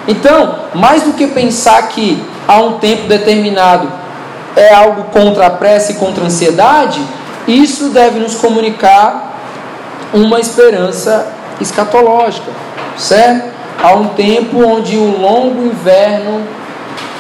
Então, 0.07 0.57
mais 0.75 1.03
do 1.03 1.13
que 1.13 1.27
pensar 1.29 1.89
que 1.89 2.23
há 2.47 2.61
um 2.61 2.79
tempo 2.79 3.07
determinado 3.07 3.89
é 4.57 4.75
algo 4.75 5.05
contra 5.05 5.47
a 5.47 5.51
pressa 5.51 5.93
e 5.93 5.95
contra 5.95 6.25
a 6.25 6.27
ansiedade, 6.27 7.01
isso 7.47 7.91
deve 7.91 8.19
nos 8.19 8.35
comunicar 8.35 9.33
uma 10.13 10.41
esperança 10.41 11.27
escatológica, 11.61 12.51
certo? 12.97 13.51
Há 13.83 13.95
um 13.95 14.09
tempo 14.09 14.65
onde 14.65 14.97
o 14.97 15.19
longo 15.19 15.67
inverno 15.67 16.47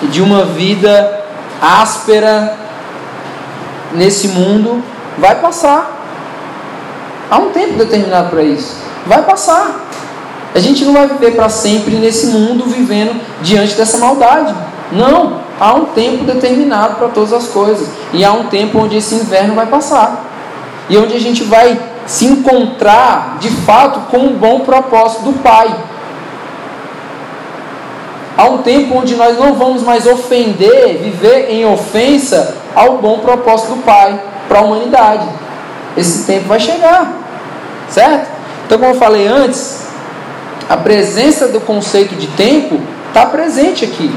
de 0.03 0.21
uma 0.21 0.45
vida 0.45 1.25
áspera 1.61 2.57
nesse 3.92 4.29
mundo 4.29 4.83
vai 5.18 5.37
passar. 5.37 5.90
Há 7.31 7.38
um 7.38 7.51
tempo 7.51 7.75
determinado 7.75 8.31
para 8.31 8.42
isso. 8.42 8.77
Vai 9.07 9.23
passar. 9.23 9.81
A 10.54 10.58
gente 10.58 10.84
não 10.84 10.92
vai 10.92 11.06
viver 11.06 11.34
para 11.34 11.48
sempre 11.48 11.94
nesse 11.96 12.26
mundo 12.26 12.64
vivendo 12.66 13.18
diante 13.40 13.74
dessa 13.74 13.98
maldade. 13.98 14.54
Não. 14.92 15.40
Há 15.58 15.74
um 15.74 15.86
tempo 15.86 16.24
determinado 16.24 16.96
para 16.96 17.08
todas 17.08 17.32
as 17.32 17.48
coisas. 17.48 17.88
E 18.12 18.24
há 18.24 18.32
um 18.32 18.44
tempo 18.44 18.78
onde 18.78 18.96
esse 18.96 19.14
inverno 19.14 19.54
vai 19.54 19.66
passar. 19.66 20.26
E 20.88 20.98
onde 20.98 21.14
a 21.14 21.20
gente 21.20 21.44
vai 21.44 21.80
se 22.06 22.26
encontrar 22.26 23.38
de 23.40 23.48
fato 23.48 24.00
com 24.10 24.26
o 24.26 24.30
bom 24.30 24.60
propósito 24.60 25.22
do 25.22 25.32
Pai. 25.34 25.74
Há 28.36 28.44
um 28.44 28.58
tempo 28.58 28.98
onde 28.98 29.14
nós 29.14 29.38
não 29.38 29.54
vamos 29.54 29.82
mais 29.82 30.06
ofender, 30.06 30.98
viver 31.02 31.50
em 31.50 31.64
ofensa 31.64 32.56
ao 32.74 32.98
bom 32.98 33.18
propósito 33.18 33.74
do 33.76 33.82
Pai 33.82 34.20
para 34.48 34.58
a 34.58 34.62
humanidade. 34.62 35.28
Esse 35.96 36.26
tempo 36.26 36.48
vai 36.48 36.58
chegar, 36.58 37.12
certo? 37.88 38.30
Então, 38.66 38.78
como 38.78 38.92
eu 38.92 38.98
falei 38.98 39.26
antes, 39.26 39.82
a 40.68 40.77
presença 40.77 41.48
do 41.48 41.61
conceito 41.61 42.14
de 42.14 42.27
tempo 42.29 42.81
está 43.09 43.27
presente 43.27 43.85
aqui, 43.85 44.11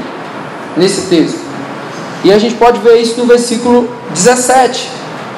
nesse 0.76 1.08
texto. 1.08 1.38
E 2.24 2.32
a 2.32 2.38
gente 2.38 2.54
pode 2.54 2.80
ver 2.80 3.00
isso 3.00 3.18
no 3.18 3.26
versículo 3.26 3.88
17. 4.10 4.90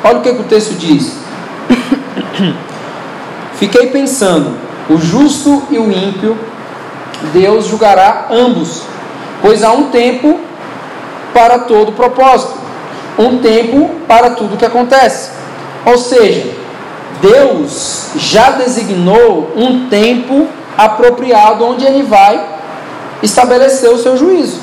Olha 0.04 0.18
o 0.18 0.22
que, 0.22 0.32
que 0.32 0.40
o 0.40 0.44
texto 0.44 0.74
diz. 0.74 1.12
Fiquei 3.58 3.88
pensando: 3.88 4.54
o 4.88 4.96
justo 4.96 5.64
e 5.70 5.78
o 5.78 5.90
ímpio, 5.90 6.38
Deus 7.32 7.66
julgará 7.66 8.28
ambos, 8.30 8.82
pois 9.42 9.62
há 9.62 9.72
um 9.72 9.90
tempo 9.90 10.38
para 11.34 11.58
todo 11.60 11.92
propósito, 11.92 12.54
um 13.18 13.38
tempo 13.38 13.90
para 14.06 14.30
tudo 14.30 14.56
que 14.56 14.64
acontece. 14.64 15.30
Ou 15.84 15.98
seja, 15.98 16.46
Deus 17.20 18.10
já 18.16 18.50
designou 18.52 19.52
um 19.56 19.88
tempo 19.88 20.46
apropriado 20.78 21.66
onde 21.66 21.84
Ele 21.84 22.04
vai 22.04 22.40
estabelecer 23.20 23.90
o 23.90 23.98
seu 23.98 24.16
juízo. 24.16 24.60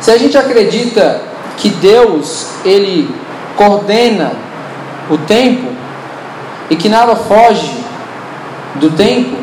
Se 0.00 0.10
a 0.10 0.16
gente 0.16 0.36
acredita 0.38 1.20
que 1.56 1.68
Deus 1.68 2.48
ele 2.64 3.12
coordena 3.56 4.32
o 5.10 5.18
tempo 5.18 5.68
e 6.70 6.76
que 6.76 6.88
nada 6.88 7.16
foge 7.16 7.84
do 8.76 8.90
tempo, 8.90 9.36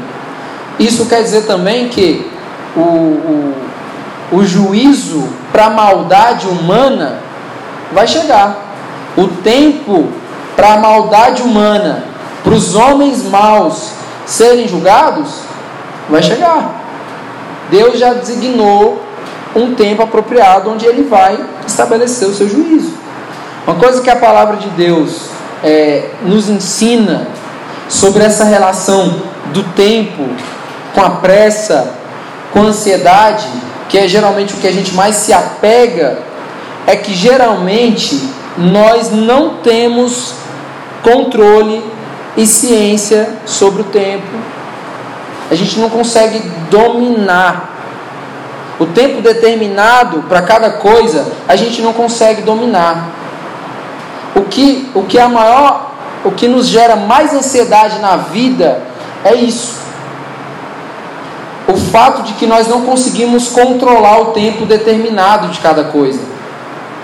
isso 0.80 1.06
quer 1.08 1.23
dizer 1.23 1.45
também 1.45 1.89
que 1.89 2.30
o, 2.76 2.80
o, 2.80 3.56
o 4.34 4.43
juízo 4.45 5.28
para 5.52 5.65
a 5.65 5.69
maldade 5.69 6.47
humana 6.47 7.19
vai 7.91 8.08
chegar. 8.08 8.73
O 9.15 9.28
tempo 9.28 10.10
para 10.56 10.73
a 10.73 10.78
maldade 10.78 11.41
humana, 11.41 12.04
para 12.43 12.54
os 12.54 12.76
homens 12.76 13.23
maus 13.23 13.91
serem 14.25 14.67
julgados, 14.67 15.41
vai 16.09 16.21
chegar. 16.21 16.81
Deus 17.69 17.97
já 17.97 18.13
designou 18.13 19.01
um 19.55 19.75
tempo 19.75 20.01
apropriado 20.01 20.71
onde 20.71 20.86
ele 20.86 21.03
vai 21.03 21.39
estabelecer 21.65 22.27
o 22.27 22.33
seu 22.33 22.47
juízo. 22.49 22.93
Uma 23.65 23.75
coisa 23.75 24.01
que 24.01 24.09
a 24.09 24.15
palavra 24.15 24.57
de 24.57 24.67
Deus 24.69 25.29
é, 25.63 26.09
nos 26.23 26.49
ensina 26.49 27.27
sobre 27.88 28.23
essa 28.23 28.43
relação 28.43 29.21
do 29.53 29.63
tempo 29.73 30.23
com 30.93 31.01
a 31.01 31.12
pressa, 31.12 31.93
com 32.51 32.59
a 32.59 32.65
ansiedade, 32.65 33.47
que 33.89 33.97
é 33.97 34.07
geralmente 34.07 34.53
o 34.53 34.57
que 34.57 34.67
a 34.67 34.71
gente 34.71 34.93
mais 34.93 35.15
se 35.15 35.31
apega, 35.31 36.19
é 36.86 36.95
que 36.95 37.13
geralmente 37.13 38.29
nós 38.57 39.12
não 39.12 39.55
temos 39.57 40.33
controle 41.01 41.83
e 42.35 42.45
ciência 42.45 43.29
sobre 43.45 43.81
o 43.81 43.85
tempo. 43.85 44.27
A 45.49 45.55
gente 45.55 45.79
não 45.79 45.89
consegue 45.89 46.39
dominar. 46.69 47.71
O 48.79 48.87
tempo 48.87 49.21
determinado 49.21 50.23
para 50.23 50.41
cada 50.41 50.71
coisa, 50.71 51.31
a 51.47 51.55
gente 51.55 51.81
não 51.81 51.93
consegue 51.93 52.41
dominar. 52.41 53.11
O 54.35 54.41
que, 54.41 54.89
o 54.95 55.03
que 55.03 55.17
é 55.19 55.21
a 55.21 55.29
maior, 55.29 55.91
o 56.25 56.31
que 56.31 56.47
nos 56.47 56.67
gera 56.67 56.95
mais 56.95 57.33
ansiedade 57.33 57.99
na 57.99 58.17
vida 58.17 58.81
é 59.23 59.35
isso. 59.35 59.77
O 61.67 61.77
fato 61.77 62.23
de 62.23 62.33
que 62.33 62.47
nós 62.47 62.67
não 62.67 62.81
conseguimos 62.81 63.47
controlar 63.49 64.21
o 64.21 64.25
tempo 64.31 64.65
determinado 64.65 65.49
de 65.49 65.59
cada 65.59 65.85
coisa. 65.85 66.19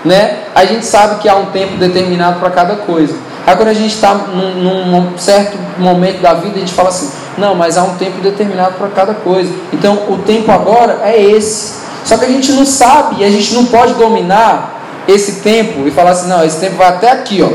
Né? 0.04 0.44
A 0.54 0.64
gente 0.64 0.84
sabe 0.84 1.20
que 1.20 1.28
há 1.28 1.36
um 1.36 1.46
tempo 1.46 1.76
determinado 1.76 2.40
para 2.40 2.50
cada 2.50 2.76
coisa. 2.76 3.14
Quando 3.44 3.68
a 3.68 3.74
gente 3.74 3.94
está 3.94 4.14
num, 4.14 4.86
num, 4.86 5.18
certo 5.18 5.58
momento 5.78 6.20
da 6.20 6.34
vida, 6.34 6.56
a 6.56 6.60
gente 6.60 6.72
fala 6.72 6.88
assim, 6.88 7.10
não, 7.36 7.54
mas 7.54 7.76
há 7.76 7.82
um 7.82 7.96
tempo 7.96 8.20
determinado 8.20 8.74
para 8.74 8.88
cada 8.88 9.14
coisa. 9.14 9.52
Então 9.72 10.04
o 10.08 10.18
tempo 10.18 10.50
agora 10.50 11.00
é 11.02 11.20
esse. 11.20 11.80
Só 12.04 12.16
que 12.16 12.24
a 12.24 12.28
gente 12.28 12.52
não 12.52 12.64
sabe 12.64 13.16
e 13.20 13.24
a 13.24 13.30
gente 13.30 13.52
não 13.52 13.66
pode 13.66 13.94
dominar 13.94 14.80
esse 15.06 15.40
tempo 15.40 15.86
e 15.86 15.90
falar 15.90 16.10
assim, 16.10 16.28
não, 16.28 16.44
esse 16.44 16.58
tempo 16.58 16.76
vai 16.76 16.88
até 16.88 17.10
aqui, 17.10 17.42
ó. 17.42 17.50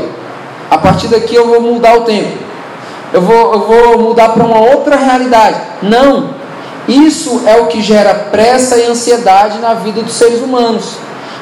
A 0.70 0.78
partir 0.78 1.08
daqui 1.08 1.34
eu 1.34 1.48
vou 1.48 1.60
mudar 1.60 1.96
o 1.96 2.02
tempo. 2.02 2.36
Eu 3.12 3.22
vou, 3.22 3.52
eu 3.52 3.60
vou 3.60 3.98
mudar 3.98 4.30
para 4.30 4.44
uma 4.44 4.60
outra 4.60 4.96
realidade. 4.96 5.58
Não. 5.82 6.34
Isso 6.86 7.42
é 7.46 7.56
o 7.56 7.66
que 7.66 7.80
gera 7.80 8.14
pressa 8.30 8.76
e 8.76 8.86
ansiedade 8.86 9.58
na 9.58 9.74
vida 9.74 10.02
dos 10.02 10.14
seres 10.14 10.40
humanos. 10.40 10.96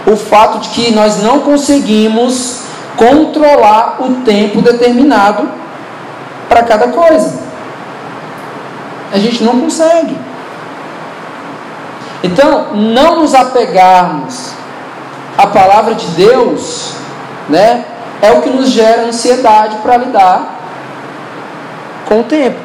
O 0.06 0.16
fato 0.16 0.58
de 0.58 0.68
que 0.70 0.92
nós 0.92 1.22
não 1.22 1.40
conseguimos 1.40 2.63
controlar 2.96 3.96
o 4.00 4.22
tempo 4.24 4.62
determinado 4.62 5.48
para 6.48 6.62
cada 6.62 6.88
coisa. 6.88 7.42
A 9.12 9.18
gente 9.18 9.42
não 9.42 9.60
consegue. 9.60 10.16
Então, 12.22 12.74
não 12.74 13.20
nos 13.20 13.34
apegarmos 13.34 14.52
à 15.36 15.46
palavra 15.46 15.94
de 15.94 16.06
Deus, 16.08 16.94
né, 17.48 17.84
é 18.22 18.32
o 18.32 18.40
que 18.40 18.48
nos 18.48 18.70
gera 18.70 19.02
ansiedade 19.02 19.76
para 19.82 19.98
lidar 19.98 20.54
com 22.08 22.20
o 22.20 22.24
tempo. 22.24 22.58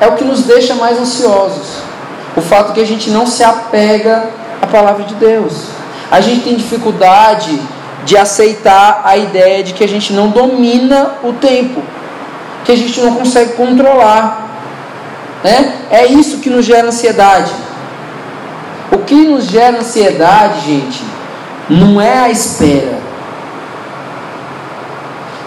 É 0.00 0.08
o 0.08 0.16
que 0.16 0.24
nos 0.24 0.42
deixa 0.42 0.74
mais 0.74 0.98
ansiosos. 0.98 1.76
O 2.36 2.40
fato 2.40 2.72
que 2.72 2.80
a 2.80 2.86
gente 2.86 3.10
não 3.10 3.26
se 3.26 3.44
apega 3.44 4.24
à 4.60 4.66
palavra 4.66 5.04
de 5.04 5.14
Deus. 5.14 5.66
A 6.10 6.20
gente 6.20 6.42
tem 6.42 6.56
dificuldade 6.56 7.62
de 8.04 8.16
aceitar 8.16 9.02
a 9.04 9.16
ideia 9.16 9.62
de 9.62 9.72
que 9.74 9.84
a 9.84 9.88
gente 9.88 10.12
não 10.12 10.28
domina 10.28 11.14
o 11.22 11.32
tempo, 11.34 11.82
que 12.64 12.72
a 12.72 12.76
gente 12.76 13.00
não 13.00 13.14
consegue 13.14 13.52
controlar. 13.52 14.48
Né? 15.44 15.80
É 15.90 16.06
isso 16.06 16.38
que 16.38 16.50
nos 16.50 16.64
gera 16.64 16.88
ansiedade. 16.88 17.52
O 18.90 18.98
que 18.98 19.14
nos 19.14 19.44
gera 19.44 19.78
ansiedade, 19.78 20.60
gente, 20.66 21.02
não 21.68 22.00
é 22.00 22.18
a 22.18 22.30
espera. 22.30 22.98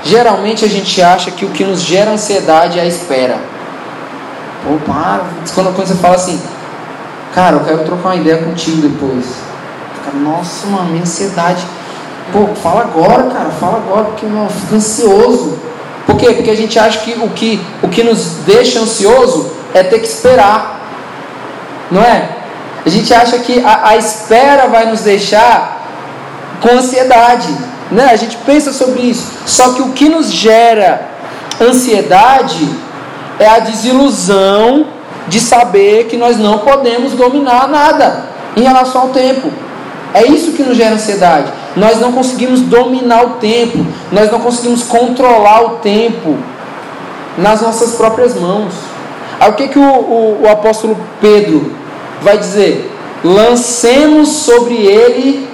Geralmente 0.03 0.63
a 0.63 0.67
gente 0.67 1.01
acha 1.01 1.31
que 1.31 1.45
o 1.45 1.49
que 1.49 1.63
nos 1.63 1.81
gera 1.81 2.11
ansiedade 2.11 2.79
é 2.79 2.83
a 2.83 2.85
espera. 2.85 3.37
Pô, 4.63 4.79
quando 5.53 5.75
você 5.75 5.95
fala 5.95 6.15
assim, 6.15 6.41
cara, 7.33 7.57
eu 7.57 7.63
quero 7.63 7.83
trocar 7.83 8.09
uma 8.09 8.15
ideia 8.15 8.37
contigo 8.37 8.81
depois. 8.81 9.25
Fica, 9.95 10.17
nossa, 10.17 10.67
mano, 10.67 10.89
minha 10.89 11.03
ansiedade 11.03 11.65
Pô, 12.35 12.53
fala 12.53 12.81
agora, 12.81 13.23
cara, 13.29 13.49
fala 13.51 13.77
agora, 13.77 14.03
porque 14.07 14.25
eu 14.25 14.49
fico 14.49 14.75
ansioso. 14.75 15.57
Por 16.05 16.17
quê? 16.17 16.33
Porque 16.33 16.49
a 16.49 16.55
gente 16.55 16.77
acha 16.77 16.99
que 16.99 17.13
o 17.13 17.29
que, 17.29 17.65
o 17.81 17.87
que 17.87 18.03
nos 18.03 18.25
deixa 18.45 18.81
ansioso 18.81 19.53
é 19.73 19.81
ter 19.83 19.99
que 19.99 20.05
esperar. 20.05 20.81
Não 21.89 22.01
é? 22.01 22.27
A 22.85 22.89
gente 22.89 23.13
acha 23.13 23.39
que 23.39 23.63
a, 23.63 23.87
a 23.87 23.95
espera 23.95 24.67
vai 24.67 24.85
nos 24.85 24.99
deixar 24.99 25.87
com 26.61 26.71
ansiedade. 26.71 27.47
Né? 27.89 28.09
A 28.11 28.17
gente 28.17 28.35
pensa 28.45 28.73
sobre 28.73 29.03
isso. 29.03 29.31
Só 29.45 29.69
que 29.69 29.81
o 29.81 29.93
que 29.93 30.09
nos 30.09 30.29
gera 30.29 31.07
ansiedade 31.61 32.69
é 33.39 33.47
a 33.47 33.59
desilusão 33.59 34.87
de 35.29 35.39
saber 35.39 36.07
que 36.07 36.17
nós 36.17 36.37
não 36.37 36.57
podemos 36.57 37.13
dominar 37.13 37.69
nada 37.69 38.25
em 38.57 38.61
relação 38.63 39.03
ao 39.03 39.09
tempo. 39.09 39.49
É 40.13 40.27
isso 40.27 40.51
que 40.51 40.63
nos 40.63 40.75
gera 40.75 40.95
ansiedade. 40.95 41.63
Nós 41.75 41.99
não 41.99 42.11
conseguimos 42.11 42.61
dominar 42.61 43.25
o 43.25 43.29
tempo, 43.31 43.85
nós 44.11 44.31
não 44.31 44.39
conseguimos 44.39 44.83
controlar 44.83 45.61
o 45.65 45.69
tempo 45.77 46.37
nas 47.37 47.61
nossas 47.61 47.95
próprias 47.95 48.35
mãos. 48.35 48.73
Aí 49.39 49.49
o 49.49 49.53
que, 49.53 49.67
que 49.67 49.79
o, 49.79 49.83
o, 49.83 50.41
o 50.43 50.49
apóstolo 50.49 50.97
Pedro 51.19 51.73
vai 52.21 52.37
dizer? 52.37 52.91
Lancemos 53.23 54.29
sobre 54.29 54.75
ele 54.75 55.47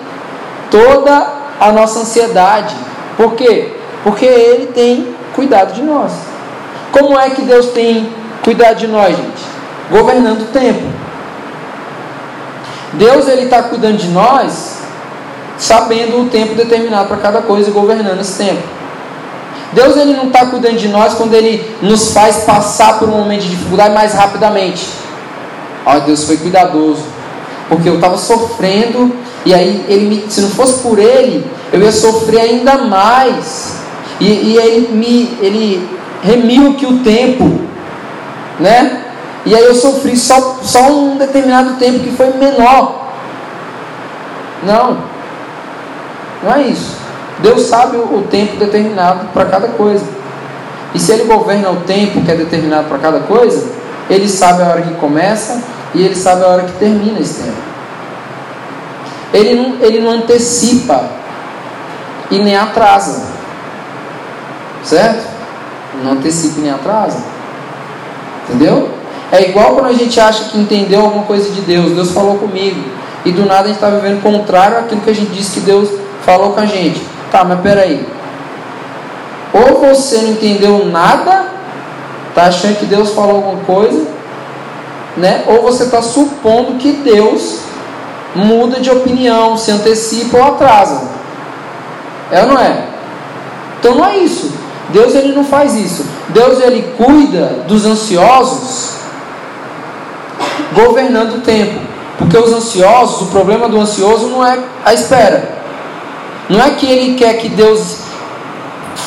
toda 0.70 1.28
a 1.60 1.72
nossa 1.72 2.00
ansiedade. 2.00 2.76
Por 3.18 3.34
quê? 3.34 3.74
Porque 4.04 4.26
ele 4.26 4.68
tem 4.68 5.16
cuidado 5.34 5.74
de 5.74 5.82
nós. 5.82 6.12
Como 6.92 7.18
é 7.18 7.30
que 7.30 7.42
Deus 7.42 7.68
tem 7.68 8.10
cuidado 8.44 8.78
de 8.78 8.88
nós, 8.88 9.16
gente? 9.16 9.44
Governando 9.90 10.42
o 10.42 10.46
tempo. 10.46 10.82
Deus 12.94 13.28
ele 13.28 13.44
está 13.44 13.64
cuidando 13.64 13.98
de 13.98 14.10
nós, 14.10 14.81
sabendo 15.62 16.24
o 16.24 16.26
tempo 16.26 16.56
determinado 16.56 17.08
para 17.08 17.18
cada 17.18 17.42
coisa 17.44 17.70
e 17.70 17.72
governando 17.72 18.20
esse 18.20 18.44
tempo. 18.44 18.64
Deus 19.72 19.96
ele 19.96 20.14
não 20.14 20.26
está 20.28 20.48
cuidando 20.48 20.76
de 20.76 20.88
nós 20.88 21.14
quando 21.14 21.36
ele 21.36 21.64
nos 21.84 22.12
faz 22.12 22.38
passar 22.38 22.98
por 22.98 23.08
um 23.08 23.12
momento 23.12 23.44
de 23.44 23.52
dificuldade 23.52 23.94
mais 23.94 24.14
rapidamente. 24.14 24.88
Olha, 25.86 26.02
Deus 26.02 26.24
foi 26.24 26.38
cuidadoso, 26.38 27.04
porque 27.70 27.88
eu 27.88 27.96
estava 27.96 28.18
sofrendo 28.18 29.16
e 29.46 29.54
aí 29.54 29.86
ele 29.88 30.26
se 30.30 30.42
não 30.42 30.50
fosse 30.50 30.82
por 30.82 30.98
ele, 30.98 31.46
eu 31.72 31.80
ia 31.80 31.92
sofrer 31.92 32.42
ainda 32.42 32.80
mais. 32.80 33.78
E, 34.20 34.26
e 34.26 34.58
ele 34.58 34.88
me, 34.92 35.38
ele 35.42 35.90
remiu 36.24 36.74
que 36.74 36.88
o 36.88 37.00
tempo, 37.00 37.62
né? 38.60 39.06
E 39.46 39.56
aí 39.56 39.64
eu 39.64 39.76
sofri 39.76 40.18
só, 40.18 40.60
só 40.64 40.92
um 40.92 41.18
determinado 41.18 41.76
tempo 41.76 42.00
que 42.00 42.12
foi 42.12 42.32
menor. 42.34 43.10
Não, 44.64 45.11
não 46.44 46.54
é 46.54 46.64
isso. 46.64 46.96
Deus 47.40 47.62
sabe 47.64 47.98
o 47.98 48.26
tempo 48.30 48.58
determinado 48.58 49.28
para 49.34 49.46
cada 49.46 49.70
coisa. 49.70 50.06
E 50.94 51.00
se 51.00 51.12
Ele 51.12 51.24
governa 51.24 51.72
o 51.72 51.78
tempo 51.78 52.22
que 52.22 52.32
é 52.32 52.36
determinado 52.36 52.88
para 52.88 53.00
cada 53.00 53.20
coisa, 53.22 53.68
Ele 54.10 54.28
sabe 54.28 54.62
a 54.62 54.68
hora 54.68 54.82
que 54.82 54.94
começa 54.96 55.62
e 55.94 56.04
Ele 56.04 56.16
sabe 56.16 56.44
a 56.44 56.48
hora 56.48 56.64
que 56.64 56.74
termina 56.74 57.20
esse 57.20 57.42
tempo. 57.42 57.72
Ele 59.34 59.56
não, 59.56 59.76
ele 59.82 60.00
não 60.02 60.12
antecipa 60.12 61.10
e 62.30 62.40
nem 62.40 62.56
atrasa. 62.56 63.28
Certo? 64.84 65.26
Não 66.04 66.14
antecipa 66.14 66.60
e 66.60 66.64
nem 66.64 66.72
atrasa. 66.72 67.24
Entendeu? 68.44 68.90
É 69.32 69.50
igual 69.50 69.76
quando 69.76 69.88
a 69.88 69.94
gente 69.94 70.20
acha 70.20 70.46
que 70.46 70.60
entendeu 70.60 71.02
alguma 71.02 71.24
coisa 71.24 71.50
de 71.50 71.62
Deus. 71.62 71.94
Deus 71.94 72.12
falou 72.12 72.38
comigo. 72.38 72.84
E 73.24 73.32
do 73.32 73.46
nada 73.46 73.64
a 73.64 73.68
gente 73.68 73.76
está 73.76 73.90
vivendo 73.90 74.22
contrário 74.22 74.80
àquilo 74.80 75.02
que 75.02 75.10
a 75.10 75.16
gente 75.16 75.32
disse 75.32 75.52
que 75.52 75.60
Deus 75.62 76.01
falou 76.26 76.54
com 76.54 76.60
a 76.60 76.66
gente. 76.66 77.02
Tá, 77.32 77.44
mas 77.44 77.60
peraí. 77.62 78.06
Ou 79.54 79.80
você 79.80 80.18
não 80.18 80.32
entendeu 80.32 80.86
nada, 80.86 81.48
tá 82.34 82.44
achando 82.44 82.80
que 82.80 82.86
Deus 82.86 83.14
falou 83.14 83.38
alguma 83.38 83.64
coisa, 83.64 84.08
né? 85.18 85.44
Ou 85.48 85.62
você 85.62 85.84
está 85.84 86.02
supondo 86.02 86.78
que 86.78 86.94
Deus 86.94 87.60
muda 88.34 88.80
de 88.80 88.90
opinião, 88.90 89.58
se 89.58 89.72
antecipa 89.72 90.38
ou 90.38 90.44
atrasa. 90.44 91.10
É 92.32 92.42
ou 92.42 92.48
não 92.48 92.60
é? 92.60 92.86
Então 93.80 93.96
não 93.96 94.06
é 94.06 94.18
isso. 94.18 94.54
Deus 94.90 95.16
ele 95.16 95.34
não 95.34 95.44
faz 95.44 95.76
isso. 95.76 96.06
Deus 96.30 96.62
ele 96.62 96.94
cuida 96.98 97.64
dos 97.68 97.86
ansiosos 97.86 98.96
governando 100.74 101.38
o 101.38 101.42
tempo. 101.42 101.80
Porque 102.18 102.38
os 102.38 102.54
ansiosos, 102.54 103.22
o 103.24 103.26
problema 103.32 103.68
do 103.68 103.80
ansioso 103.80 104.28
não 104.28 104.46
é 104.46 104.60
a 104.86 104.94
espera. 104.94 105.61
Não 106.52 106.62
é 106.62 106.72
que 106.72 106.86
ele 106.86 107.16
quer 107.16 107.36
que 107.36 107.48
Deus 107.48 108.00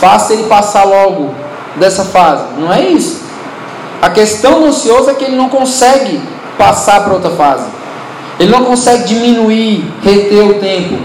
faça 0.00 0.32
ele 0.32 0.44
passar 0.44 0.84
logo 0.84 1.34
dessa 1.76 2.02
fase. 2.06 2.42
Não 2.56 2.72
é 2.72 2.88
isso. 2.88 3.22
A 4.00 4.08
questão 4.08 4.60
do 4.60 4.66
ansioso 4.68 5.10
é 5.10 5.14
que 5.14 5.24
ele 5.24 5.36
não 5.36 5.50
consegue 5.50 6.22
passar 6.56 7.04
para 7.04 7.12
outra 7.12 7.32
fase. 7.32 7.66
Ele 8.40 8.50
não 8.50 8.64
consegue 8.64 9.04
diminuir, 9.04 9.84
reter 10.02 10.42
o 10.42 10.54
tempo. 10.54 10.98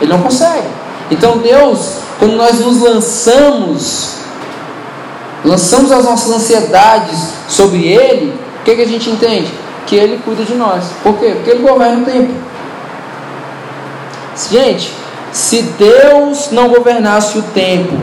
Ele 0.00 0.12
não 0.12 0.22
consegue. 0.22 0.68
Então 1.10 1.38
Deus, 1.38 1.94
quando 2.20 2.36
nós 2.36 2.60
nos 2.60 2.80
lançamos, 2.80 4.18
lançamos 5.44 5.90
as 5.90 6.04
nossas 6.04 6.30
ansiedades 6.36 7.18
sobre 7.48 7.88
Ele, 7.88 8.32
o 8.60 8.64
que, 8.64 8.76
que 8.76 8.82
a 8.82 8.86
gente 8.86 9.10
entende? 9.10 9.52
Que 9.88 9.96
Ele 9.96 10.20
cuida 10.24 10.44
de 10.44 10.54
nós. 10.54 10.84
Por 11.02 11.18
quê? 11.18 11.32
Porque 11.34 11.50
Ele 11.50 11.68
governa 11.68 12.02
o 12.02 12.04
tempo. 12.04 12.32
Gente, 14.52 15.03
se 15.34 15.62
Deus 15.62 16.52
não 16.52 16.68
governasse 16.68 17.36
o 17.36 17.42
tempo 17.42 17.98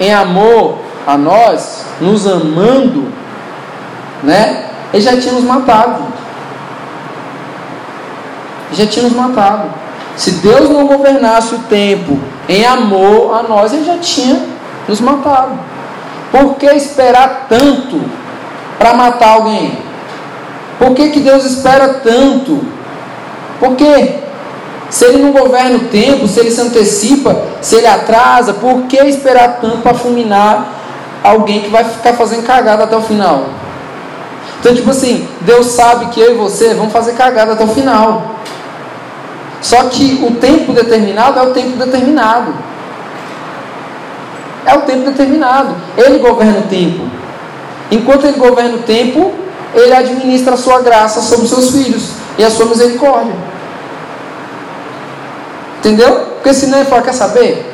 em 0.00 0.12
amor 0.12 0.80
a 1.06 1.16
nós, 1.16 1.84
nos 2.00 2.26
amando, 2.26 3.06
né? 4.20 4.68
Ele 4.92 5.00
já 5.00 5.16
tinha 5.16 5.32
nos 5.32 5.44
matado. 5.44 6.02
Ele 8.66 8.82
já 8.82 8.86
tinha 8.88 9.04
nos 9.04 9.14
matado. 9.14 9.72
Se 10.16 10.32
Deus 10.32 10.68
não 10.70 10.88
governasse 10.88 11.54
o 11.54 11.60
tempo 11.60 12.18
em 12.48 12.66
amor 12.66 13.38
a 13.38 13.44
nós, 13.44 13.72
ele 13.72 13.84
já 13.84 13.98
tinha 13.98 14.44
nos 14.88 15.00
matado. 15.00 15.56
Por 16.32 16.56
que 16.56 16.66
esperar 16.66 17.46
tanto 17.48 18.00
para 18.76 18.92
matar 18.94 19.34
alguém? 19.34 19.78
Por 20.80 20.94
que, 20.94 21.10
que 21.10 21.20
Deus 21.20 21.44
espera 21.44 22.00
tanto? 22.02 22.60
Por 23.60 23.76
quê? 23.76 24.21
Se 24.92 25.06
ele 25.06 25.22
não 25.22 25.32
governa 25.32 25.78
o 25.78 25.88
tempo, 25.88 26.28
se 26.28 26.38
ele 26.38 26.50
se 26.50 26.60
antecipa, 26.60 27.34
se 27.62 27.76
ele 27.76 27.86
atrasa, 27.86 28.52
por 28.52 28.82
que 28.82 28.98
esperar 28.98 29.58
tanto 29.58 29.78
para 29.78 29.94
fulminar 29.94 30.70
alguém 31.24 31.62
que 31.62 31.70
vai 31.70 31.82
ficar 31.82 32.12
fazendo 32.12 32.46
cagada 32.46 32.84
até 32.84 32.94
o 32.94 33.00
final? 33.00 33.46
Então, 34.60 34.74
tipo 34.74 34.90
assim, 34.90 35.26
Deus 35.40 35.68
sabe 35.68 36.10
que 36.10 36.20
eu 36.20 36.32
e 36.32 36.36
você 36.36 36.74
vamos 36.74 36.92
fazer 36.92 37.12
cagada 37.12 37.54
até 37.54 37.64
o 37.64 37.68
final. 37.68 38.36
Só 39.62 39.84
que 39.84 40.22
o 40.22 40.32
tempo 40.32 40.74
determinado 40.74 41.38
é 41.38 41.42
o 41.42 41.54
tempo 41.54 41.78
determinado. 41.78 42.54
É 44.66 44.74
o 44.74 44.82
tempo 44.82 45.10
determinado. 45.10 45.74
Ele 45.96 46.18
governa 46.18 46.58
o 46.58 46.68
tempo. 46.68 47.08
Enquanto 47.90 48.26
ele 48.26 48.36
governa 48.36 48.74
o 48.74 48.82
tempo, 48.82 49.32
ele 49.74 49.94
administra 49.94 50.52
a 50.52 50.58
sua 50.58 50.82
graça 50.82 51.22
sobre 51.22 51.46
os 51.46 51.50
seus 51.50 51.70
filhos 51.70 52.10
e 52.36 52.44
a 52.44 52.50
sua 52.50 52.66
misericórdia. 52.66 53.51
Entendeu? 55.82 56.28
Porque 56.34 56.54
senão 56.54 56.78
ele 56.78 56.88
fala, 56.88 57.02
quer 57.02 57.12
saber? 57.12 57.68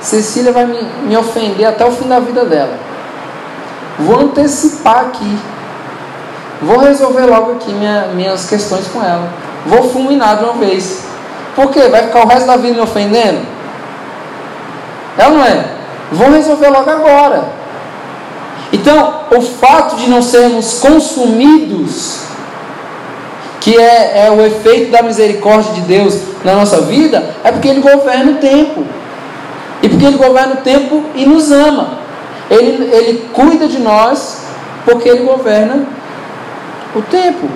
Cecília 0.00 0.50
vai 0.50 0.66
me, 0.66 0.82
me 1.04 1.16
ofender 1.16 1.64
até 1.64 1.84
o 1.86 1.92
fim 1.92 2.08
da 2.08 2.18
vida 2.18 2.44
dela. 2.44 2.76
Vou 4.00 4.18
antecipar 4.18 4.98
aqui. 4.98 5.38
Vou 6.60 6.78
resolver 6.78 7.24
logo 7.26 7.52
aqui 7.52 7.72
minha, 7.72 8.08
minhas 8.14 8.48
questões 8.48 8.88
com 8.88 9.00
ela. 9.00 9.28
Vou 9.64 9.88
fulminar 9.90 10.38
de 10.38 10.44
uma 10.44 10.54
vez. 10.54 11.04
Por 11.54 11.70
quê? 11.70 11.82
Vai 11.86 12.02
ficar 12.02 12.24
o 12.24 12.26
resto 12.26 12.48
da 12.48 12.56
vida 12.56 12.74
me 12.74 12.80
ofendendo? 12.80 13.46
É 15.16 15.26
ou 15.28 15.34
não 15.34 15.44
é? 15.44 15.64
Vou 16.10 16.32
resolver 16.32 16.68
logo 16.68 16.90
agora. 16.90 17.44
Então, 18.72 19.20
o 19.30 19.40
fato 19.40 19.94
de 19.94 20.10
não 20.10 20.20
sermos 20.20 20.80
consumidos 20.80 22.22
que 23.62 23.78
é, 23.78 24.26
é 24.26 24.30
o 24.30 24.44
efeito 24.44 24.90
da 24.90 25.02
misericórdia 25.02 25.72
de 25.74 25.82
Deus 25.82 26.18
na 26.44 26.54
nossa 26.54 26.80
vida, 26.80 27.24
é 27.44 27.52
porque 27.52 27.68
Ele 27.68 27.80
governa 27.80 28.32
o 28.32 28.34
tempo. 28.34 28.84
E 29.80 29.88
porque 29.88 30.04
Ele 30.04 30.16
governa 30.16 30.54
o 30.54 30.56
tempo 30.58 31.04
e 31.14 31.24
nos 31.24 31.52
ama. 31.52 31.98
Ele, 32.50 32.90
ele 32.92 33.28
cuida 33.32 33.68
de 33.68 33.78
nós 33.78 34.42
porque 34.84 35.08
Ele 35.08 35.24
governa 35.24 35.86
o 36.96 37.02
tempo. 37.02 37.48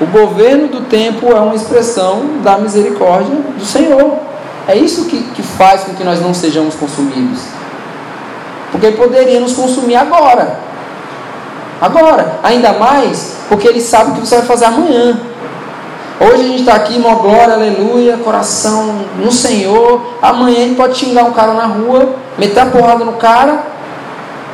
O 0.00 0.06
governo 0.06 0.68
do 0.68 0.82
tempo 0.82 1.32
é 1.32 1.40
uma 1.40 1.56
expressão 1.56 2.40
da 2.44 2.56
misericórdia 2.56 3.34
do 3.56 3.64
Senhor. 3.64 4.16
É 4.68 4.76
isso 4.76 5.06
que, 5.06 5.20
que 5.34 5.42
faz 5.42 5.82
com 5.82 5.94
que 5.94 6.04
nós 6.04 6.20
não 6.20 6.32
sejamos 6.32 6.76
consumidos. 6.76 7.40
Porque 8.70 8.86
Ele 8.86 8.96
poderia 8.96 9.40
nos 9.40 9.54
consumir 9.54 9.96
agora. 9.96 10.56
Agora. 11.80 12.38
Ainda 12.44 12.74
mais 12.74 13.38
porque 13.48 13.66
Ele 13.66 13.80
sabe 13.80 14.12
o 14.12 14.14
que 14.14 14.20
você 14.20 14.36
vai 14.36 14.46
fazer 14.46 14.66
amanhã. 14.66 15.18
Hoje 16.20 16.42
a 16.42 16.46
gente 16.48 16.60
está 16.60 16.74
aqui, 16.74 16.98
mó 16.98 17.14
glória, 17.14 17.54
aleluia, 17.54 18.16
coração 18.16 19.04
no 19.16 19.30
Senhor. 19.30 20.14
Amanhã 20.20 20.56
a 20.56 20.60
gente 20.62 20.74
pode 20.74 20.98
xingar 20.98 21.24
um 21.24 21.32
cara 21.32 21.54
na 21.54 21.66
rua, 21.66 22.16
meter 22.36 22.58
a 22.58 22.66
porrada 22.66 23.04
no 23.04 23.12
cara. 23.12 23.62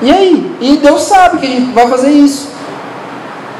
E 0.02 0.10
aí? 0.10 0.56
E 0.60 0.76
Deus 0.76 1.02
sabe 1.02 1.38
que 1.38 1.46
a 1.46 1.48
gente 1.48 1.72
vai 1.72 1.88
fazer 1.88 2.10
isso. 2.10 2.50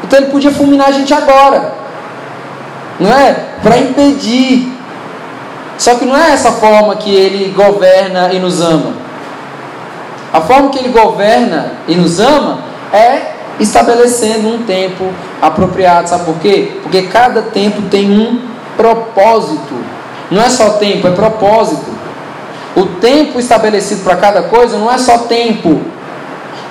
Então 0.02 0.18
ele 0.18 0.30
podia 0.30 0.50
fulminar 0.50 0.88
a 0.88 0.92
gente 0.92 1.14
agora. 1.14 1.72
Não 3.00 3.10
é? 3.10 3.32
Para 3.62 3.78
impedir. 3.78 4.70
Só 5.78 5.94
que 5.94 6.04
não 6.04 6.14
é 6.14 6.32
essa 6.32 6.52
forma 6.52 6.96
que 6.96 7.14
ele 7.14 7.54
governa 7.54 8.30
e 8.34 8.38
nos 8.38 8.60
ama. 8.60 8.92
A 10.30 10.42
forma 10.42 10.68
que 10.68 10.78
ele 10.78 10.90
governa 10.90 11.72
e 11.88 11.94
nos 11.94 12.20
ama 12.20 12.58
é 12.92 13.33
estabelecendo 13.60 14.48
um 14.48 14.62
tempo 14.64 15.12
apropriado. 15.40 16.08
Sabe 16.08 16.24
por 16.24 16.36
quê? 16.36 16.72
Porque 16.82 17.02
cada 17.02 17.42
tempo 17.42 17.82
tem 17.82 18.10
um 18.10 18.40
propósito. 18.76 19.74
Não 20.30 20.42
é 20.42 20.50
só 20.50 20.70
tempo, 20.70 21.06
é 21.06 21.10
propósito. 21.10 21.92
O 22.76 22.86
tempo 23.00 23.38
estabelecido 23.38 24.02
para 24.02 24.16
cada 24.16 24.42
coisa 24.44 24.78
não 24.78 24.90
é 24.90 24.98
só 24.98 25.18
tempo. 25.18 25.80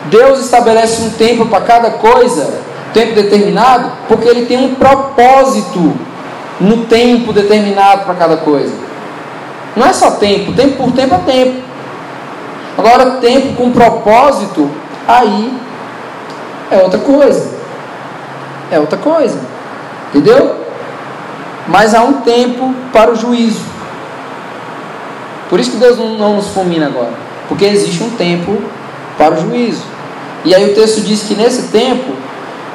Deus 0.05 0.39
estabelece 0.39 1.01
um 1.01 1.11
tempo 1.11 1.45
para 1.45 1.61
cada 1.61 1.91
coisa, 1.91 2.59
tempo 2.93 3.15
determinado, 3.15 3.89
porque 4.07 4.27
Ele 4.27 4.45
tem 4.45 4.57
um 4.57 4.75
propósito 4.75 5.93
no 6.59 6.85
tempo 6.85 7.31
determinado 7.31 8.03
para 8.03 8.15
cada 8.15 8.37
coisa. 8.37 8.73
Não 9.75 9.87
é 9.87 9.93
só 9.93 10.11
tempo, 10.11 10.51
tempo 10.53 10.75
por 10.83 10.91
tempo 10.91 11.15
é 11.15 11.19
tempo. 11.19 11.61
Agora, 12.77 13.11
tempo 13.21 13.53
com 13.55 13.71
propósito, 13.71 14.69
aí 15.07 15.53
é 16.73 16.77
outra 16.77 16.99
coisa. 16.99 17.51
É 18.71 18.79
outra 18.79 18.97
coisa. 18.97 19.39
Entendeu? 20.09 20.63
Mas 21.67 21.93
há 21.93 22.01
um 22.01 22.21
tempo 22.21 22.73
para 22.91 23.11
o 23.11 23.15
juízo. 23.15 23.61
Por 25.49 25.59
isso 25.59 25.71
que 25.71 25.77
Deus 25.77 25.97
não, 25.97 26.35
nos 26.35 26.47
fulmina 26.49 26.87
agora. 26.87 27.13
Porque 27.47 27.65
existe 27.65 28.03
um 28.03 28.09
tempo 28.11 28.57
para 29.17 29.35
o 29.35 29.39
juízo. 29.39 29.83
E 30.43 30.53
aí 30.53 30.71
o 30.71 30.75
texto 30.75 31.01
diz 31.01 31.23
que 31.23 31.35
nesse 31.35 31.69
tempo, 31.69 32.13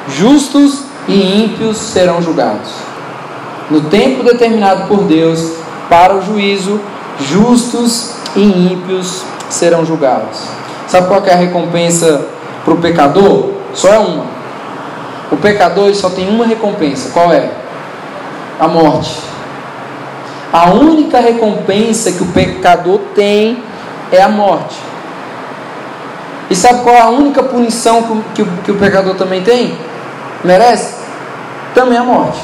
justos 0.07 0.83
e 1.07 1.43
ímpios 1.43 1.77
serão 1.77 2.21
julgados. 2.21 2.71
No 3.69 3.81
tempo 3.81 4.23
determinado 4.23 4.87
por 4.87 5.03
Deus 5.03 5.53
para 5.89 6.15
o 6.15 6.21
juízo, 6.21 6.79
justos 7.19 8.13
e 8.35 8.41
ímpios 8.73 9.23
serão 9.49 9.85
julgados. 9.85 10.39
Sabe 10.87 11.07
qual 11.07 11.23
é 11.25 11.33
a 11.33 11.35
recompensa 11.35 12.25
para 12.63 12.73
o 12.73 12.77
pecador? 12.77 13.58
Só 13.73 13.93
é 13.93 13.99
uma. 13.99 14.25
O 15.31 15.37
pecador 15.37 15.93
só 15.93 16.09
tem 16.09 16.27
uma 16.27 16.45
recompensa. 16.45 17.09
Qual 17.11 17.31
é? 17.31 17.49
A 18.59 18.67
morte. 18.67 19.15
A 20.51 20.71
única 20.71 21.19
recompensa 21.19 22.11
que 22.11 22.23
o 22.23 22.27
pecador 22.27 22.99
tem 23.13 23.63
é 24.11 24.21
a 24.21 24.27
morte. 24.27 24.75
E 26.49 26.55
sabe 26.55 26.81
qual 26.81 26.95
é 26.95 27.01
a 27.01 27.09
única 27.09 27.43
punição 27.43 28.23
que 28.33 28.41
o, 28.41 28.47
que 28.63 28.71
o 28.71 28.75
pecador 28.75 29.15
também 29.15 29.43
tem? 29.43 29.77
Merece? 30.43 30.95
Também 31.75 31.97
a 31.97 32.03
morte. 32.03 32.39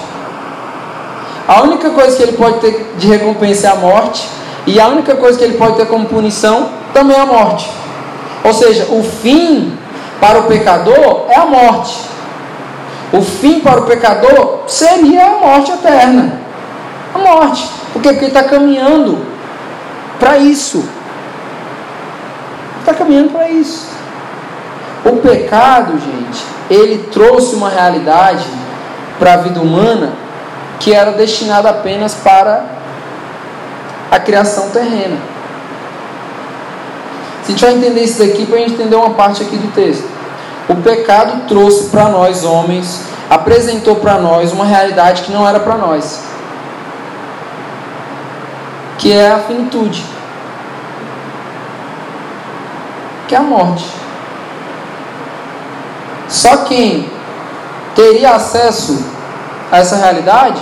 A 1.48 1.64
única 1.64 1.90
coisa 1.90 2.16
que 2.16 2.24
ele 2.24 2.34
pode 2.34 2.60
ter 2.60 2.94
de 2.98 3.08
recompensa 3.08 3.68
é 3.68 3.72
a 3.72 3.76
morte. 3.76 4.28
E 4.68 4.80
a 4.80 4.88
única 4.88 5.16
coisa 5.16 5.38
que 5.38 5.44
ele 5.44 5.58
pode 5.58 5.78
ter 5.78 5.88
como 5.88 6.06
punição 6.06 6.70
também 6.94 7.18
é 7.18 7.20
a 7.20 7.26
morte. 7.26 7.70
Ou 8.44 8.54
seja, 8.54 8.86
o 8.92 9.04
fim 9.04 9.76
para 10.20 10.40
o 10.40 10.44
pecador 10.44 11.26
é 11.30 11.36
a 11.36 11.46
morte. 11.46 12.02
O 13.12 13.22
fim 13.22 13.60
para 13.60 13.82
o 13.82 13.86
pecador 13.86 14.64
seria 14.68 15.26
a 15.26 15.38
morte 15.38 15.72
eterna. 15.72 16.42
A 17.14 17.20
morte. 17.20 17.70
Porque 17.94 18.10
ele 18.10 18.26
está 18.26 18.44
caminhando 18.44 19.26
para 20.20 20.38
isso. 20.38 20.88
Está 22.80 22.94
caminhando 22.94 23.30
para 23.30 23.50
isso. 23.50 23.90
O 25.06 25.18
pecado, 25.18 25.94
gente, 26.00 26.44
ele 26.70 27.10
trouxe 27.12 27.56
uma 27.56 27.70
realidade 27.70 28.46
para 29.20 29.34
a 29.34 29.38
vida 29.38 29.62
humana 29.62 30.14
que 30.80 30.94
era 30.94 31.12
destinada 31.12 31.70
apenas 31.70 32.16
para 32.16 32.66
a 34.12 34.20
criação 34.20 34.70
terrena. 34.72 35.18
Se 37.46 37.52
a 37.52 37.56
gente 37.56 37.62
vai 37.64 37.74
entender 37.76 38.04
isso 38.04 38.18
daqui, 38.18 38.44
para 38.44 38.58
gente 38.58 38.74
entender 38.74 38.96
uma 38.96 39.12
parte 39.12 39.44
aqui 39.44 39.56
do 39.56 39.72
texto. 39.72 40.04
O 40.68 40.76
pecado 40.78 41.48
trouxe 41.48 41.90
para 41.90 42.10
nós, 42.10 42.44
homens, 42.44 43.02
apresentou 43.30 43.98
para 43.98 44.18
nós 44.18 44.52
uma 44.52 44.66
realidade 44.66 45.22
que 45.22 45.32
não 45.32 45.48
era 45.48 45.60
para 45.60 45.76
nós, 45.76 46.24
que 48.98 49.12
é 49.12 49.32
a 49.32 49.40
finitude, 49.40 50.04
que 53.28 53.36
é 53.36 53.38
a 53.38 53.44
morte. 53.44 53.86
Só 56.28 56.58
quem 56.58 57.12
teria 57.94 58.32
acesso 58.32 59.06
a 59.72 59.78
essa 59.78 59.98
realidade 59.98 60.60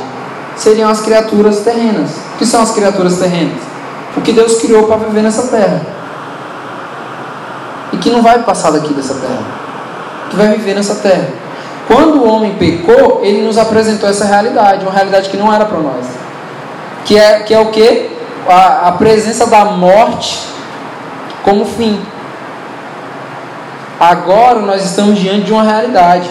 seriam 0.58 0.89
as 0.89 1.00
criaturas 1.00 1.62
terrenas. 1.62 2.12
O 2.36 2.38
que 2.38 2.46
são 2.46 2.62
as 2.62 2.72
criaturas 2.72 3.17
terrenas? 3.19 3.62
O 4.17 4.22
que 4.22 4.34
Deus 4.34 4.60
criou 4.60 4.86
para 4.86 4.98
viver 4.98 5.24
nessa 5.24 5.48
terra. 5.48 6.03
E 7.93 7.97
que 7.97 8.10
não 8.10 8.21
vai 8.21 8.39
passar 8.43 8.71
daqui 8.71 8.93
dessa 8.93 9.13
terra. 9.15 9.43
Que 10.29 10.36
vai 10.36 10.49
viver 10.49 10.75
nessa 10.75 10.95
terra. 10.95 11.29
Quando 11.88 12.21
o 12.21 12.27
homem 12.27 12.56
pecou, 12.56 13.21
ele 13.23 13.41
nos 13.41 13.58
apresentou 13.58 14.10
essa 14.10 14.25
realidade, 14.25 14.84
uma 14.84 14.93
realidade 14.93 15.29
que 15.29 15.38
não 15.38 15.53
era 15.53 15.65
para 15.65 15.79
nós. 15.79 16.06
Que 17.06 17.17
é, 17.17 17.39
que 17.41 17.53
é 17.53 17.60
o 17.60 17.67
que? 17.67 18.10
A, 18.47 18.89
a 18.89 18.91
presença 18.93 19.45
da 19.45 19.65
morte 19.65 20.39
como 21.43 21.65
fim. 21.65 22.01
Agora 23.99 24.60
nós 24.60 24.84
estamos 24.84 25.19
diante 25.19 25.45
de 25.45 25.53
uma 25.53 25.63
realidade. 25.63 26.29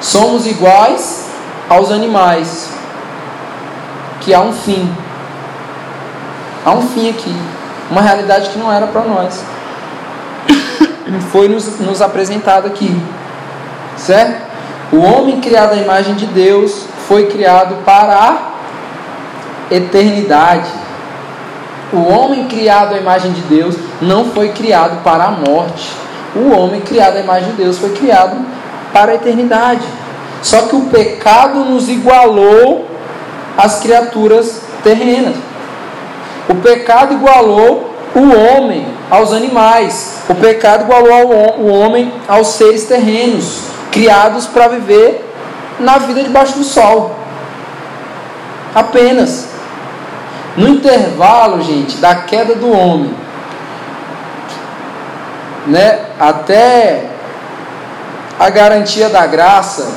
Somos 0.00 0.46
iguais 0.46 1.26
aos 1.68 1.90
animais. 1.90 2.70
Que 4.20 4.32
há 4.32 4.40
um 4.40 4.52
fim. 4.52 4.90
Há 6.64 6.70
um 6.72 6.82
fim 6.82 7.10
aqui. 7.10 7.34
Uma 7.90 8.00
realidade 8.00 8.48
que 8.50 8.58
não 8.58 8.72
era 8.72 8.86
para 8.86 9.02
nós. 9.02 9.44
Foi 11.30 11.48
nos, 11.48 11.78
nos 11.80 12.00
apresentado 12.00 12.66
aqui. 12.66 12.94
Certo? 13.96 14.42
O 14.92 14.98
homem 14.98 15.40
criado 15.40 15.72
à 15.72 15.76
imagem 15.76 16.14
de 16.14 16.26
Deus 16.26 16.86
foi 17.08 17.26
criado 17.26 17.84
para 17.84 18.14
a 18.14 19.74
eternidade. 19.74 20.68
O 21.92 22.08
homem 22.08 22.46
criado 22.48 22.94
à 22.94 22.98
imagem 22.98 23.32
de 23.32 23.40
Deus 23.42 23.76
não 24.00 24.26
foi 24.26 24.50
criado 24.50 25.02
para 25.02 25.24
a 25.24 25.30
morte 25.30 26.04
o 26.34 26.50
homem 26.50 26.80
criado 26.80 27.16
à 27.16 27.20
imagem 27.20 27.50
de 27.50 27.62
Deus 27.62 27.78
foi 27.78 27.90
criado 27.90 28.36
para 28.92 29.12
a 29.12 29.14
eternidade. 29.14 29.86
Só 30.42 30.62
que 30.62 30.74
o 30.74 30.86
pecado 30.86 31.60
nos 31.60 31.88
igualou 31.88 32.90
às 33.56 33.78
criaturas 33.78 34.62
terrenas. 34.82 35.36
O 36.48 36.56
pecado 36.56 37.14
igualou 37.14 37.93
o 38.14 38.20
homem 38.20 38.86
aos 39.10 39.32
animais. 39.32 40.18
O 40.28 40.34
pecado 40.34 40.84
igualou 40.84 41.58
o 41.58 41.66
homem 41.68 42.12
aos 42.28 42.48
seres 42.48 42.84
terrenos, 42.84 43.62
criados 43.90 44.46
para 44.46 44.68
viver 44.68 45.24
na 45.78 45.98
vida 45.98 46.22
debaixo 46.22 46.58
do 46.58 46.64
sol. 46.64 47.18
Apenas. 48.74 49.48
No 50.56 50.68
intervalo, 50.68 51.62
gente, 51.62 51.96
da 51.96 52.14
queda 52.14 52.54
do 52.54 52.70
homem 52.70 53.24
né, 55.66 56.06
até 56.18 57.06
a 58.38 58.50
garantia 58.50 59.08
da 59.08 59.26
graça, 59.26 59.92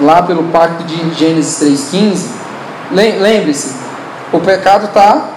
lá 0.00 0.22
pelo 0.22 0.44
pacto 0.44 0.84
de 0.84 1.14
Gênesis 1.14 1.60
3,15, 1.92 2.26
lembre-se, 2.92 3.74
o 4.32 4.40
pecado 4.40 4.86
está 4.86 5.28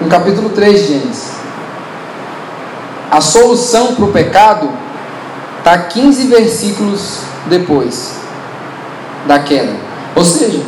no 0.00 0.08
capítulo 0.08 0.50
3 0.50 0.80
de 0.80 0.86
Gênesis. 0.86 1.32
A 3.10 3.20
solução 3.20 3.94
para 3.94 4.04
o 4.04 4.12
pecado 4.12 4.68
está 5.58 5.78
15 5.78 6.26
versículos 6.26 7.20
depois 7.46 8.14
da 9.26 9.38
queda. 9.38 9.72
Ou 10.14 10.24
seja, 10.24 10.62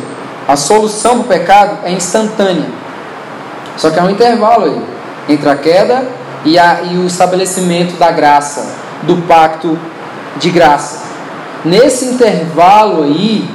a 0.47 0.55
solução 0.55 1.19
para 1.19 1.21
o 1.21 1.39
pecado 1.39 1.77
é 1.83 1.91
instantânea. 1.91 2.69
Só 3.77 3.89
que 3.89 3.99
há 3.99 4.03
um 4.03 4.09
intervalo 4.09 4.65
aí 4.65 4.81
entre 5.29 5.49
a 5.49 5.55
queda 5.55 6.07
e, 6.43 6.57
a, 6.57 6.81
e 6.83 6.97
o 6.97 7.05
estabelecimento 7.05 7.97
da 7.97 8.11
graça, 8.11 8.75
do 9.03 9.17
pacto 9.27 9.77
de 10.37 10.49
graça. 10.49 11.03
Nesse 11.63 12.05
intervalo 12.05 13.03
aí, 13.03 13.49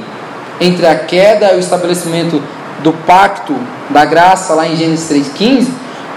entre 0.59 0.85
a 0.85 0.95
queda 0.95 1.53
e 1.53 1.57
o 1.57 1.59
estabelecimento 1.59 2.41
do 2.85 2.93
pacto 2.93 3.55
da 3.89 4.05
graça, 4.05 4.53
lá 4.53 4.67
em 4.67 4.75
Gênesis 4.75 5.09
3,15, 5.09 5.69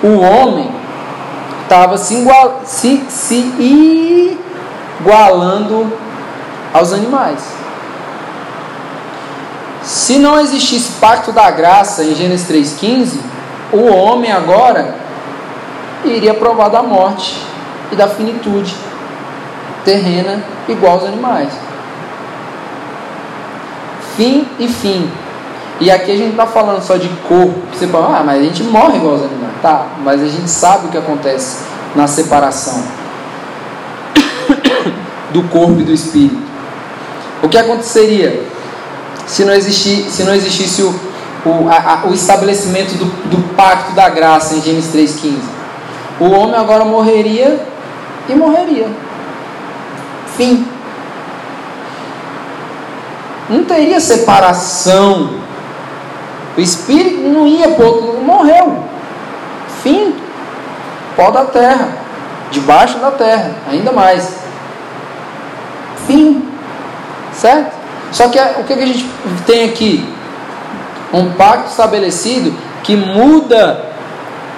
o 0.03 0.19
homem 0.19 0.71
estava 1.63 1.97
se, 1.97 2.13
igual, 2.13 2.61
se, 2.67 3.03
se 3.09 4.37
igualando 5.01 5.91
aos 6.75 6.93
animais. 6.93 7.43
Se 9.83 10.19
não 10.19 10.39
existisse 10.39 10.93
pacto 11.01 11.33
da 11.33 11.51
graça 11.51 12.05
em 12.05 12.15
Gênesis 12.15 12.47
3,15, 12.47 13.19
o 13.73 13.91
homem 13.91 14.31
agora 14.31 14.95
iria 16.05 16.35
provar 16.35 16.69
da 16.69 16.83
morte 16.83 17.43
e 17.91 17.97
da 17.97 18.09
finitude 18.09 18.77
terrena 19.87 20.45
igual 20.69 20.97
aos 20.97 21.05
animais. 21.05 21.49
Fim 24.19 24.47
e 24.59 24.69
fim. 24.69 25.11
E 25.81 25.91
aqui 25.91 26.11
a 26.11 26.17
gente 26.17 26.31
está 26.31 26.47
falando 26.47 26.83
só 26.83 26.97
de 26.97 27.09
corpo. 27.29 27.55
Você 27.73 27.87
fala, 27.87 28.19
ah, 28.19 28.23
mas 28.25 28.41
a 28.41 28.43
gente 28.43 28.63
morre 28.65 28.97
igual 28.97 29.15
aos 29.15 29.23
animais. 29.23 29.53
Tá, 29.63 29.87
mas 30.03 30.23
a 30.23 30.27
gente 30.27 30.49
sabe 30.49 30.87
o 30.87 30.91
que 30.91 30.99
acontece 30.99 31.59
na 31.95 32.07
separação 32.07 32.83
do 35.31 35.43
corpo 35.45 35.81
e 35.81 35.85
do 35.85 35.93
espírito. 35.93 36.39
O 37.43 37.49
que 37.49 37.57
aconteceria 37.57 38.43
se 39.27 39.45
não, 39.45 39.53
existir, 39.53 40.05
se 40.11 40.25
não 40.25 40.35
existisse 40.35 40.83
o, 40.83 40.89
o, 41.45 41.69
a, 41.69 42.09
o 42.09 42.15
estabelecimento 42.15 42.95
do, 42.95 43.05
do 43.29 43.55
pacto 43.55 43.93
da 43.93 44.09
graça 44.09 44.55
em 44.55 44.63
Gênesis 44.63 44.93
3,15? 44.93 45.59
O 46.21 46.31
homem 46.31 46.57
agora 46.57 46.85
morreria 46.85 47.61
e 48.29 48.35
morreria. 48.35 48.89
Fim. 50.37 50.67
Não 53.49 53.65
teria 53.65 54.01
separação. 54.01 55.38
O 56.59 56.61
espírito 56.61 57.21
não 57.21 57.47
ia 57.47 57.69
para 57.69 57.87
outro 57.87 58.21
morreu. 58.21 58.83
Fim. 59.81 60.13
pó 61.15 61.31
da 61.31 61.45
terra, 61.45 61.89
debaixo 62.51 62.99
da 62.99 63.13
terra, 63.13 63.53
ainda 63.71 63.93
mais. 63.93 64.39
Fim. 66.09 66.43
Certo? 67.33 67.77
Só 68.11 68.29
que 68.29 68.41
o 68.41 68.65
que 68.65 68.73
a 68.73 68.87
gente 68.87 69.09
tem 69.47 69.69
aqui? 69.69 70.05
Um 71.13 71.31
pacto 71.35 71.71
estabelecido 71.71 72.53
que 72.83 72.97
muda 72.97 73.85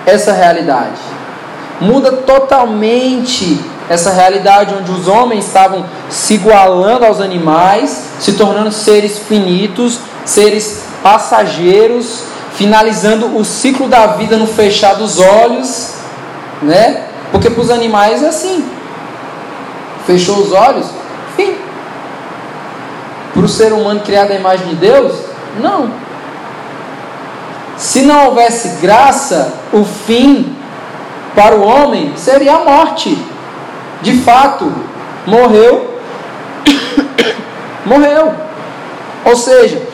essa 0.07 0.33
realidade. 0.33 0.99
Muda 1.83 2.13
totalmente 2.13 3.61
essa 3.91 4.11
realidade 4.11 4.75
onde 4.75 4.91
os 4.91 5.07
homens 5.07 5.47
estavam 5.47 5.85
se 6.09 6.33
igualando 6.35 7.05
aos 7.05 7.21
animais, 7.21 8.07
se 8.19 8.33
tornando 8.33 8.73
seres 8.73 9.19
finitos, 9.19 9.99
seres 10.25 10.90
passageiros, 11.03 12.25
finalizando 12.55 13.37
o 13.37 13.45
ciclo 13.45 13.89
da 13.89 14.09
vida 14.09 14.37
no 14.37 14.47
fechar 14.47 14.95
dos 14.95 15.19
olhos, 15.19 15.95
né? 16.63 17.07
Porque 17.31 17.49
para 17.49 17.63
os 17.63 17.71
animais 17.71 18.23
é 18.23 18.29
assim. 18.29 18.65
Fechou 20.07 20.39
os 20.39 20.53
olhos, 20.53 20.87
fim. 21.37 21.57
Para 23.33 23.43
o 23.43 23.49
ser 23.49 23.73
humano 23.73 24.01
criado 24.01 24.33
à 24.33 24.35
imagem 24.35 24.69
de 24.69 24.75
Deus, 24.77 25.15
não. 25.61 25.93
Se 27.77 28.03
não 28.03 28.27
houvesse 28.27 28.81
graça, 28.81 29.55
o 29.73 29.85
fim 29.85 30.55
para 31.35 31.55
o 31.55 31.63
homem 31.63 32.13
seria 32.17 32.57
a 32.57 32.65
morte. 32.65 33.17
De 34.03 34.19
fato, 34.19 34.71
morreu. 35.27 35.99
morreu. 37.87 38.35
Ou 39.25 39.37
seja, 39.37 39.90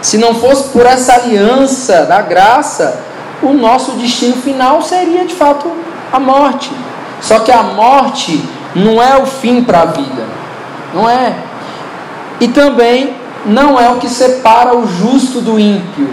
se 0.00 0.18
não 0.18 0.34
fosse 0.34 0.68
por 0.70 0.86
essa 0.86 1.14
aliança 1.14 2.04
da 2.04 2.20
graça, 2.22 3.00
o 3.42 3.52
nosso 3.52 3.92
destino 3.92 4.36
final 4.36 4.82
seria 4.82 5.24
de 5.24 5.34
fato 5.34 5.70
a 6.12 6.18
morte. 6.18 6.70
Só 7.20 7.40
que 7.40 7.50
a 7.50 7.62
morte 7.62 8.42
não 8.74 9.02
é 9.02 9.16
o 9.16 9.26
fim 9.26 9.62
para 9.62 9.82
a 9.82 9.86
vida. 9.86 10.24
Não 10.94 11.08
é. 11.08 11.34
E 12.40 12.48
também 12.48 13.14
não 13.44 13.78
é 13.78 13.88
o 13.90 13.96
que 13.96 14.08
separa 14.08 14.76
o 14.76 14.86
justo 14.86 15.40
do 15.40 15.58
ímpio. 15.58 16.08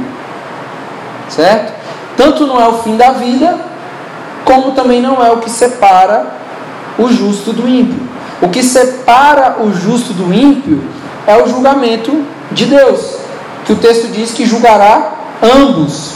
Certo? 1.29 1.73
Tanto 2.17 2.47
não 2.47 2.59
é 2.59 2.67
o 2.67 2.79
fim 2.79 2.95
da 2.95 3.11
vida, 3.11 3.59
como 4.43 4.71
também 4.71 5.01
não 5.01 5.23
é 5.23 5.31
o 5.31 5.37
que 5.37 5.49
separa 5.49 6.25
o 6.97 7.09
justo 7.09 7.51
do 7.51 7.67
ímpio. 7.67 8.07
O 8.41 8.49
que 8.49 8.63
separa 8.63 9.57
o 9.59 9.71
justo 9.73 10.13
do 10.13 10.33
ímpio 10.33 10.83
é 11.27 11.41
o 11.41 11.47
julgamento 11.47 12.23
de 12.51 12.65
Deus, 12.65 13.17
que 13.65 13.73
o 13.73 13.75
texto 13.75 14.07
diz 14.09 14.31
que 14.31 14.45
julgará 14.45 15.13
ambos. 15.41 16.13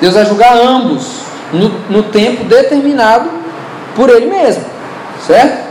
Deus 0.00 0.14
vai 0.14 0.26
julgar 0.26 0.56
ambos 0.56 1.20
no, 1.52 1.68
no 1.88 2.02
tempo 2.04 2.44
determinado 2.44 3.30
por 3.94 4.10
Ele 4.10 4.26
mesmo, 4.26 4.64
certo? 5.26 5.66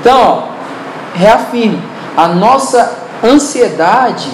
Então, 0.00 0.18
ó, 0.18 0.42
reafirmo: 1.14 1.82
a 2.16 2.28
nossa 2.28 2.98
ansiedade 3.22 4.30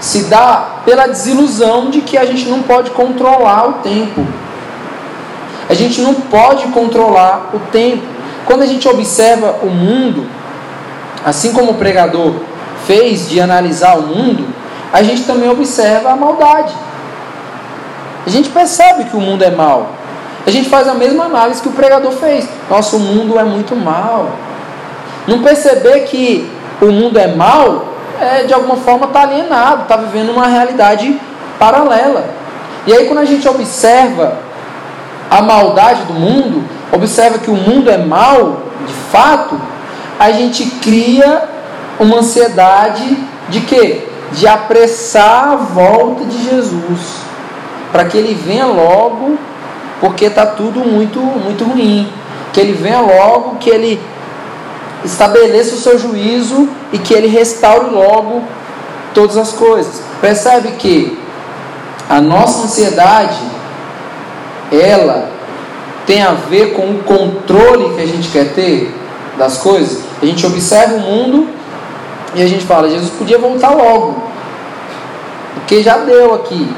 se 0.00 0.24
dá 0.24 0.82
pela 0.84 1.08
desilusão 1.08 1.90
de 1.90 2.00
que 2.00 2.16
a 2.16 2.24
gente 2.24 2.48
não 2.48 2.62
pode 2.62 2.90
controlar 2.90 3.68
o 3.68 3.72
tempo. 3.74 4.24
A 5.68 5.74
gente 5.74 6.00
não 6.00 6.14
pode 6.14 6.66
controlar 6.68 7.50
o 7.52 7.58
tempo. 7.70 8.02
Quando 8.46 8.62
a 8.62 8.66
gente 8.66 8.88
observa 8.88 9.56
o 9.62 9.66
mundo, 9.66 10.26
assim 11.24 11.52
como 11.52 11.72
o 11.72 11.74
pregador 11.74 12.32
fez 12.86 13.28
de 13.28 13.40
analisar 13.40 13.98
o 13.98 14.02
mundo, 14.02 14.46
a 14.92 15.02
gente 15.02 15.24
também 15.24 15.48
observa 15.48 16.10
a 16.10 16.16
maldade. 16.16 16.74
A 18.26 18.30
gente 18.30 18.48
percebe 18.50 19.04
que 19.04 19.16
o 19.16 19.20
mundo 19.20 19.42
é 19.42 19.50
mal. 19.50 19.90
A 20.46 20.50
gente 20.50 20.68
faz 20.68 20.88
a 20.88 20.94
mesma 20.94 21.24
análise 21.24 21.60
que 21.60 21.68
o 21.68 21.72
pregador 21.72 22.12
fez. 22.12 22.48
Nosso 22.70 22.98
mundo 22.98 23.38
é 23.38 23.44
muito 23.44 23.76
mal. 23.76 24.30
Não 25.26 25.42
perceber 25.42 26.00
que 26.00 26.50
o 26.80 26.86
mundo 26.86 27.18
é 27.18 27.28
mal 27.34 27.84
é 28.20 28.44
de 28.44 28.52
alguma 28.52 28.76
forma 28.76 29.06
está 29.06 29.22
alienado, 29.22 29.82
está 29.82 29.96
vivendo 29.96 30.30
uma 30.30 30.46
realidade 30.46 31.20
paralela. 31.58 32.24
E 32.86 32.92
aí 32.92 33.06
quando 33.06 33.18
a 33.18 33.24
gente 33.24 33.46
observa 33.48 34.38
a 35.30 35.42
maldade 35.42 36.02
do 36.04 36.14
mundo, 36.14 36.64
observa 36.92 37.38
que 37.38 37.50
o 37.50 37.54
mundo 37.54 37.90
é 37.90 37.98
mal, 37.98 38.62
de 38.86 38.92
fato, 39.12 39.60
a 40.18 40.32
gente 40.32 40.64
cria 40.82 41.48
uma 42.00 42.18
ansiedade 42.18 43.16
de 43.48 43.60
quê? 43.60 44.07
De 44.32 44.46
apressar 44.46 45.52
a 45.52 45.56
volta 45.56 46.24
de 46.24 46.44
Jesus, 46.44 47.00
para 47.90 48.04
que 48.04 48.16
ele 48.16 48.34
venha 48.34 48.66
logo, 48.66 49.38
porque 50.00 50.26
está 50.26 50.46
tudo 50.46 50.80
muito, 50.80 51.18
muito 51.18 51.64
ruim. 51.64 52.12
Que 52.52 52.60
ele 52.60 52.72
venha 52.72 53.00
logo, 53.00 53.56
que 53.56 53.70
ele 53.70 54.00
estabeleça 55.04 55.74
o 55.74 55.78
seu 55.78 55.98
juízo 55.98 56.68
e 56.92 56.98
que 56.98 57.14
ele 57.14 57.28
restaure 57.28 57.90
logo 57.90 58.42
todas 59.14 59.36
as 59.36 59.52
coisas. 59.52 60.02
Percebe 60.20 60.72
que 60.72 61.18
a 62.08 62.20
nossa 62.20 62.64
ansiedade 62.64 63.38
ela 64.72 65.30
tem 66.06 66.22
a 66.22 66.32
ver 66.32 66.72
com 66.72 66.90
o 66.90 67.02
controle 67.02 67.94
que 67.94 68.00
a 68.00 68.06
gente 68.06 68.28
quer 68.28 68.52
ter 68.54 68.94
das 69.36 69.58
coisas. 69.58 70.02
A 70.20 70.26
gente 70.26 70.44
observa 70.46 70.94
o 70.94 71.00
mundo 71.00 71.48
e 72.34 72.42
a 72.42 72.46
gente 72.46 72.64
fala, 72.64 72.88
Jesus 72.88 73.10
podia 73.10 73.38
voltar 73.38 73.70
logo. 73.70 74.22
Porque 75.54 75.82
já 75.82 75.98
deu 75.98 76.34
aqui. 76.34 76.68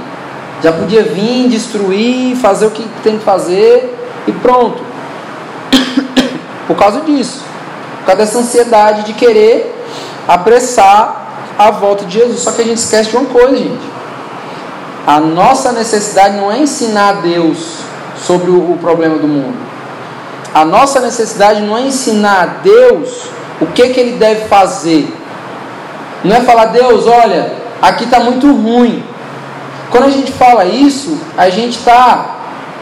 Já 0.62 0.72
podia 0.72 1.02
vir, 1.02 1.48
destruir, 1.48 2.36
fazer 2.36 2.66
o 2.66 2.70
que 2.70 2.86
tem 3.02 3.18
que 3.18 3.24
fazer 3.24 3.96
e 4.26 4.32
pronto. 4.32 4.82
Por 6.66 6.76
causa 6.76 7.00
disso. 7.00 7.42
Por 7.98 8.06
causa 8.06 8.22
dessa 8.22 8.38
ansiedade 8.38 9.04
de 9.04 9.12
querer 9.14 9.74
apressar 10.28 11.20
a 11.58 11.70
volta 11.70 12.04
de 12.04 12.18
Jesus. 12.18 12.40
Só 12.40 12.52
que 12.52 12.62
a 12.62 12.64
gente 12.64 12.78
esquece 12.78 13.10
de 13.10 13.16
uma 13.16 13.26
coisa, 13.26 13.56
gente. 13.56 13.90
A 15.06 15.18
nossa 15.18 15.72
necessidade 15.72 16.36
não 16.36 16.52
é 16.52 16.58
ensinar 16.58 17.08
a 17.08 17.12
Deus 17.14 17.78
sobre 18.26 18.50
o, 18.50 18.78
problema 18.80 19.16
do 19.16 19.26
mundo. 19.26 19.56
A 20.52 20.64
nossa 20.64 21.00
necessidade 21.00 21.62
não 21.62 21.76
é 21.76 21.82
ensinar 21.82 22.42
a 22.42 22.46
Deus 22.62 23.28
o 23.60 23.66
que, 23.66 23.88
que 23.88 24.00
ele 24.00 24.18
deve 24.18 24.46
fazer. 24.46 25.12
Não 26.24 26.36
é 26.36 26.40
falar, 26.40 26.66
Deus, 26.66 27.06
olha, 27.06 27.52
aqui 27.80 28.04
está 28.04 28.20
muito 28.20 28.46
ruim. 28.52 29.02
Quando 29.90 30.04
a 30.04 30.10
gente 30.10 30.32
fala 30.32 30.64
isso, 30.64 31.18
a 31.36 31.48
gente 31.48 31.78
está 31.78 32.36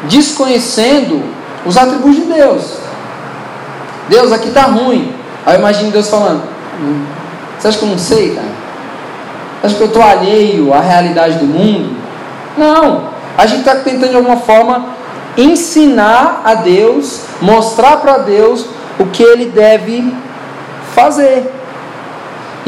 desconhecendo 0.04 1.22
os 1.64 1.76
atributos 1.76 2.16
de 2.16 2.32
Deus. 2.32 2.78
Deus, 4.08 4.32
aqui 4.32 4.48
está 4.48 4.62
ruim. 4.62 5.12
Aí 5.44 5.54
eu 5.54 5.60
imagino 5.60 5.90
Deus 5.90 6.08
falando: 6.08 6.42
hum, 6.80 7.04
Você 7.58 7.68
acha 7.68 7.78
que 7.78 7.84
eu 7.84 7.88
não 7.90 7.98
sei, 7.98 8.34
cara? 8.34 8.48
Você 9.60 9.66
acha 9.66 9.76
que 9.76 9.82
eu 9.82 9.86
estou 9.86 10.02
alheio 10.02 10.72
à 10.72 10.80
realidade 10.80 11.38
do 11.38 11.46
mundo? 11.46 11.96
Não. 12.56 13.08
A 13.36 13.46
gente 13.46 13.60
está 13.60 13.76
tentando 13.76 14.10
de 14.10 14.16
alguma 14.16 14.38
forma 14.38 14.86
ensinar 15.36 16.42
a 16.44 16.54
Deus, 16.54 17.20
mostrar 17.40 17.98
para 17.98 18.18
Deus 18.18 18.66
o 18.98 19.06
que 19.06 19.22
ele 19.22 19.46
deve 19.46 20.12
fazer. 20.94 21.57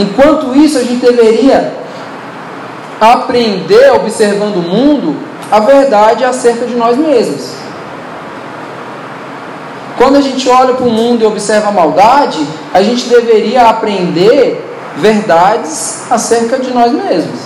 Enquanto 0.00 0.56
isso, 0.56 0.78
a 0.78 0.82
gente 0.82 1.04
deveria 1.04 1.74
aprender, 3.00 3.92
observando 3.92 4.56
o 4.56 4.62
mundo, 4.62 5.14
a 5.50 5.60
verdade 5.60 6.24
acerca 6.24 6.64
de 6.64 6.74
nós 6.74 6.96
mesmos. 6.96 7.52
Quando 9.98 10.16
a 10.16 10.20
gente 10.22 10.48
olha 10.48 10.72
para 10.72 10.86
o 10.86 10.90
mundo 10.90 11.22
e 11.22 11.26
observa 11.26 11.68
a 11.68 11.72
maldade, 11.72 12.46
a 12.72 12.82
gente 12.82 13.08
deveria 13.10 13.68
aprender 13.68 14.66
verdades 14.96 16.04
acerca 16.10 16.58
de 16.58 16.72
nós 16.72 16.92
mesmos. 16.92 17.38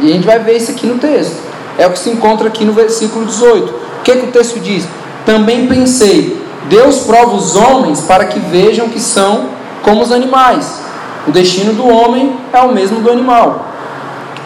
E 0.00 0.10
a 0.10 0.14
gente 0.14 0.26
vai 0.26 0.40
ver 0.40 0.56
isso 0.56 0.72
aqui 0.72 0.86
no 0.86 0.98
texto. 0.98 1.36
É 1.78 1.86
o 1.86 1.90
que 1.90 1.98
se 2.00 2.10
encontra 2.10 2.48
aqui 2.48 2.64
no 2.64 2.72
versículo 2.72 3.24
18. 3.24 3.72
O 3.72 4.02
que, 4.02 4.16
que 4.16 4.26
o 4.26 4.32
texto 4.32 4.58
diz? 4.58 4.84
Também 5.24 5.68
pensei, 5.68 6.42
Deus 6.68 7.00
prova 7.00 7.36
os 7.36 7.54
homens 7.54 8.00
para 8.00 8.24
que 8.24 8.40
vejam 8.40 8.88
que 8.88 8.98
são 8.98 9.50
como 9.82 10.02
os 10.02 10.10
animais. 10.10 10.82
O 11.26 11.30
destino 11.30 11.72
do 11.74 11.86
homem 11.86 12.36
é 12.52 12.60
o 12.60 12.72
mesmo 12.72 13.00
do 13.00 13.10
animal. 13.10 13.66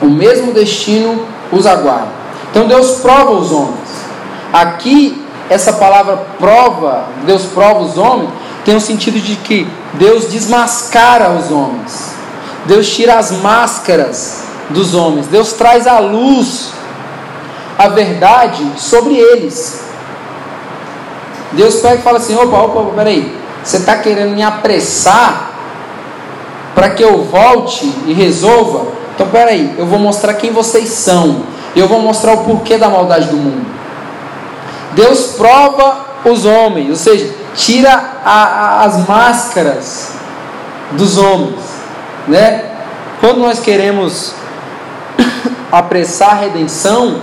O 0.00 0.06
mesmo 0.06 0.52
destino 0.52 1.26
os 1.50 1.66
aguarda. 1.66 2.08
Então 2.50 2.66
Deus 2.66 3.00
prova 3.00 3.32
os 3.32 3.50
homens. 3.50 3.88
Aqui 4.52 5.22
essa 5.48 5.74
palavra 5.74 6.16
prova, 6.38 7.06
Deus 7.24 7.44
prova 7.44 7.80
os 7.80 7.96
homens, 7.96 8.30
tem 8.64 8.74
o 8.74 8.78
um 8.78 8.80
sentido 8.80 9.20
de 9.20 9.36
que 9.36 9.66
Deus 9.94 10.26
desmascara 10.26 11.30
os 11.30 11.50
homens. 11.50 12.14
Deus 12.66 12.88
tira 12.88 13.16
as 13.16 13.30
máscaras 13.30 14.42
dos 14.70 14.94
homens. 14.94 15.28
Deus 15.28 15.52
traz 15.52 15.86
à 15.86 15.98
luz 16.00 16.72
a 17.78 17.88
verdade 17.88 18.64
sobre 18.76 19.14
eles. 19.14 19.82
Deus 21.52 21.76
pega 21.76 21.96
e 21.96 22.02
fala 22.02 22.18
assim: 22.18 22.34
opa, 22.34 22.56
opa, 22.56 22.90
peraí, 22.94 23.34
você 23.62 23.76
está 23.76 23.96
querendo 23.98 24.34
me 24.34 24.42
apressar 24.42 25.55
para 26.76 26.90
que 26.90 27.02
eu 27.02 27.24
volte 27.24 27.90
e 28.06 28.12
resolva? 28.12 28.86
Então 29.14 29.26
peraí, 29.28 29.74
eu 29.78 29.86
vou 29.86 29.98
mostrar 29.98 30.34
quem 30.34 30.52
vocês 30.52 30.90
são. 30.90 31.42
Eu 31.74 31.88
vou 31.88 32.00
mostrar 32.00 32.34
o 32.34 32.44
porquê 32.44 32.76
da 32.76 32.88
maldade 32.88 33.28
do 33.28 33.36
mundo. 33.36 33.66
Deus 34.92 35.34
prova 35.36 36.06
os 36.24 36.44
homens, 36.44 36.90
ou 36.90 36.96
seja, 36.96 37.34
tira 37.54 37.92
a, 38.24 38.42
a, 38.44 38.84
as 38.84 39.08
máscaras 39.08 40.12
dos 40.92 41.16
homens, 41.16 41.60
né? 42.28 42.72
Quando 43.20 43.38
nós 43.38 43.58
queremos 43.58 44.34
apressar 45.72 46.32
a 46.32 46.34
redenção, 46.34 47.20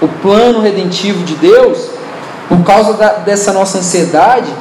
o 0.00 0.08
plano 0.08 0.60
redentivo 0.60 1.24
de 1.24 1.34
Deus, 1.34 1.90
por 2.48 2.62
causa 2.62 2.94
da, 2.94 3.12
dessa 3.14 3.52
nossa 3.52 3.78
ansiedade, 3.78 4.52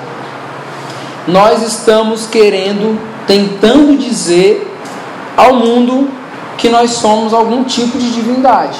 nós 1.28 1.61
estamos 1.61 2.26
querendo, 2.26 2.99
tentando 3.28 3.97
dizer 3.97 4.65
ao 5.36 5.53
mundo 5.53 6.09
que 6.57 6.69
nós 6.69 6.91
somos 6.91 7.34
algum 7.34 7.63
tipo 7.63 7.99
de 7.99 8.11
divindade. 8.11 8.80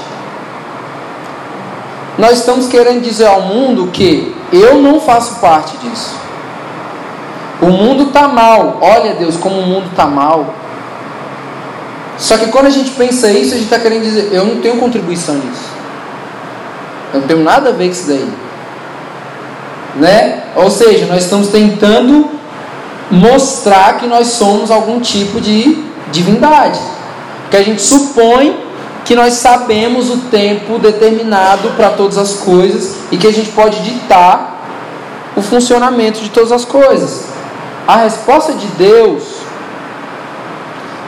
Nós 2.18 2.40
estamos 2.40 2.68
querendo 2.68 3.04
dizer 3.04 3.28
ao 3.28 3.42
mundo 3.42 3.92
que 3.94 4.36
eu 4.52 4.82
não 4.82 5.00
faço 5.00 5.36
parte 5.40 5.78
disso. 5.78 6.16
O 7.62 7.68
mundo 7.68 8.06
está 8.06 8.28
mal. 8.28 8.80
Olha, 8.82 9.14
Deus, 9.14 9.36
como 9.38 9.60
o 9.60 9.68
mundo 9.68 9.88
está 9.92 10.08
mal. 10.08 10.56
Só 12.18 12.38
que 12.38 12.48
quando 12.48 12.66
a 12.66 12.72
gente 12.72 12.92
pensa 12.92 13.30
isso, 13.30 13.54
a 13.54 13.58
gente 13.58 13.66
está 13.66 13.78
querendo 13.80 14.04
dizer: 14.04 14.30
eu 14.32 14.46
não 14.46 14.62
tenho 14.62 14.78
contribuição 14.78 15.36
nisso. 15.36 15.70
Eu 17.14 17.22
não 17.22 17.28
tenho 17.28 17.44
nada 17.44 17.70
a 17.70 17.74
ver 17.74 17.86
com 17.86 17.92
isso 17.92 18.08
daí. 18.08 18.30
Né? 19.96 20.44
Ou 20.56 20.70
seja, 20.72 21.06
nós 21.06 21.24
estamos 21.24 21.50
tentando 21.50 22.30
mostrar 23.10 23.98
que 23.98 24.08
nós 24.08 24.28
somos 24.28 24.70
algum 24.70 25.00
tipo 25.00 25.40
de 25.40 25.84
divindade. 26.12 26.80
Que 27.50 27.58
a 27.58 27.64
gente 27.64 27.82
supõe 27.82 28.66
que 29.06 29.16
nós 29.16 29.36
sabemos 29.36 30.10
o 30.10 30.18
tempo 30.30 30.78
determinado 30.80 31.70
para 31.78 31.92
todas 31.92 32.18
as 32.18 32.34
coisas 32.34 32.98
e 33.10 33.18
que 33.18 33.26
a 33.26 33.32
gente 33.32 33.52
pode 33.52 33.80
ditar 33.80 34.58
o 35.36 35.42
funcionamento 35.42 36.20
de 36.20 36.30
todas 36.30 36.52
as 36.52 36.66
coisas. 36.66 37.26
A 37.88 37.98
resposta 37.98 38.54
de 38.54 38.68
Deus 38.68 39.24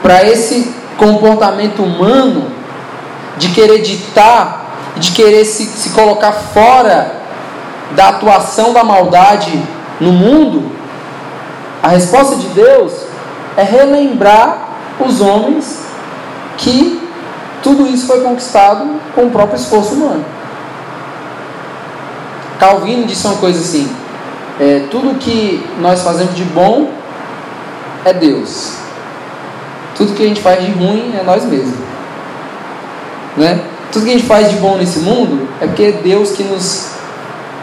para 0.02 0.24
esse 0.24 0.74
comportamento 0.96 1.82
humano 1.82 2.50
de 3.36 3.50
querer 3.50 3.82
ditar, 3.82 4.94
de 4.96 5.12
querer 5.12 5.44
se, 5.44 5.66
se 5.66 5.90
colocar 5.90 6.32
fora 6.32 7.20
da 7.92 8.08
atuação 8.08 8.72
da 8.72 8.84
maldade 8.84 9.62
no 10.00 10.12
mundo, 10.12 10.72
a 11.82 11.88
resposta 11.88 12.36
de 12.36 12.48
Deus 12.48 12.92
é 13.56 13.62
relembrar 13.62 14.68
os 15.00 15.20
homens 15.20 15.82
que 16.58 17.00
tudo 17.62 17.86
isso 17.86 18.06
foi 18.06 18.20
conquistado 18.20 19.00
com 19.14 19.22
o 19.22 19.30
próprio 19.30 19.56
esforço 19.56 19.94
humano. 19.94 20.24
Calvino 22.58 23.06
disse 23.06 23.26
uma 23.26 23.36
coisa 23.36 23.58
assim: 23.58 23.90
é, 24.58 24.86
tudo 24.90 25.18
que 25.18 25.66
nós 25.80 26.02
fazemos 26.02 26.34
de 26.34 26.44
bom 26.44 26.90
é 28.04 28.12
Deus, 28.12 28.74
tudo 29.96 30.14
que 30.14 30.22
a 30.22 30.26
gente 30.26 30.40
faz 30.40 30.64
de 30.64 30.70
ruim 30.72 31.14
é 31.18 31.22
nós 31.22 31.44
mesmos. 31.44 31.78
Né? 33.36 33.62
Tudo 33.92 34.04
que 34.04 34.10
a 34.10 34.14
gente 34.14 34.26
faz 34.26 34.50
de 34.50 34.56
bom 34.56 34.76
nesse 34.76 35.00
mundo 35.00 35.48
é 35.60 35.66
porque 35.66 35.82
é 35.84 35.92
Deus 35.92 36.32
que 36.32 36.44
nos, 36.44 36.90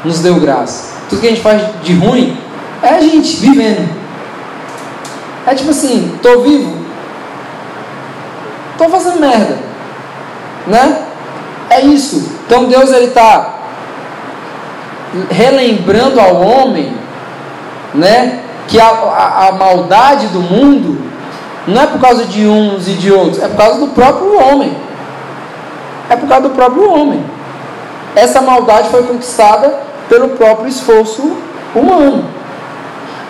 nos 0.03 0.19
deu 0.19 0.35
graça. 0.35 0.95
Tudo 1.09 1.21
que 1.21 1.27
a 1.27 1.29
gente 1.29 1.41
faz 1.41 1.61
de 1.83 1.93
ruim 1.93 2.37
é 2.81 2.89
a 2.89 3.01
gente 3.01 3.37
vivendo. 3.37 3.96
É 5.47 5.55
tipo 5.55 5.71
assim, 5.71 6.13
estou 6.15 6.43
vivo, 6.43 6.77
estou 8.75 8.89
fazendo 8.89 9.19
merda 9.19 9.67
né? 10.67 11.05
É 11.69 11.81
isso. 11.81 12.37
Então 12.45 12.65
Deus 12.65 12.91
ele 12.91 13.07
está 13.07 13.53
relembrando 15.29 16.19
ao 16.19 16.41
homem, 16.41 16.93
né, 17.93 18.43
que 18.67 18.79
a, 18.79 18.87
a, 18.87 19.47
a, 19.47 19.51
maldade 19.53 20.27
do 20.27 20.41
mundo 20.41 21.01
não 21.65 21.81
é 21.81 21.87
por 21.87 21.99
causa 21.99 22.25
de 22.25 22.45
uns 22.45 22.87
e 22.87 22.93
de 22.93 23.11
outros, 23.11 23.41
é 23.41 23.47
por 23.47 23.57
causa 23.57 23.79
do 23.79 23.87
próprio 23.87 24.39
homem. 24.39 24.75
É 26.09 26.15
por 26.15 26.27
causa 26.27 26.47
do 26.47 26.55
próprio 26.55 26.91
homem. 26.91 27.25
Essa 28.15 28.41
maldade 28.41 28.89
foi 28.89 29.03
conquistada 29.03 29.79
pelo 30.07 30.29
próprio 30.29 30.67
esforço 30.67 31.37
humano. 31.75 32.25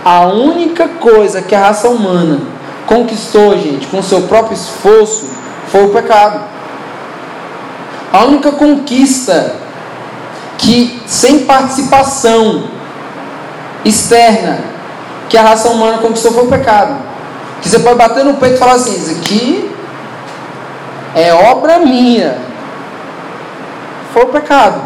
A 0.10 0.26
única 0.28 0.88
coisa 0.88 1.41
que 1.41 1.53
a 1.53 1.60
raça 1.60 1.89
humana 1.89 2.39
conquistou, 2.86 3.58
gente, 3.58 3.88
com 3.88 4.01
seu 4.01 4.22
próprio 4.22 4.53
esforço, 4.53 5.26
foi 5.68 5.84
o 5.84 5.89
pecado. 5.89 6.45
A 8.14 8.24
única 8.24 8.53
conquista 8.53 9.58
que, 10.58 10.97
sem 11.05 11.39
participação 11.39 12.70
externa, 13.84 14.60
que 15.28 15.38
a 15.38 15.41
raça 15.41 15.68
humana 15.68 15.97
conquistou 15.97 16.32
foi 16.32 16.45
o 16.45 16.47
pecado. 16.47 16.95
Que 17.62 17.68
você 17.68 17.80
pode 17.80 17.97
bater 17.97 18.24
no 18.24 18.36
peito 18.36 18.55
e 18.55 18.60
falar 18.60 18.76
assim: 18.76 18.95
Isso 18.95 19.12
aqui 19.12 19.70
é 21.14 21.34
obra 21.34 21.80
minha. 21.80 22.38
Foi 24.14 24.24
o 24.24 24.28
pecado. 24.28 24.80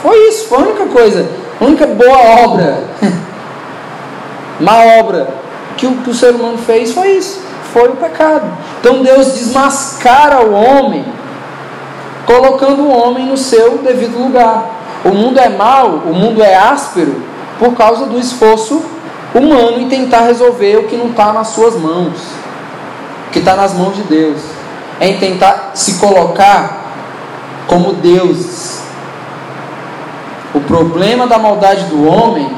Foi 0.00 0.16
isso, 0.28 0.46
foi 0.46 0.58
a 0.58 0.60
única 0.60 0.86
coisa, 0.86 1.28
a 1.60 1.64
única 1.64 1.88
boa 1.88 2.44
obra, 2.44 2.84
má 4.60 4.84
obra 5.00 5.28
que 5.76 5.86
o, 5.86 5.96
que 5.96 6.10
o 6.10 6.14
ser 6.14 6.34
humano 6.34 6.58
fez 6.58 6.92
foi 6.92 7.12
isso, 7.12 7.42
foi 7.72 7.88
o 7.88 7.96
pecado. 7.96 8.46
Então 8.80 9.02
Deus 9.02 9.32
desmascara 9.32 10.44
o 10.44 10.52
homem 10.52 11.04
colocando 12.26 12.82
o 12.82 12.90
homem 12.90 13.26
no 13.26 13.36
seu 13.36 13.78
devido 13.78 14.22
lugar. 14.22 14.70
O 15.04 15.08
mundo 15.08 15.38
é 15.38 15.48
mau, 15.48 16.02
o 16.06 16.14
mundo 16.14 16.42
é 16.42 16.54
áspero 16.54 17.22
por 17.58 17.74
causa 17.74 18.06
do 18.06 18.18
esforço 18.18 18.82
humano 19.34 19.80
em 19.80 19.88
tentar 19.88 20.20
resolver 20.20 20.76
o 20.76 20.84
que 20.84 20.96
não 20.96 21.10
está 21.10 21.32
nas 21.32 21.48
suas 21.48 21.74
mãos, 21.76 22.18
que 23.32 23.38
está 23.38 23.56
nas 23.56 23.74
mãos 23.74 23.96
de 23.96 24.02
Deus. 24.02 24.40
É 25.00 25.08
em 25.08 25.18
tentar 25.18 25.72
se 25.74 25.94
colocar 25.94 26.92
como 27.66 27.94
Deus. 27.94 28.80
O 30.54 30.60
problema 30.60 31.26
da 31.26 31.38
maldade 31.38 31.84
do 31.84 32.06
homem 32.06 32.50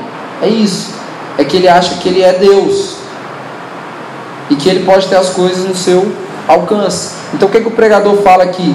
é 0.43 0.49
isso: 0.49 0.93
é 1.43 1.45
que 1.45 1.57
ele 1.57 1.69
acha 1.69 1.97
que 1.97 2.09
ele 2.09 2.23
é 2.23 2.33
Deus 2.33 2.97
e 4.51 4.57
que 4.57 4.69
ele 4.69 4.85
pode 4.85 5.07
ter 5.07 5.17
as 5.17 5.31
coisas 5.31 5.65
no 5.65 5.75
seu 5.75 6.13
alcance. 6.49 7.15
Então 7.35 7.49
o 7.49 7.51
que, 7.51 7.61
que 7.61 7.69
o 7.69 7.73
pregador 7.73 8.17
fala 8.19 8.45
aqui? 8.45 8.75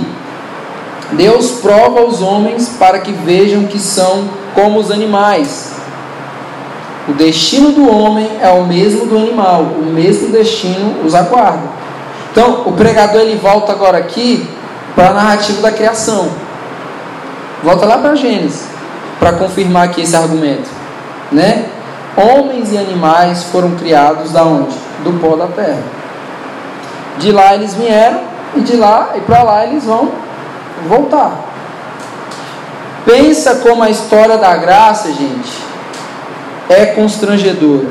Deus 1.13 1.51
prova 1.61 2.01
os 2.01 2.21
homens 2.21 2.75
para 2.77 2.99
que 2.99 3.11
vejam 3.11 3.65
que 3.65 3.79
são 3.79 4.29
como 4.53 4.79
os 4.79 4.91
animais. 4.91 5.73
O 7.07 7.13
destino 7.13 7.71
do 7.71 7.89
homem 7.89 8.29
é 8.41 8.49
o 8.49 8.65
mesmo 8.65 9.05
do 9.05 9.17
animal, 9.17 9.61
o 9.61 9.85
mesmo 9.85 10.29
destino 10.29 11.05
os 11.05 11.15
aguarda. 11.15 11.69
Então, 12.31 12.63
o 12.65 12.73
pregador 12.73 13.21
ele 13.21 13.37
volta 13.37 13.71
agora 13.71 13.97
aqui 13.97 14.47
para 14.93 15.09
a 15.09 15.13
narrativa 15.13 15.61
da 15.61 15.71
criação. 15.71 16.29
Volta 17.63 17.85
lá 17.85 17.97
para 17.99 18.15
Gênesis 18.15 18.65
para 19.19 19.33
confirmar 19.33 19.85
aqui 19.85 20.01
esse 20.01 20.15
argumento, 20.15 20.69
né? 21.31 21.66
Homens 22.17 22.73
e 22.73 22.77
animais 22.79 23.43
foram 23.43 23.75
criados 23.75 24.31
da 24.31 24.43
onde? 24.43 24.75
Do 25.03 25.19
pó 25.21 25.35
da 25.35 25.45
terra. 25.45 25.83
De 27.19 27.31
lá 27.31 27.53
eles 27.53 27.75
vieram 27.75 28.21
e 28.55 28.61
de 28.61 28.75
lá 28.75 29.11
e 29.15 29.21
para 29.21 29.43
lá 29.43 29.63
eles 29.63 29.83
vão 29.83 30.11
voltar. 30.87 31.45
Pensa 33.05 33.57
como 33.57 33.83
a 33.83 33.89
história 33.89 34.37
da 34.37 34.57
graça, 34.57 35.13
gente, 35.13 35.51
é 36.67 36.87
constrangedora. 36.87 37.87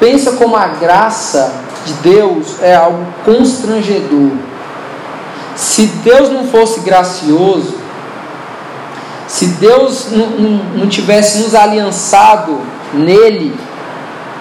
Pensa 0.00 0.32
como 0.32 0.56
a 0.56 0.68
graça 0.68 1.52
de 1.84 1.92
Deus 1.94 2.62
é 2.62 2.74
algo 2.74 3.06
constrangedor. 3.24 4.32
Se 5.54 5.86
Deus 5.86 6.30
não 6.30 6.46
fosse 6.46 6.80
gracioso, 6.80 7.79
se 9.30 9.46
Deus 9.46 10.08
não, 10.10 10.88
tivesse 10.88 11.38
nos 11.38 11.54
aliançado 11.54 12.60
nele 12.92 13.58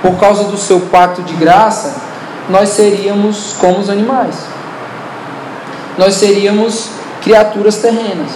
por 0.02 0.18
causa 0.18 0.46
do 0.46 0.58
seu 0.58 0.82
pacto 0.82 1.22
de 1.22 1.34
graça, 1.36 2.02
nós 2.50 2.70
seríamos 2.70 3.54
como 3.60 3.80
os 3.80 3.90
animais 3.90 4.36
nós 6.00 6.14
seríamos 6.14 6.92
criaturas 7.22 7.76
terrenas. 7.76 8.32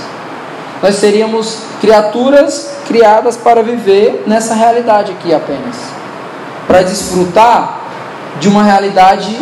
Nós 0.81 0.95
seríamos 0.95 1.59
criaturas 1.79 2.75
criadas 2.85 3.37
para 3.37 3.63
viver 3.63 4.25
nessa 4.27 4.53
realidade 4.53 5.13
aqui 5.13 5.33
apenas. 5.33 5.77
Para 6.67 6.81
desfrutar 6.81 7.79
de 8.41 8.49
uma 8.49 8.63
realidade 8.63 9.39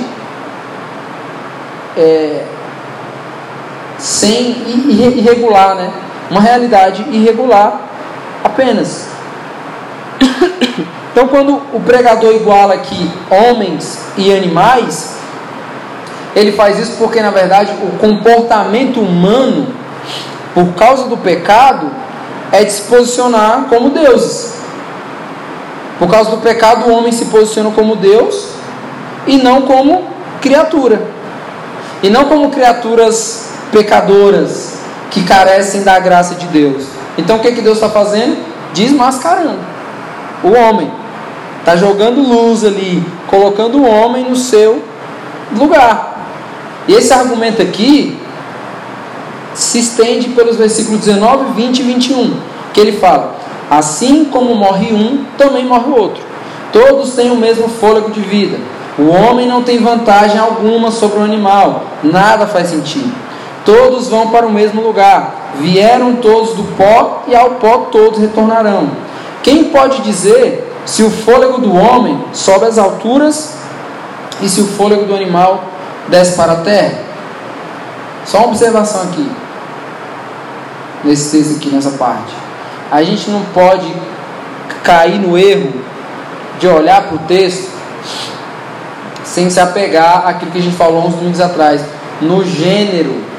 é, 1.98 2.46
sem 3.98 4.52
irregular, 4.88 5.74
né? 5.74 5.92
Uma 6.32 6.40
realidade 6.40 7.06
irregular 7.12 7.82
apenas. 8.44 9.08
Então, 11.14 11.28
quando 11.28 11.62
o 11.74 11.82
pregador 11.82 12.34
iguala 12.34 12.74
aqui 12.74 13.12
homens 13.30 14.00
e 14.16 14.34
animais, 14.34 15.18
ele 16.34 16.54
faz 16.54 16.80
isso 16.80 16.94
porque, 16.98 17.22
na 17.22 17.32
verdade, 17.32 17.74
o 17.84 17.98
comportamento 17.98 19.02
humano, 19.02 19.68
por 20.54 20.68
causa 20.74 21.10
do 21.10 21.18
pecado, 21.18 21.92
é 22.50 22.64
de 22.64 22.72
se 22.72 22.84
posicionar 22.84 23.66
como 23.68 23.90
deuses. 23.90 24.56
Por 26.00 26.10
causa 26.10 26.32
do 26.32 26.38
pecado, 26.38 26.90
o 26.90 26.94
homem 26.98 27.12
se 27.12 27.26
posiciona 27.26 27.72
como 27.72 27.98
Deus 27.98 28.48
e 29.28 29.38
não 29.38 29.64
como 29.64 30.08
criatura. 30.40 31.02
E 32.02 32.10
não 32.10 32.24
como 32.24 32.50
criaturas 32.52 33.50
pecadoras 33.70 34.81
que 35.12 35.24
carecem 35.24 35.84
da 35.84 36.00
graça 36.00 36.36
de 36.36 36.48
Deus. 36.48 36.86
Então 37.18 37.38
o 37.38 37.40
que, 37.40 37.52
que 37.52 37.62
Deus 37.62 37.76
está 37.78 37.90
fazendo? 37.90 38.38
Desmascarando 38.74 39.60
o 40.44 40.52
homem. 40.52 40.92
Está 41.60 41.76
jogando 41.76 42.22
luz 42.22 42.64
ali, 42.64 43.06
colocando 43.28 43.80
o 43.80 43.88
homem 43.88 44.28
no 44.28 44.36
seu 44.36 44.84
lugar. 45.56 46.26
E 46.88 46.94
esse 46.94 47.14
argumento 47.14 47.62
aqui 47.62 48.18
se 49.54 49.80
estende 49.80 50.30
pelos 50.30 50.56
versículos 50.56 51.02
19, 51.02 51.54
20 51.54 51.80
e 51.80 51.84
21, 51.84 52.34
que 52.74 52.80
ele 52.80 52.94
fala: 52.94 53.36
Assim 53.70 54.26
como 54.26 54.56
morre 54.56 54.92
um, 54.94 55.26
também 55.38 55.66
morre 55.66 55.92
o 55.92 55.96
outro. 55.96 56.24
Todos 56.74 57.14
têm 57.14 57.30
o 57.30 57.36
mesmo 57.36 57.68
fôlego 57.68 58.10
de 58.10 58.22
vida. 58.22 58.58
O 58.98 59.08
homem 59.10 59.48
não 59.48 59.62
tem 59.62 59.78
vantagem 59.78 60.40
alguma 60.40 60.90
sobre 60.90 61.20
o 61.20 61.24
animal, 61.24 61.84
nada 62.04 62.48
faz 62.48 62.70
sentido. 62.70 63.12
Todos 63.66 64.08
vão 64.08 64.30
para 64.30 64.46
o 64.46 64.52
mesmo 64.52 64.82
lugar. 64.82 65.54
Vieram 65.60 66.16
todos 66.16 66.56
do 66.56 66.64
pó 66.76 67.24
e 67.28 67.36
ao 67.36 67.52
pó 67.52 67.90
todos 67.92 68.20
retornarão. 68.20 68.90
Quem 69.44 69.66
pode 69.66 70.02
dizer 70.02 70.72
se 70.86 71.04
o 71.04 71.10
fôlego 71.10 71.60
do 71.60 71.76
homem 71.76 72.24
sobe 72.34 72.66
às 72.66 72.78
alturas 72.78 73.58
e 74.42 74.50
se 74.50 74.62
o 74.62 74.68
fôlego 74.68 75.06
do 75.06 75.16
animal 75.16 75.64
desce 76.08 76.36
para 76.36 76.54
a 76.54 76.58
terra? 76.58 77.00
Só 78.26 78.40
uma 78.40 78.48
observação 78.48 79.04
aqui, 79.04 79.30
nesse 81.04 81.38
texto 81.38 81.58
aqui, 81.58 81.70
nessa 81.70 81.92
parte. 81.92 82.34
A 82.92 83.04
gente 83.04 83.30
não 83.30 83.42
pode 83.54 83.92
cair 84.84 85.20
no 85.20 85.38
erro 85.38 85.74
de 86.60 86.68
olhar 86.68 87.04
para 87.04 87.16
o 87.16 87.20
texto 87.20 87.70
sem 89.24 89.50
se 89.50 89.60
apegar 89.60 90.28
àquilo 90.28 90.52
que 90.52 90.58
a 90.58 90.62
gente 90.62 90.76
falou 90.76 91.08
uns 91.08 91.16
domingos 91.16 91.40
atrás, 91.40 91.82
no 92.22 92.44
gênero 92.44 93.31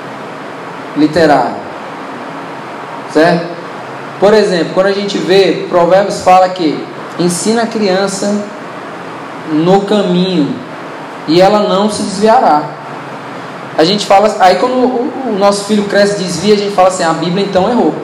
literário. 0.97 1.57
Certo? 3.13 3.47
Por 4.19 4.33
exemplo, 4.35 4.75
quando 4.75 4.87
a 4.87 4.93
gente 4.93 5.19
vê, 5.19 5.67
Provérbios 5.69 6.21
fala 6.21 6.49
que 6.49 6.79
ensina 7.19 7.63
a 7.63 7.67
criança 7.67 8.45
no 9.53 9.83
caminho 9.83 10.55
e 11.27 11.41
ela 11.41 11.61
não 11.61 11.91
se 11.91 12.03
desviará. 12.03 12.63
A 13.77 13.85
gente 13.85 14.07
fala, 14.07 14.35
aí 14.41 14.57
quando 14.57 14.75
o, 14.75 15.37
nosso 15.39 15.65
filho 15.65 15.85
cresce 15.85 16.23
desvia, 16.23 16.55
a 16.55 16.59
gente 16.59 16.75
fala 16.75 16.89
assim: 16.89 17.03
a 17.03 17.13
Bíblia 17.13 17.45
então 17.45 17.69
errou. 17.71 17.95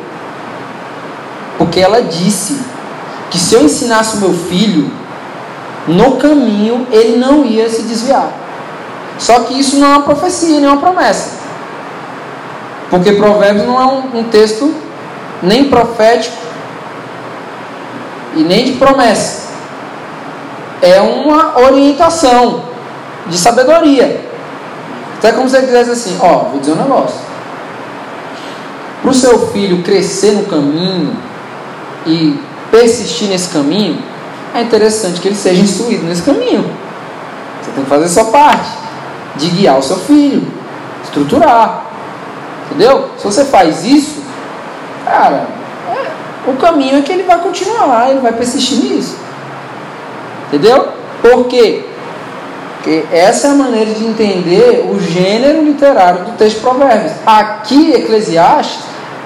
Porque 1.56 1.80
ela 1.80 2.02
disse 2.02 2.58
que 3.30 3.38
se 3.38 3.54
eu 3.54 3.64
ensinasse 3.64 4.16
o 4.16 4.20
meu 4.20 4.32
filho 4.32 4.90
no 5.86 6.16
caminho, 6.16 6.86
ele 6.90 7.16
não 7.16 7.44
ia 7.44 7.68
se 7.68 7.82
desviar. 7.82 8.30
Só 9.18 9.40
que 9.40 9.58
isso 9.58 9.76
não 9.76 9.86
é 9.86 9.90
uma 9.90 10.02
profecia, 10.02 10.58
nem 10.60 10.68
uma 10.68 10.78
promessa. 10.78 11.37
Porque 12.90 13.12
Provérbios 13.12 13.66
não 13.66 13.80
é 13.80 13.84
um, 13.84 14.20
um 14.20 14.24
texto 14.24 14.74
nem 15.42 15.68
profético 15.68 16.36
e 18.34 18.42
nem 18.42 18.64
de 18.64 18.72
promessa. 18.72 19.48
É 20.80 21.00
uma 21.00 21.58
orientação 21.58 22.64
de 23.26 23.36
sabedoria. 23.36 24.24
Então 25.18 25.30
é 25.30 25.32
como 25.32 25.48
se 25.48 25.56
ele 25.56 25.66
dissesse 25.66 25.90
assim: 25.90 26.16
Ó, 26.20 26.50
vou 26.50 26.60
dizer 26.60 26.72
um 26.72 26.76
negócio. 26.76 27.18
Para 29.02 29.10
o 29.10 29.14
seu 29.14 29.48
filho 29.48 29.82
crescer 29.82 30.32
no 30.32 30.44
caminho 30.44 31.16
e 32.06 32.38
persistir 32.70 33.28
nesse 33.28 33.48
caminho, 33.48 34.02
é 34.54 34.62
interessante 34.62 35.20
que 35.20 35.28
ele 35.28 35.36
seja 35.36 35.60
instruído 35.60 36.04
nesse 36.04 36.22
caminho. 36.22 36.70
Você 37.62 37.70
tem 37.72 37.84
que 37.84 37.90
fazer 37.90 38.04
a 38.04 38.08
sua 38.08 38.24
parte 38.26 38.70
de 39.36 39.50
guiar 39.50 39.78
o 39.78 39.82
seu 39.82 39.98
filho, 39.98 40.46
estruturar. 41.04 41.87
Entendeu? 42.70 43.10
Se 43.16 43.24
você 43.24 43.44
faz 43.44 43.84
isso, 43.84 44.22
cara, 45.04 45.46
é, 45.88 46.50
o 46.50 46.54
caminho 46.54 46.98
é 46.98 47.02
que 47.02 47.12
ele 47.12 47.22
vai 47.22 47.38
continuar, 47.38 48.10
ele 48.10 48.20
vai 48.20 48.32
persistir 48.32 48.78
nisso. 48.78 49.16
Entendeu? 50.48 50.88
Por 51.22 51.46
quê? 51.46 51.84
Porque 52.76 53.04
essa 53.12 53.48
é 53.48 53.50
a 53.50 53.54
maneira 53.54 53.92
de 53.92 54.04
entender 54.04 54.88
o 54.88 55.00
gênero 55.00 55.62
literário 55.62 56.24
do 56.24 56.32
texto 56.32 56.60
Provérbios. 56.60 57.12
Aqui, 57.26 57.92
Eclesiastes, 57.92 58.80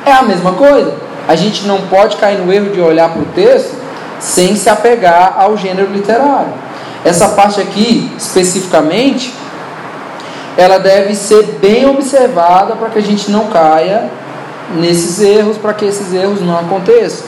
é 0.07 0.13
a 0.13 0.23
mesma 0.23 0.53
coisa. 0.55 0.95
A 1.29 1.37
gente 1.37 1.67
não 1.67 1.83
pode 1.83 2.17
cair 2.17 2.39
no 2.39 2.53
erro 2.53 2.71
de 2.71 2.81
olhar 2.81 3.11
para 3.11 3.23
o 3.23 3.27
texto 3.27 3.77
sem 4.19 4.57
se 4.57 4.69
apegar 4.69 5.35
ao 5.39 5.57
gênero 5.57 5.93
literário. 5.93 6.53
Essa 7.05 7.29
parte 7.31 7.61
aqui, 7.61 8.11
especificamente, 8.17 9.35
ela 10.57 10.79
deve 10.79 11.15
ser 11.15 11.59
bem 11.61 11.89
observada 11.89 12.77
para 12.77 12.91
que 12.91 12.99
a 12.99 13.03
gente 13.03 13.31
não 13.31 13.47
caia 13.47 14.11
nesses 14.77 15.21
erros, 15.21 15.57
para 15.57 15.75
que 15.75 15.85
esses 15.85 16.13
erros 16.13 16.41
não 16.41 16.59
aconteçam. 16.59 17.27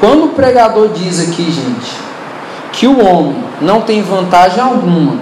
Quando 0.00 0.26
o 0.26 0.28
pregador 0.30 0.88
diz 0.88 1.20
aqui, 1.20 1.50
gente, 1.50 1.92
que 2.72 2.86
o 2.86 3.04
homem 3.04 3.42
não 3.60 3.82
tem 3.82 4.02
vantagem 4.02 4.60
alguma 4.60 5.18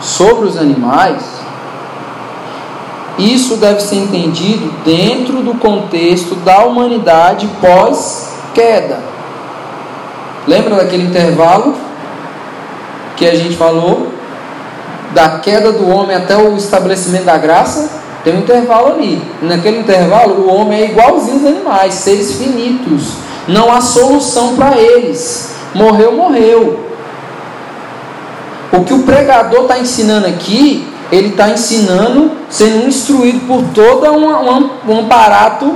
sobre 0.00 0.46
os 0.46 0.56
animais, 0.56 1.22
isso 3.18 3.56
deve 3.56 3.80
ser 3.80 3.96
entendido 3.96 4.70
dentro 4.84 5.42
do 5.42 5.54
contexto 5.54 6.34
da 6.36 6.64
humanidade 6.64 7.48
pós-queda. 7.60 9.00
Lembra 10.46 10.76
daquele 10.76 11.04
intervalo 11.04 11.74
que 13.16 13.26
a 13.26 13.34
gente 13.34 13.56
falou? 13.56 14.12
Da 15.14 15.38
queda 15.38 15.72
do 15.72 15.88
homem 15.88 16.16
até 16.16 16.36
o 16.36 16.56
estabelecimento 16.56 17.24
da 17.24 17.38
graça? 17.38 18.02
Tem 18.24 18.34
um 18.34 18.40
intervalo 18.40 18.88
ali. 18.88 19.22
Naquele 19.40 19.78
intervalo, 19.78 20.42
o 20.42 20.54
homem 20.54 20.80
é 20.80 20.84
igualzinho 20.86 21.36
aos 21.36 21.46
animais, 21.46 21.94
seres 21.94 22.32
finitos. 22.32 23.12
Não 23.46 23.72
há 23.72 23.80
solução 23.80 24.56
para 24.56 24.76
eles. 24.76 25.54
Morreu, 25.74 26.12
morreu. 26.12 26.86
O 28.72 28.82
que 28.82 28.92
o 28.92 29.04
pregador 29.04 29.62
está 29.62 29.78
ensinando 29.78 30.26
aqui, 30.26 30.86
ele 31.12 31.28
está 31.28 31.48
ensinando, 31.50 32.32
sendo 32.50 32.88
instruído 32.88 33.46
por 33.46 33.62
todo 33.72 34.10
um, 34.10 34.26
um, 34.28 34.70
um 34.88 35.00
aparato 35.06 35.72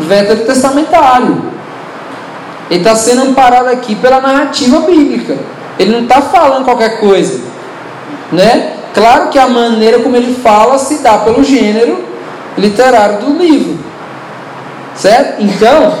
veterotestamentário. 0.00 1.52
Ele 2.70 2.80
está 2.80 2.96
sendo 2.96 3.22
amparado 3.22 3.68
aqui 3.68 3.94
pela 3.94 4.20
narrativa 4.20 4.80
bíblica. 4.80 5.36
Ele 5.82 5.92
não 5.92 6.04
está 6.04 6.22
falando 6.22 6.64
qualquer 6.64 7.00
coisa. 7.00 7.40
Né? 8.30 8.76
Claro 8.94 9.28
que 9.30 9.38
a 9.38 9.48
maneira 9.48 9.98
como 9.98 10.16
ele 10.16 10.34
fala 10.34 10.78
se 10.78 10.98
dá 10.98 11.18
pelo 11.18 11.42
gênero 11.42 12.04
literário 12.56 13.18
do 13.18 13.36
livro. 13.36 13.78
Certo? 14.94 15.42
Então, 15.42 15.94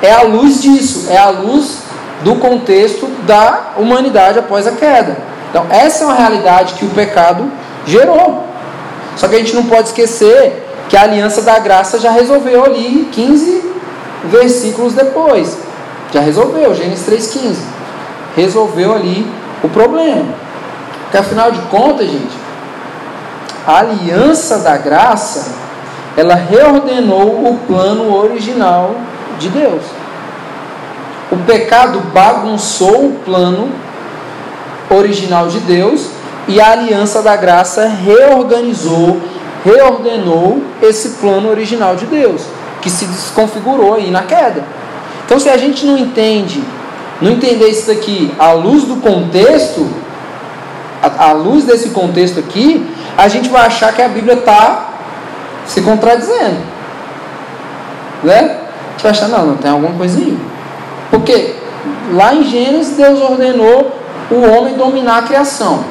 é 0.00 0.12
a 0.12 0.22
luz 0.22 0.62
disso, 0.62 1.06
é 1.10 1.16
a 1.16 1.30
luz 1.30 1.78
do 2.22 2.36
contexto 2.36 3.06
da 3.26 3.72
humanidade 3.76 4.38
após 4.38 4.66
a 4.66 4.72
queda. 4.72 5.16
Então, 5.50 5.66
essa 5.70 6.04
é 6.04 6.06
uma 6.06 6.16
realidade 6.16 6.74
que 6.74 6.84
o 6.84 6.90
pecado 6.90 7.50
gerou. 7.86 8.46
Só 9.16 9.28
que 9.28 9.36
a 9.36 9.38
gente 9.38 9.54
não 9.54 9.64
pode 9.64 9.88
esquecer 9.88 10.64
que 10.88 10.96
a 10.96 11.02
aliança 11.02 11.42
da 11.42 11.58
graça 11.58 11.98
já 11.98 12.10
resolveu 12.10 12.64
ali 12.64 13.08
15 13.10 13.64
versículos 14.24 14.94
depois. 14.94 15.56
Já 16.12 16.20
resolveu, 16.20 16.74
Gênesis 16.74 17.08
3,15. 17.08 17.56
Resolveu 18.36 18.94
ali 18.94 19.26
o 19.62 19.68
problema. 19.68 20.34
Porque 21.02 21.18
afinal 21.18 21.50
de 21.50 21.60
contas, 21.62 22.08
gente, 22.08 22.36
a 23.66 23.78
aliança 23.78 24.58
da 24.58 24.76
graça, 24.76 25.52
ela 26.16 26.34
reordenou 26.34 27.50
o 27.50 27.58
plano 27.66 28.14
original 28.14 28.94
de 29.38 29.48
Deus. 29.48 29.82
O 31.32 31.36
pecado 31.38 32.00
bagunçou 32.12 33.06
o 33.06 33.20
plano 33.24 33.70
original 34.90 35.48
de 35.48 35.60
Deus 35.60 36.10
e 36.46 36.60
a 36.60 36.72
aliança 36.72 37.22
da 37.22 37.36
graça 37.36 37.86
reorganizou, 37.86 39.20
reordenou 39.64 40.62
esse 40.82 41.10
plano 41.20 41.48
original 41.48 41.96
de 41.96 42.06
Deus, 42.06 42.42
que 42.82 42.90
se 42.90 43.06
desconfigurou 43.06 43.94
aí 43.94 44.10
na 44.10 44.22
queda. 44.22 44.62
Então, 45.24 45.38
se 45.40 45.48
a 45.48 45.56
gente 45.56 45.86
não 45.86 45.96
entende, 45.96 46.62
não 47.20 47.30
entender 47.30 47.68
isso 47.68 47.86
daqui 47.86 48.34
à 48.38 48.52
luz 48.52 48.84
do 48.84 48.96
contexto, 48.96 49.86
à, 51.00 51.32
luz 51.32 51.64
desse 51.64 51.90
contexto 51.90 52.40
aqui, 52.40 52.88
a 53.16 53.28
gente 53.28 53.48
vai 53.48 53.66
achar 53.66 53.92
que 53.92 54.02
a 54.02 54.08
Bíblia 54.08 54.34
está 54.34 54.88
se 55.66 55.82
contradizendo. 55.82 56.58
Né? 58.22 58.38
A 58.38 58.90
gente 58.92 59.02
vai 59.02 59.10
achar, 59.12 59.28
não, 59.28 59.46
não 59.46 59.56
tem 59.56 59.70
alguma 59.70 59.96
coisa 59.96 60.18
aí. 60.18 60.38
Porque 61.10 61.56
lá 62.12 62.34
em 62.34 62.44
Gênesis, 62.44 62.96
Deus 62.96 63.20
ordenou 63.20 63.98
o 64.30 64.40
homem 64.50 64.74
dominar 64.74 65.18
a 65.18 65.22
criação. 65.22 65.84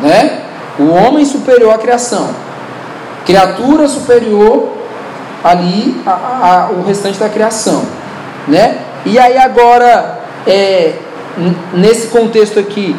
Né? 0.00 0.42
O 0.78 0.88
homem 0.90 1.24
superior 1.24 1.74
à 1.74 1.78
criação. 1.78 2.30
Criatura 3.24 3.88
superior 3.88 4.76
ali 5.42 6.00
a, 6.06 6.10
a, 6.10 6.70
o 6.70 6.84
restante 6.84 7.18
da 7.18 7.28
criação, 7.28 7.84
né? 8.48 8.78
E 9.06 9.18
aí 9.18 9.38
agora, 9.38 10.18
é, 10.46 10.94
nesse 11.72 12.08
contexto 12.08 12.58
aqui, 12.58 12.94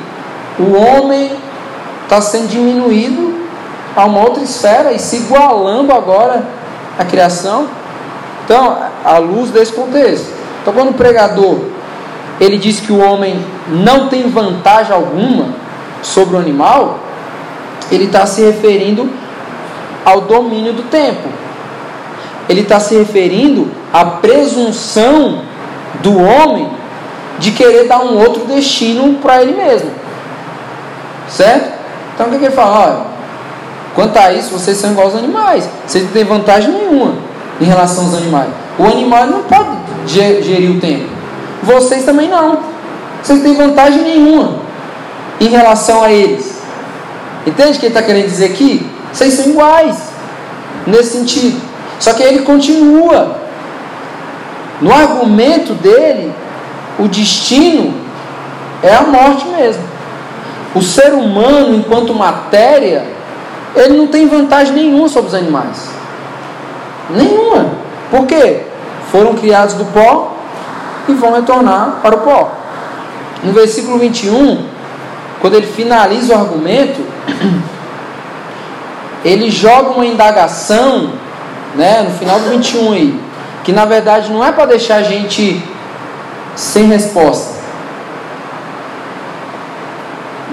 o 0.58 0.74
homem 0.74 1.32
está 2.04 2.22
sendo 2.22 2.48
diminuído 2.48 3.36
a 3.94 4.06
uma 4.06 4.22
outra 4.22 4.42
esfera 4.42 4.94
e 4.94 5.00
se 5.00 5.18
igualando 5.18 5.94
agora 5.94 6.48
à 6.98 7.04
criação. 7.04 7.68
Então, 8.46 8.78
à 9.04 9.18
luz 9.18 9.52
desse 9.52 9.74
contexto. 9.74 10.34
Então, 10.62 10.74
quando 10.74 10.92
o 10.92 10.94
pregador 10.94 11.60
ele 12.40 12.58
diz 12.58 12.80
que 12.80 12.92
o 12.92 13.00
homem 13.00 13.44
não 13.68 14.08
tem 14.08 14.30
vantagem 14.30 14.94
alguma 14.94 15.48
sobre 16.02 16.36
o 16.36 16.40
animal, 16.40 17.00
ele 17.92 18.06
está 18.06 18.26
se 18.26 18.42
referindo 18.42 19.10
ao 20.06 20.22
domínio 20.22 20.72
do 20.72 20.84
tempo. 20.84 21.28
Ele 22.48 22.62
está 22.62 22.80
se 22.80 22.96
referindo 22.96 23.70
à 23.92 24.06
presunção 24.06 25.42
do 26.02 26.18
homem 26.18 26.70
de 27.40 27.52
querer 27.52 27.88
dar 27.88 28.00
um 28.00 28.18
outro 28.18 28.46
destino 28.46 29.16
para 29.16 29.42
ele 29.42 29.54
mesmo. 29.54 29.92
Certo? 31.30 31.78
Então 32.14 32.28
o 32.28 32.30
que, 32.32 32.40
que 32.40 32.46
ele 32.46 32.56
fala? 32.56 32.80
Olha, 32.80 32.98
quanto 33.96 34.18
a 34.18 34.34
isso, 34.34 34.52
vocês 34.52 34.78
são 34.78 34.92
igual 34.92 35.08
aos 35.08 35.16
animais. 35.16 35.70
Vocês 35.86 36.04
não 36.06 36.12
têm 36.12 36.24
vantagem 36.24 36.72
nenhuma 36.72 37.16
em 37.60 37.66
relação 37.66 38.06
aos 38.06 38.16
animais. 38.16 38.50
O 38.80 38.86
animal 38.86 39.28
não 39.28 39.44
pode 39.44 39.70
gerir 40.08 40.72
o 40.72 40.80
tempo. 40.80 41.10
Vocês 41.64 42.06
também 42.06 42.30
não. 42.30 42.60
Vocês 43.22 43.40
não 43.40 43.46
têm 43.46 43.56
vantagem 43.56 44.02
nenhuma 44.02 44.60
em 45.40 45.48
relação 45.48 46.04
a 46.04 46.12
eles. 46.12 46.58
Entende 47.46 47.78
o 47.78 47.80
que 47.80 47.86
ele 47.86 47.88
está 47.88 48.02
querendo 48.02 48.26
dizer 48.26 48.46
aqui? 48.46 48.90
Vocês 49.12 49.34
são 49.34 49.48
iguais 49.48 49.98
nesse 50.86 51.18
sentido. 51.18 51.62
Só 52.00 52.14
que 52.14 52.24
ele 52.24 52.40
continua. 52.40 53.47
No 54.82 54.94
argumento 54.94 55.74
dele, 55.74 56.32
o 57.00 57.08
destino 57.08 57.94
é 58.84 58.94
a 58.94 59.02
morte 59.02 59.48
mesmo. 59.48 59.84
O 60.76 60.82
ser 60.82 61.14
humano, 61.14 61.76
enquanto 61.76 62.14
matéria, 62.14 63.06
ele 63.76 63.98
não 63.98 64.08
tem 64.08 64.28
vantagem 64.28 64.74
nenhuma 64.74 65.10
sobre 65.10 65.30
os 65.30 65.34
animais. 65.34 65.90
Nenhuma. 67.10 67.72
Por 68.12 68.26
quê? 68.26 68.64
Foram 69.12 69.34
criados 69.34 69.76
do 69.76 69.86
pó 69.86 70.36
e 71.08 71.14
vão 71.14 71.34
retornar 71.34 72.00
para 72.02 72.16
o 72.16 72.20
pó. 72.20 72.52
No 73.44 73.54
versículo 73.54 73.98
21, 73.98 74.66
quando 75.40 75.56
ele 75.56 75.68
finaliza 75.68 76.36
o 76.36 76.40
argumento, 76.40 77.02
ele 79.24 79.50
joga 79.50 79.92
uma 79.92 80.06
indagação, 80.06 81.14
né, 81.76 82.04
no 82.04 82.12
final 82.12 82.40
do 82.40 82.50
21 82.50 82.94
aí, 82.94 83.27
que 83.64 83.72
na 83.72 83.86
verdade 83.86 84.32
não 84.32 84.44
é 84.44 84.52
para 84.52 84.66
deixar 84.66 84.98
a 84.98 85.04
gente 85.04 85.64
sem 86.56 86.88
resposta. 86.88 87.58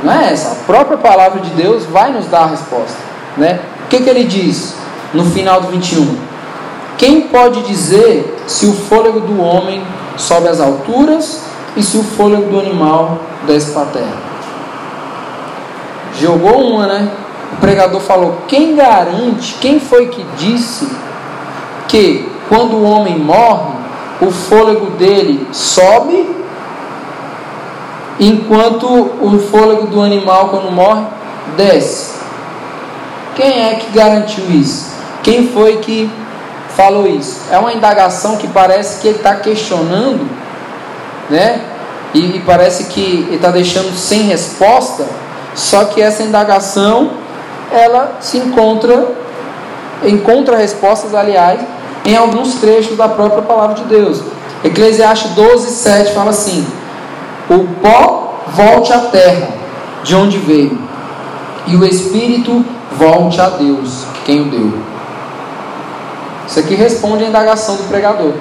Não 0.02 0.12
é 0.12 0.32
essa. 0.32 0.52
A 0.52 0.54
própria 0.66 0.98
palavra 0.98 1.40
de 1.40 1.50
Deus 1.50 1.84
vai 1.86 2.12
nos 2.12 2.26
dar 2.26 2.42
a 2.42 2.46
resposta. 2.46 2.98
Né? 3.36 3.60
O 3.84 3.88
que, 3.88 3.98
que 3.98 4.10
ele 4.10 4.24
diz 4.24 4.74
no 5.14 5.24
final 5.24 5.60
do 5.60 5.68
21? 5.68 6.18
Quem 6.98 7.22
pode 7.22 7.62
dizer 7.62 8.36
se 8.46 8.66
o 8.66 8.72
fôlego 8.72 9.20
do 9.20 9.40
homem 9.40 9.82
sobe 10.16 10.48
às 10.48 10.60
alturas 10.60 11.42
e 11.76 11.82
se 11.82 11.96
o 11.96 12.02
fôlego 12.02 12.50
do 12.50 12.60
animal 12.60 13.18
desce 13.46 13.72
para 13.72 13.82
a 13.82 13.86
terra? 13.86 14.16
Jogou 16.20 16.72
uma, 16.72 16.86
né? 16.86 17.10
O 17.52 17.56
pregador 17.56 18.00
falou: 18.00 18.42
quem 18.46 18.76
garante, 18.76 19.56
quem 19.60 19.80
foi 19.80 20.06
que 20.08 20.24
disse 20.36 20.88
que 21.88 22.30
quando 22.54 22.76
o 22.76 22.84
homem 22.84 23.18
morre, 23.18 23.72
o 24.20 24.30
fôlego 24.30 24.90
dele 24.92 25.44
sobe, 25.50 26.36
enquanto 28.20 28.86
o 28.86 29.40
fôlego 29.50 29.88
do 29.88 30.00
animal, 30.00 30.50
quando 30.50 30.70
morre, 30.70 31.04
desce. 31.56 32.14
Quem 33.34 33.64
é 33.64 33.74
que 33.74 33.90
garantiu 33.90 34.44
isso? 34.50 34.92
Quem 35.24 35.48
foi 35.48 35.78
que 35.78 36.08
falou 36.76 37.08
isso? 37.08 37.40
É 37.50 37.58
uma 37.58 37.72
indagação 37.72 38.36
que 38.36 38.46
parece 38.46 39.00
que 39.00 39.08
ele 39.08 39.16
está 39.16 39.34
questionando, 39.34 40.24
né? 41.28 41.60
E, 42.14 42.36
e 42.36 42.42
parece 42.46 42.84
que 42.84 43.26
ele 43.26 43.34
está 43.34 43.50
deixando 43.50 43.92
sem 43.96 44.22
resposta. 44.22 45.04
Só 45.56 45.86
que 45.86 46.00
essa 46.00 46.22
indagação, 46.22 47.10
ela 47.72 48.18
se 48.20 48.38
encontra, 48.38 49.08
encontra 50.04 50.56
respostas, 50.56 51.16
aliás, 51.16 51.60
em 52.04 52.16
alguns 52.16 52.56
trechos 52.56 52.96
da 52.96 53.08
própria 53.08 53.42
palavra 53.42 53.76
de 53.76 53.84
Deus. 53.84 54.20
Eclesiastes 54.62 55.32
12, 55.32 55.70
7 55.70 56.12
fala 56.12 56.30
assim: 56.30 56.66
O 57.48 57.60
pó 57.80 58.40
volte 58.48 58.92
à 58.92 59.00
terra, 59.00 59.48
de 60.02 60.14
onde 60.14 60.38
veio, 60.38 60.78
e 61.66 61.76
o 61.76 61.84
espírito 61.84 62.64
volte 62.96 63.40
a 63.40 63.48
Deus, 63.48 64.04
quem 64.24 64.42
o 64.42 64.44
deu. 64.50 64.72
Isso 66.46 66.60
aqui 66.60 66.74
responde 66.74 67.24
à 67.24 67.28
indagação 67.28 67.76
do 67.76 67.84
pregador. 67.84 68.32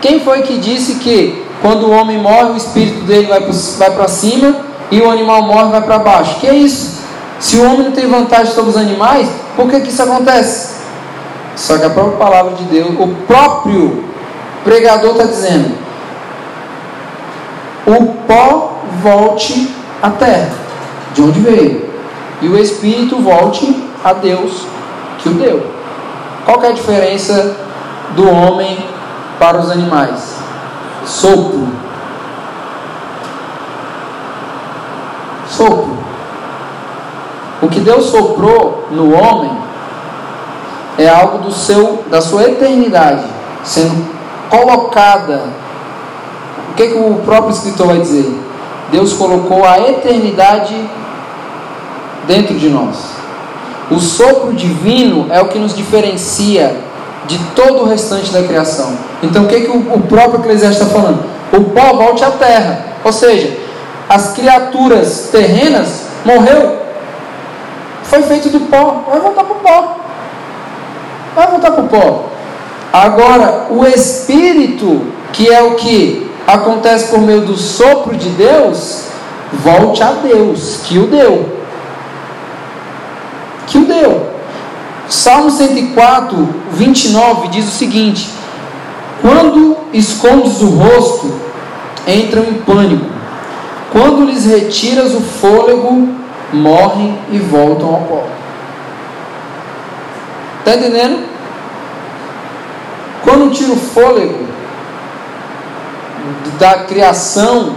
Quem 0.00 0.20
foi 0.20 0.42
que 0.42 0.58
disse 0.58 0.96
que 0.96 1.44
quando 1.60 1.86
o 1.86 1.90
homem 1.90 2.18
morre, 2.18 2.52
o 2.52 2.56
espírito 2.56 3.04
dele 3.04 3.28
vai 3.28 3.90
para 3.90 4.08
cima 4.08 4.56
e 4.90 5.00
o 5.00 5.10
animal 5.10 5.42
morre 5.42 5.70
vai 5.70 5.82
para 5.82 5.98
baixo? 5.98 6.40
Que 6.40 6.48
é 6.48 6.54
isso? 6.54 7.00
Se 7.38 7.56
o 7.56 7.64
homem 7.64 7.84
não 7.84 7.92
tem 7.92 8.08
vantagem 8.08 8.52
sobre 8.52 8.70
os 8.70 8.76
animais, 8.76 9.28
por 9.56 9.68
que, 9.68 9.80
que 9.80 9.88
isso 9.88 10.02
acontece? 10.02 10.71
Só 11.56 11.78
que 11.78 11.84
a 11.84 11.90
própria 11.90 12.18
palavra 12.18 12.54
de 12.54 12.64
Deus, 12.64 12.94
o 12.98 13.08
próprio 13.26 14.04
pregador 14.64 15.12
está 15.12 15.24
dizendo: 15.24 15.76
o 17.86 18.06
pó 18.26 18.78
volte 19.02 19.74
à 20.02 20.10
terra, 20.10 20.50
de 21.14 21.22
onde 21.22 21.40
veio, 21.40 21.90
e 22.40 22.48
o 22.48 22.58
espírito 22.58 23.16
volte 23.20 23.88
a 24.04 24.12
Deus 24.12 24.66
que 25.18 25.28
o 25.28 25.34
deu. 25.34 25.66
Qual 26.44 26.62
é 26.62 26.68
a 26.68 26.72
diferença 26.72 27.56
do 28.16 28.28
homem 28.28 28.78
para 29.38 29.58
os 29.58 29.70
animais? 29.70 30.38
Sopro. 31.04 31.68
Sopro. 35.48 35.98
O 37.60 37.68
que 37.68 37.78
Deus 37.78 38.06
soprou 38.06 38.88
no 38.90 39.14
homem 39.14 39.61
é 40.98 41.08
algo 41.08 41.38
do 41.38 41.52
seu, 41.52 42.04
da 42.10 42.20
sua 42.20 42.44
eternidade 42.44 43.24
sendo 43.64 44.06
colocada. 44.50 45.44
O 46.70 46.74
que, 46.74 46.88
que 46.88 46.98
o 46.98 47.20
próprio 47.24 47.52
escritor 47.52 47.86
vai 47.86 48.00
dizer? 48.00 48.32
Deus 48.90 49.12
colocou 49.14 49.64
a 49.64 49.78
eternidade 49.78 50.74
dentro 52.26 52.54
de 52.54 52.68
nós. 52.68 52.96
O 53.90 53.98
sopro 53.98 54.52
divino 54.52 55.26
é 55.30 55.40
o 55.40 55.48
que 55.48 55.58
nos 55.58 55.74
diferencia 55.74 56.76
de 57.26 57.38
todo 57.54 57.82
o 57.82 57.84
restante 57.84 58.30
da 58.32 58.42
criação. 58.42 58.96
Então 59.22 59.44
o 59.44 59.48
que, 59.48 59.60
que 59.60 59.70
o, 59.70 60.00
próprio 60.00 60.40
Eclesiastes 60.40 60.82
está 60.82 60.98
falando? 60.98 61.24
O 61.52 61.64
pó 61.64 61.94
volte 61.94 62.24
à 62.24 62.30
terra. 62.30 62.86
Ou 63.04 63.12
seja, 63.12 63.56
as 64.08 64.32
criaturas 64.32 65.28
terrenas 65.30 66.06
morreu. 66.24 66.80
Foi 68.02 68.22
feito 68.22 68.50
do 68.50 68.60
pó, 68.60 69.04
vai 69.08 69.20
voltar 69.20 69.44
para 69.44 69.52
o 69.52 69.60
pó 69.60 70.01
vai 71.34 71.46
voltar 71.48 71.70
para 71.72 71.84
o 71.84 71.88
pó. 71.88 72.28
Agora, 72.92 73.68
o 73.70 73.84
Espírito, 73.86 75.02
que 75.32 75.48
é 75.48 75.62
o 75.62 75.76
que 75.76 76.30
acontece 76.46 77.10
por 77.10 77.20
meio 77.20 77.42
do 77.42 77.56
sopro 77.56 78.16
de 78.16 78.28
Deus, 78.30 79.04
volte 79.52 80.02
a 80.02 80.12
Deus, 80.12 80.80
que 80.84 80.98
o 80.98 81.06
deu. 81.06 81.56
Que 83.66 83.78
o 83.78 83.86
deu. 83.86 84.30
Salmo 85.08 85.50
104, 85.50 86.48
29 86.72 87.48
diz 87.48 87.66
o 87.66 87.70
seguinte: 87.70 88.28
Quando 89.20 89.76
escondes 89.92 90.60
o 90.60 90.70
rosto, 90.70 91.32
entram 92.06 92.44
em 92.44 92.54
pânico. 92.54 93.06
Quando 93.92 94.24
lhes 94.24 94.46
retiras 94.46 95.14
o 95.14 95.20
fôlego, 95.20 96.08
morrem 96.52 97.18
e 97.30 97.38
voltam 97.38 97.88
ao 97.88 98.00
pó. 98.02 98.24
Está 100.64 100.76
entendendo? 100.76 101.26
Quando 103.24 103.52
tira 103.52 103.72
o 103.72 103.76
fôlego 103.76 104.46
da 106.58 106.84
criação, 106.84 107.74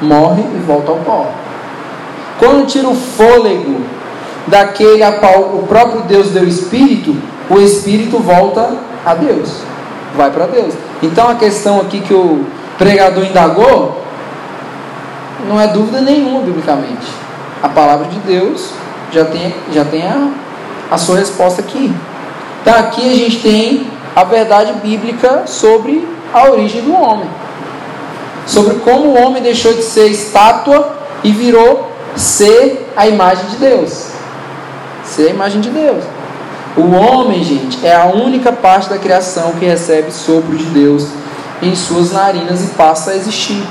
morre 0.00 0.42
e 0.42 0.58
volta 0.66 0.90
ao 0.90 0.96
pó. 0.98 1.30
Quando 2.38 2.66
tira 2.66 2.88
o 2.88 2.94
fôlego 2.94 3.82
daquele 4.46 5.02
a 5.02 5.12
qual 5.18 5.40
o 5.54 5.66
próprio 5.68 6.00
Deus 6.02 6.30
deu 6.30 6.44
espírito, 6.44 7.14
o 7.50 7.60
espírito 7.60 8.18
volta 8.18 8.74
a 9.04 9.14
Deus, 9.14 9.60
vai 10.16 10.30
para 10.30 10.46
Deus. 10.46 10.74
Então 11.02 11.28
a 11.28 11.34
questão 11.34 11.78
aqui 11.78 12.00
que 12.00 12.14
o 12.14 12.46
pregador 12.78 13.24
indagou 13.24 14.02
não 15.46 15.60
é 15.60 15.66
dúvida 15.66 16.00
nenhuma 16.00 16.40
biblicamente. 16.40 17.06
A 17.62 17.68
palavra 17.68 18.06
de 18.06 18.18
Deus 18.20 18.72
já 19.12 19.24
tem, 19.24 19.54
já 19.72 19.84
tem 19.84 20.06
a, 20.06 20.30
a 20.90 20.98
sua 20.98 21.18
resposta 21.18 21.60
aqui. 21.60 21.92
Então 22.62 22.74
aqui 22.74 23.08
a 23.08 23.14
gente 23.14 23.40
tem 23.40 23.86
a 24.14 24.24
verdade 24.24 24.72
bíblica 24.82 25.46
sobre 25.46 26.06
a 26.32 26.50
origem 26.50 26.82
do 26.82 26.92
homem. 26.92 27.28
Sobre 28.46 28.74
como 28.76 29.10
o 29.10 29.22
homem 29.22 29.42
deixou 29.42 29.72
de 29.74 29.82
ser 29.82 30.08
estátua 30.08 30.96
e 31.22 31.30
virou 31.30 31.90
ser 32.16 32.90
a 32.96 33.06
imagem 33.06 33.46
de 33.50 33.56
Deus. 33.56 34.08
Ser 35.04 35.28
a 35.28 35.30
imagem 35.30 35.60
de 35.60 35.70
Deus. 35.70 36.04
O 36.76 36.94
homem, 36.94 37.42
gente, 37.42 37.84
é 37.84 37.94
a 37.94 38.06
única 38.06 38.52
parte 38.52 38.88
da 38.88 38.98
criação 38.98 39.52
que 39.58 39.64
recebe 39.64 40.12
sopro 40.12 40.56
de 40.56 40.64
Deus 40.64 41.06
em 41.62 41.74
suas 41.74 42.12
narinas 42.12 42.62
e 42.62 42.68
passa 42.68 43.10
a 43.10 43.16
existir. 43.16 43.62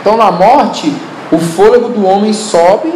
Então, 0.00 0.16
na 0.16 0.30
morte, 0.30 0.92
o 1.30 1.38
fôlego 1.38 1.90
do 1.90 2.06
homem 2.06 2.32
sobe 2.32 2.92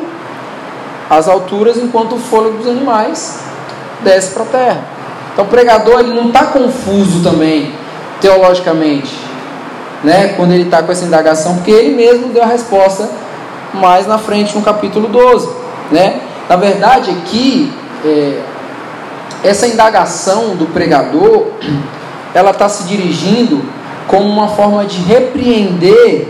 às 1.12 1.28
alturas, 1.28 1.76
enquanto 1.76 2.14
o 2.14 2.18
fôlego 2.18 2.56
dos 2.58 2.66
animais 2.66 3.40
desce 4.02 4.32
para 4.32 4.44
a 4.44 4.46
terra. 4.46 4.84
Então, 5.32 5.44
o 5.44 5.48
pregador 5.48 6.00
ele 6.00 6.14
não 6.14 6.28
está 6.28 6.46
confuso 6.46 7.22
também, 7.22 7.72
teologicamente, 8.20 9.14
né, 10.02 10.28
quando 10.36 10.52
ele 10.52 10.64
está 10.64 10.82
com 10.82 10.90
essa 10.90 11.04
indagação, 11.04 11.56
porque 11.56 11.70
ele 11.70 11.94
mesmo 11.94 12.28
deu 12.28 12.42
a 12.42 12.46
resposta 12.46 13.10
mais 13.74 14.06
na 14.06 14.16
frente 14.16 14.54
no 14.54 14.62
capítulo 14.62 15.08
12. 15.08 15.50
Né? 15.90 16.20
Na 16.48 16.56
verdade, 16.56 17.10
aqui, 17.10 17.70
é, 18.04 18.40
essa 19.44 19.66
indagação 19.66 20.56
do 20.56 20.66
pregador, 20.66 21.46
ela 22.34 22.52
está 22.52 22.68
se 22.68 22.84
dirigindo 22.84 23.62
como 24.08 24.26
uma 24.26 24.48
forma 24.48 24.84
de 24.86 25.00
repreender 25.02 26.26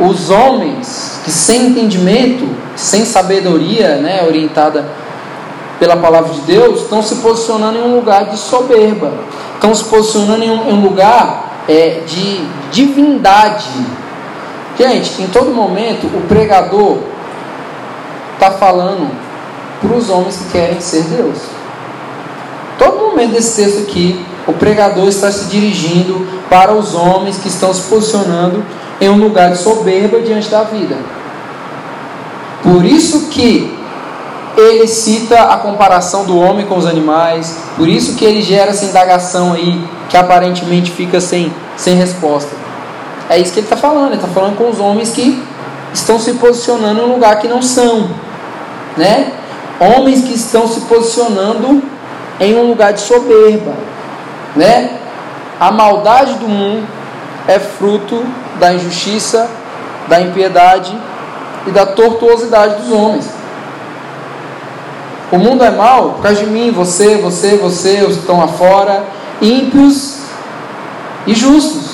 os 0.00 0.30
homens 0.30 1.20
que 1.24 1.30
sem 1.30 1.68
entendimento, 1.68 2.48
sem 2.74 3.04
sabedoria, 3.04 3.96
né, 3.96 4.24
orientada 4.26 4.88
pela 5.78 5.96
palavra 5.96 6.32
de 6.32 6.40
Deus, 6.42 6.82
estão 6.82 7.02
se 7.02 7.16
posicionando 7.16 7.78
em 7.78 7.82
um 7.82 7.94
lugar 7.94 8.26
de 8.26 8.38
soberba, 8.38 9.12
estão 9.54 9.74
se 9.74 9.84
posicionando 9.84 10.42
em 10.42 10.50
um, 10.50 10.68
em 10.70 10.72
um 10.72 10.82
lugar 10.82 11.64
é, 11.68 12.00
de 12.06 12.44
divindade. 12.72 13.68
Gente, 14.78 15.22
em 15.22 15.26
todo 15.26 15.50
momento 15.50 16.06
o 16.06 16.26
pregador 16.26 16.98
está 18.34 18.50
falando 18.50 19.10
para 19.80 19.96
os 19.96 20.08
homens 20.08 20.36
que 20.36 20.52
querem 20.52 20.80
ser 20.80 21.02
Deus. 21.04 21.38
Todo 22.78 22.98
momento 22.98 23.32
desse 23.32 23.62
texto 23.62 23.82
aqui, 23.82 24.24
o 24.46 24.54
pregador 24.54 25.06
está 25.08 25.30
se 25.30 25.50
dirigindo 25.50 26.26
para 26.48 26.72
os 26.72 26.94
homens 26.94 27.36
que 27.36 27.48
estão 27.48 27.74
se 27.74 27.82
posicionando 27.82 28.64
em 29.00 29.08
um 29.08 29.16
lugar 29.16 29.50
de 29.50 29.58
soberba 29.58 30.20
diante 30.20 30.48
da 30.48 30.62
vida. 30.62 30.96
Por 32.62 32.84
isso 32.84 33.28
que 33.28 33.74
ele 34.56 34.86
cita 34.86 35.40
a 35.44 35.56
comparação 35.56 36.24
do 36.24 36.38
homem 36.38 36.66
com 36.66 36.76
os 36.76 36.86
animais, 36.86 37.56
por 37.76 37.88
isso 37.88 38.16
que 38.16 38.24
ele 38.24 38.42
gera 38.42 38.70
essa 38.70 38.84
indagação 38.84 39.52
aí 39.52 39.82
que 40.08 40.16
aparentemente 40.16 40.90
fica 40.90 41.20
sem, 41.20 41.52
sem 41.76 41.94
resposta. 41.94 42.50
É 43.28 43.38
isso 43.38 43.52
que 43.52 43.60
ele 43.60 43.66
está 43.66 43.76
falando, 43.76 44.08
ele 44.08 44.16
está 44.16 44.28
falando 44.28 44.56
com 44.56 44.68
os 44.68 44.78
homens 44.78 45.10
que 45.10 45.42
estão 45.94 46.18
se 46.18 46.34
posicionando 46.34 47.00
em 47.00 47.04
um 47.04 47.12
lugar 47.12 47.38
que 47.38 47.48
não 47.48 47.62
são, 47.62 48.10
né? 48.96 49.32
Homens 49.78 50.24
que 50.24 50.34
estão 50.34 50.68
se 50.68 50.80
posicionando 50.82 51.82
em 52.38 52.54
um 52.56 52.68
lugar 52.68 52.92
de 52.92 53.00
soberba, 53.00 53.72
né? 54.54 54.98
A 55.58 55.70
maldade 55.70 56.34
do 56.34 56.48
mundo 56.48 56.86
é 57.46 57.58
fruto 57.58 58.24
da 58.60 58.72
injustiça, 58.72 59.48
da 60.06 60.20
impiedade 60.20 60.96
e 61.66 61.70
da 61.70 61.86
tortuosidade 61.86 62.82
dos 62.82 62.92
homens. 62.92 63.28
O 65.32 65.38
mundo 65.38 65.64
é 65.64 65.70
mau 65.70 66.10
por 66.10 66.22
causa 66.22 66.44
de 66.44 66.46
mim, 66.46 66.70
você, 66.70 67.16
você, 67.16 67.56
você, 67.56 68.02
os 68.02 68.14
que 68.14 68.20
estão 68.20 68.38
lá 68.38 68.48
fora, 68.48 69.04
ímpios 69.40 70.18
e 71.26 71.34
justos. 71.34 71.90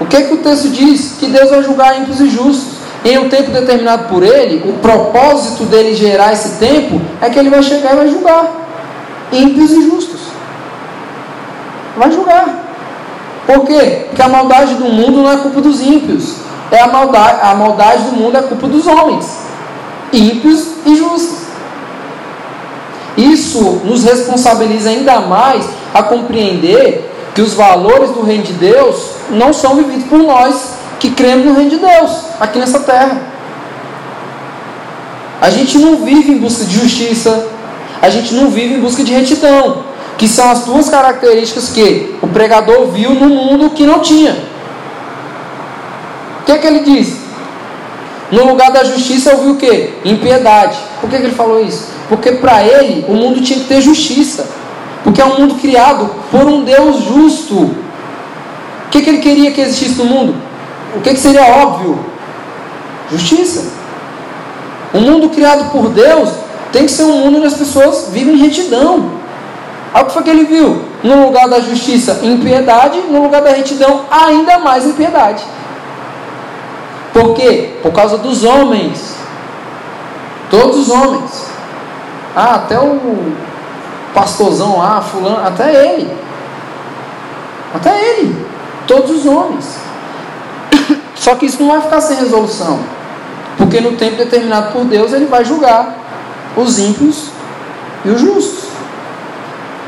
O 0.00 0.06
que, 0.06 0.16
é 0.16 0.22
que 0.22 0.34
o 0.34 0.38
texto 0.38 0.68
diz? 0.70 1.16
Que 1.18 1.26
Deus 1.26 1.50
vai 1.50 1.62
julgar 1.62 2.00
ímpios 2.00 2.20
e 2.20 2.28
justos. 2.28 2.72
Em 3.04 3.18
um 3.18 3.28
tempo 3.28 3.50
determinado 3.50 4.08
por 4.08 4.22
Ele, 4.22 4.68
o 4.68 4.74
propósito 4.74 5.64
dele 5.64 5.94
gerar 5.94 6.32
esse 6.32 6.60
tempo 6.60 7.00
é 7.20 7.28
que 7.28 7.38
Ele 7.38 7.50
vai 7.50 7.62
chegar 7.62 7.92
e 7.92 7.96
vai 7.96 8.08
julgar 8.08 8.50
ímpios 9.32 9.72
e 9.72 9.82
justos. 9.82 10.20
Vai 11.96 12.10
julgar. 12.10 12.71
Por 13.46 13.66
quê? 13.66 14.06
Porque 14.08 14.22
a 14.22 14.28
maldade 14.28 14.74
do 14.74 14.84
mundo 14.84 15.22
não 15.22 15.30
é 15.30 15.36
culpa 15.36 15.60
dos 15.60 15.80
ímpios. 15.80 16.36
É 16.70 16.80
a 16.80 16.86
maldade, 16.86 17.38
a 17.42 17.54
maldade 17.54 18.04
do 18.04 18.12
mundo 18.12 18.36
é 18.38 18.42
culpa 18.42 18.66
dos 18.66 18.86
homens, 18.86 19.38
ímpios 20.12 20.68
e 20.86 20.96
justos. 20.96 21.42
Isso 23.16 23.82
nos 23.84 24.04
responsabiliza 24.04 24.88
ainda 24.88 25.20
mais 25.20 25.66
a 25.92 26.02
compreender 26.02 27.10
que 27.34 27.42
os 27.42 27.52
valores 27.52 28.10
do 28.10 28.22
reino 28.22 28.44
de 28.44 28.54
Deus 28.54 29.10
não 29.28 29.52
são 29.52 29.74
vividos 29.74 30.04
por 30.04 30.18
nós 30.20 30.74
que 30.98 31.10
cremos 31.10 31.44
no 31.44 31.54
reino 31.54 31.70
de 31.70 31.76
Deus 31.76 32.10
aqui 32.40 32.58
nessa 32.58 32.80
terra. 32.80 33.20
A 35.40 35.50
gente 35.50 35.78
não 35.78 35.96
vive 36.04 36.32
em 36.32 36.38
busca 36.38 36.64
de 36.64 36.74
justiça, 36.74 37.48
a 38.00 38.08
gente 38.08 38.32
não 38.34 38.48
vive 38.48 38.76
em 38.76 38.80
busca 38.80 39.02
de 39.04 39.12
retidão 39.12 39.91
que 40.18 40.28
são 40.28 40.50
as 40.50 40.64
duas 40.64 40.88
características 40.88 41.70
que 41.70 42.16
o 42.22 42.28
pregador 42.28 42.86
viu 42.86 43.14
no 43.14 43.28
mundo 43.28 43.70
que 43.70 43.84
não 43.84 44.00
tinha. 44.00 44.36
O 46.40 46.44
que, 46.44 46.52
é 46.52 46.58
que 46.58 46.66
ele 46.66 46.80
diz? 46.80 47.16
No 48.30 48.46
lugar 48.46 48.70
da 48.70 48.82
justiça 48.82 49.30
eu 49.30 49.38
vi 49.38 49.50
o 49.50 49.56
que? 49.56 49.94
Impiedade. 50.04 50.78
Por 51.00 51.10
que, 51.10 51.16
que 51.16 51.22
ele 51.24 51.34
falou 51.34 51.62
isso? 51.62 51.88
Porque 52.08 52.32
para 52.32 52.62
ele 52.62 53.04
o 53.08 53.14
mundo 53.14 53.40
tinha 53.42 53.58
que 53.58 53.66
ter 53.66 53.80
justiça. 53.80 54.48
Porque 55.04 55.20
é 55.20 55.24
um 55.24 55.38
mundo 55.40 55.56
criado 55.56 56.10
por 56.30 56.44
um 56.44 56.64
Deus 56.64 57.04
justo. 57.04 57.54
O 57.54 57.74
que, 58.90 59.02
que 59.02 59.10
ele 59.10 59.18
queria 59.18 59.50
que 59.50 59.60
existisse 59.60 59.98
no 59.98 60.04
mundo? 60.04 60.34
O 60.96 61.00
que, 61.00 61.10
que 61.10 61.20
seria 61.20 61.44
óbvio? 61.44 61.98
Justiça. 63.10 63.64
Um 64.94 65.00
mundo 65.00 65.30
criado 65.30 65.70
por 65.70 65.88
Deus 65.88 66.30
tem 66.70 66.84
que 66.86 66.92
ser 66.92 67.04
um 67.04 67.18
mundo 67.18 67.38
onde 67.38 67.46
as 67.46 67.54
pessoas 67.54 68.08
vivem 68.10 68.34
em 68.34 68.38
retidão. 68.38 69.21
Olha 69.94 70.04
o 70.04 70.06
que 70.06 70.12
foi 70.12 70.22
que 70.22 70.30
ele 70.30 70.44
viu? 70.44 70.82
No 71.02 71.26
lugar 71.26 71.48
da 71.48 71.60
justiça, 71.60 72.20
impiedade, 72.22 72.98
no 73.10 73.22
lugar 73.22 73.42
da 73.42 73.50
retidão, 73.50 74.06
ainda 74.10 74.58
mais 74.58 74.86
impiedade. 74.86 75.44
Por 77.12 77.34
quê? 77.34 77.74
Por 77.82 77.92
causa 77.92 78.16
dos 78.16 78.42
homens. 78.42 79.16
Todos 80.50 80.78
os 80.78 80.90
homens. 80.90 81.46
Ah, 82.34 82.54
até 82.54 82.78
o 82.78 83.32
pastorzão 84.14 84.78
lá, 84.78 85.02
fulano, 85.02 85.46
até 85.46 85.92
ele. 85.92 86.10
Até 87.74 88.18
ele. 88.18 88.46
Todos 88.86 89.10
os 89.10 89.26
homens. 89.26 89.78
Só 91.14 91.34
que 91.34 91.44
isso 91.44 91.62
não 91.62 91.70
vai 91.70 91.82
ficar 91.82 92.00
sem 92.00 92.16
resolução. 92.16 92.80
Porque 93.58 93.78
no 93.78 93.92
tempo 93.92 94.16
determinado 94.16 94.72
por 94.72 94.84
Deus, 94.84 95.12
ele 95.12 95.26
vai 95.26 95.44
julgar 95.44 95.98
os 96.56 96.78
ímpios 96.78 97.26
e 98.06 98.08
os 98.08 98.20
justos 98.20 98.71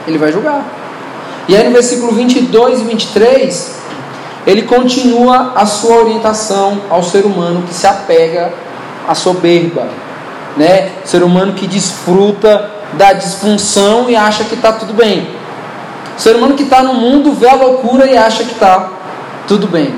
ele 0.06 0.18
vai 0.18 0.32
julgar. 0.32 0.64
E 1.48 1.56
aí 1.56 1.64
no 1.64 1.72
versículo 1.72 2.12
22 2.12 2.80
e 2.80 2.84
23, 2.84 3.74
ele 4.46 4.62
continua 4.62 5.52
a 5.54 5.66
sua 5.66 5.96
orientação 5.96 6.82
ao 6.90 7.02
ser 7.02 7.24
humano 7.24 7.62
que 7.66 7.74
se 7.74 7.86
apega 7.86 8.52
à 9.08 9.14
soberba, 9.14 9.88
né? 10.56 10.92
Ser 11.04 11.22
humano 11.22 11.54
que 11.54 11.66
desfruta 11.66 12.70
da 12.94 13.12
disfunção 13.12 14.08
e 14.08 14.16
acha 14.16 14.44
que 14.44 14.54
está 14.54 14.72
tudo 14.72 14.92
bem. 14.92 15.28
ser 16.16 16.36
humano 16.36 16.54
que 16.54 16.62
está 16.62 16.82
no 16.82 16.94
mundo 16.94 17.32
vê 17.32 17.48
a 17.48 17.54
loucura 17.54 18.06
e 18.06 18.16
acha 18.16 18.44
que 18.44 18.52
está 18.52 18.90
tudo 19.48 19.66
bem. 19.66 19.94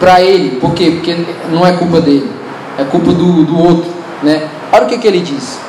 Para 0.00 0.20
ele, 0.20 0.58
por 0.58 0.74
quê? 0.74 0.90
Porque 0.90 1.24
não 1.50 1.64
é 1.66 1.72
culpa 1.72 2.00
dele, 2.00 2.30
é 2.78 2.84
culpa 2.84 3.12
do, 3.12 3.44
do 3.44 3.58
outro, 3.58 3.90
né? 4.22 4.48
Olha 4.72 4.84
o 4.84 4.88
que, 4.88 4.98
que 4.98 5.06
ele 5.06 5.20
diz. 5.20 5.63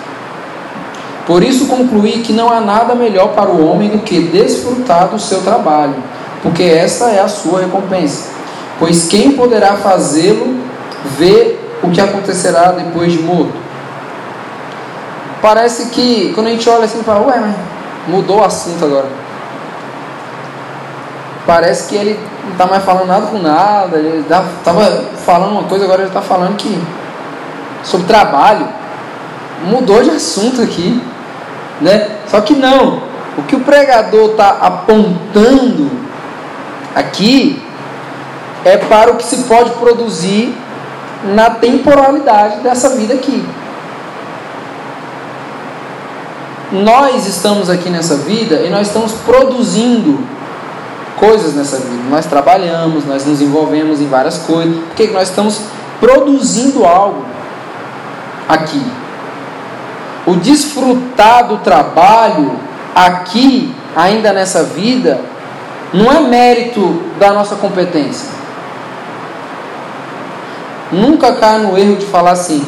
Por 1.26 1.44
isso 1.44 1.68
concluí 1.68 2.22
que 2.22 2.32
não 2.32 2.52
há 2.52 2.62
nada 2.62 2.94
melhor 2.94 3.30
para 3.30 3.50
o 3.50 3.66
homem 3.68 3.90
do 3.90 4.00
que 4.00 4.20
desfrutar 4.20 5.08
do 5.08 5.18
seu 5.18 5.42
trabalho, 5.42 5.96
porque 6.44 6.64
esta 6.64 7.10
é 7.10 7.20
a 7.20 7.28
sua 7.28 7.62
recompensa. 7.62 8.30
Pois 8.78 9.08
quem 9.08 9.32
poderá 9.32 9.74
fazê-lo 9.78 10.56
ver 11.18 11.78
o 11.82 11.90
que 11.90 12.00
acontecerá 12.00 12.72
depois 12.72 13.12
de 13.12 13.20
morto? 13.24 13.54
Parece 15.42 15.88
que 15.90 16.32
quando 16.34 16.48
a 16.48 16.50
gente 16.52 16.70
olha 16.70 16.86
assim, 16.86 17.02
fala, 17.04 17.26
ué, 17.28 17.56
mudou 18.08 18.40
o 18.40 18.44
assunto 18.44 18.86
agora. 18.86 19.08
Parece 21.46 21.88
que 21.88 21.96
ele 21.96 22.20
não 22.44 22.52
está 22.52 22.66
mais 22.66 22.84
falando 22.84 23.08
nada 23.08 23.28
com 23.28 23.38
nada, 23.40 23.98
ele 23.98 24.22
estava 24.22 24.90
falando 25.26 25.52
uma 25.52 25.64
coisa, 25.64 25.86
agora 25.86 26.02
ele 26.02 26.10
está 26.10 26.22
falando 26.22 26.56
que 26.56 26.80
sobre 27.84 28.08
trabalho. 28.08 28.68
Mudou 29.66 30.04
de 30.04 30.10
assunto 30.10 30.62
aqui. 30.62 31.02
Né? 31.82 32.18
Só 32.28 32.42
que 32.42 32.54
não. 32.54 33.02
O 33.38 33.44
que 33.44 33.56
o 33.56 33.60
pregador 33.62 34.32
está 34.32 34.50
apontando 34.62 35.92
aqui 36.96 37.62
é 38.64 38.78
para 38.78 39.12
o 39.12 39.18
que 39.18 39.24
se 39.24 39.44
pode 39.44 39.72
produzir 39.72 40.56
na 41.34 41.50
temporalidade 41.50 42.60
dessa 42.60 42.90
vida 42.90 43.14
aqui. 43.14 43.46
nós 46.84 47.28
estamos 47.28 47.70
aqui 47.70 47.90
nessa 47.90 48.16
vida 48.16 48.62
e 48.62 48.70
nós 48.70 48.88
estamos 48.88 49.14
produzindo 49.26 50.20
coisas 51.18 51.56
nessa 51.56 51.78
vida. 51.78 52.04
Nós 52.10 52.26
trabalhamos, 52.26 53.06
nós 53.06 53.26
nos 53.26 53.42
envolvemos 53.42 54.02
em 54.02 54.08
várias 54.08 54.40
coisas, 54.40 54.76
porque 54.88 55.08
nós 55.08 55.30
estamos 55.30 55.62
produzindo 56.00 56.86
algo 56.86 57.24
aqui. 58.50 58.82
O 60.26 60.36
desfrutar 60.36 61.48
do 61.48 61.58
trabalho 61.58 62.60
aqui, 62.96 63.74
ainda 63.96 64.34
nessa 64.34 64.64
vida, 64.64 65.22
não 65.94 66.12
é 66.12 66.20
mérito 66.20 67.04
da 67.20 67.32
nossa 67.32 67.56
competência. 67.56 68.30
Nunca 70.92 71.34
caia 71.34 71.60
no 71.60 71.78
erro 71.78 71.96
de 71.96 72.06
falar 72.06 72.32
assim: 72.32 72.66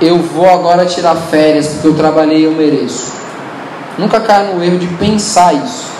eu 0.00 0.18
vou 0.18 0.48
agora 0.48 0.86
tirar 0.86 1.14
férias 1.14 1.68
porque 1.68 1.88
eu 1.88 1.94
trabalhei 1.94 2.40
e 2.40 2.44
eu 2.44 2.52
mereço. 2.52 3.12
Nunca 3.98 4.20
caia 4.20 4.52
no 4.52 4.62
erro 4.62 4.78
de 4.78 4.86
pensar 4.86 5.54
isso. 5.54 5.92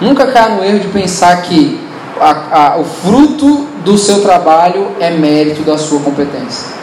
Nunca 0.00 0.26
caia 0.26 0.56
no 0.56 0.64
erro 0.64 0.80
de 0.80 0.88
pensar 0.88 1.42
que 1.42 1.80
a, 2.20 2.74
a, 2.74 2.76
o 2.78 2.84
fruto 2.84 3.66
do 3.84 3.96
seu 3.96 4.20
trabalho 4.20 4.92
é 5.00 5.10
mérito 5.10 5.62
da 5.62 5.78
sua 5.78 6.00
competência. 6.00 6.81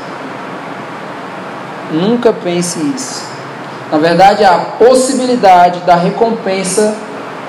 Nunca 1.91 2.31
pense 2.31 2.79
isso. 2.95 3.23
Na 3.91 3.97
verdade, 3.97 4.43
a 4.43 4.57
possibilidade 4.77 5.79
da 5.81 5.95
recompensa 5.95 6.95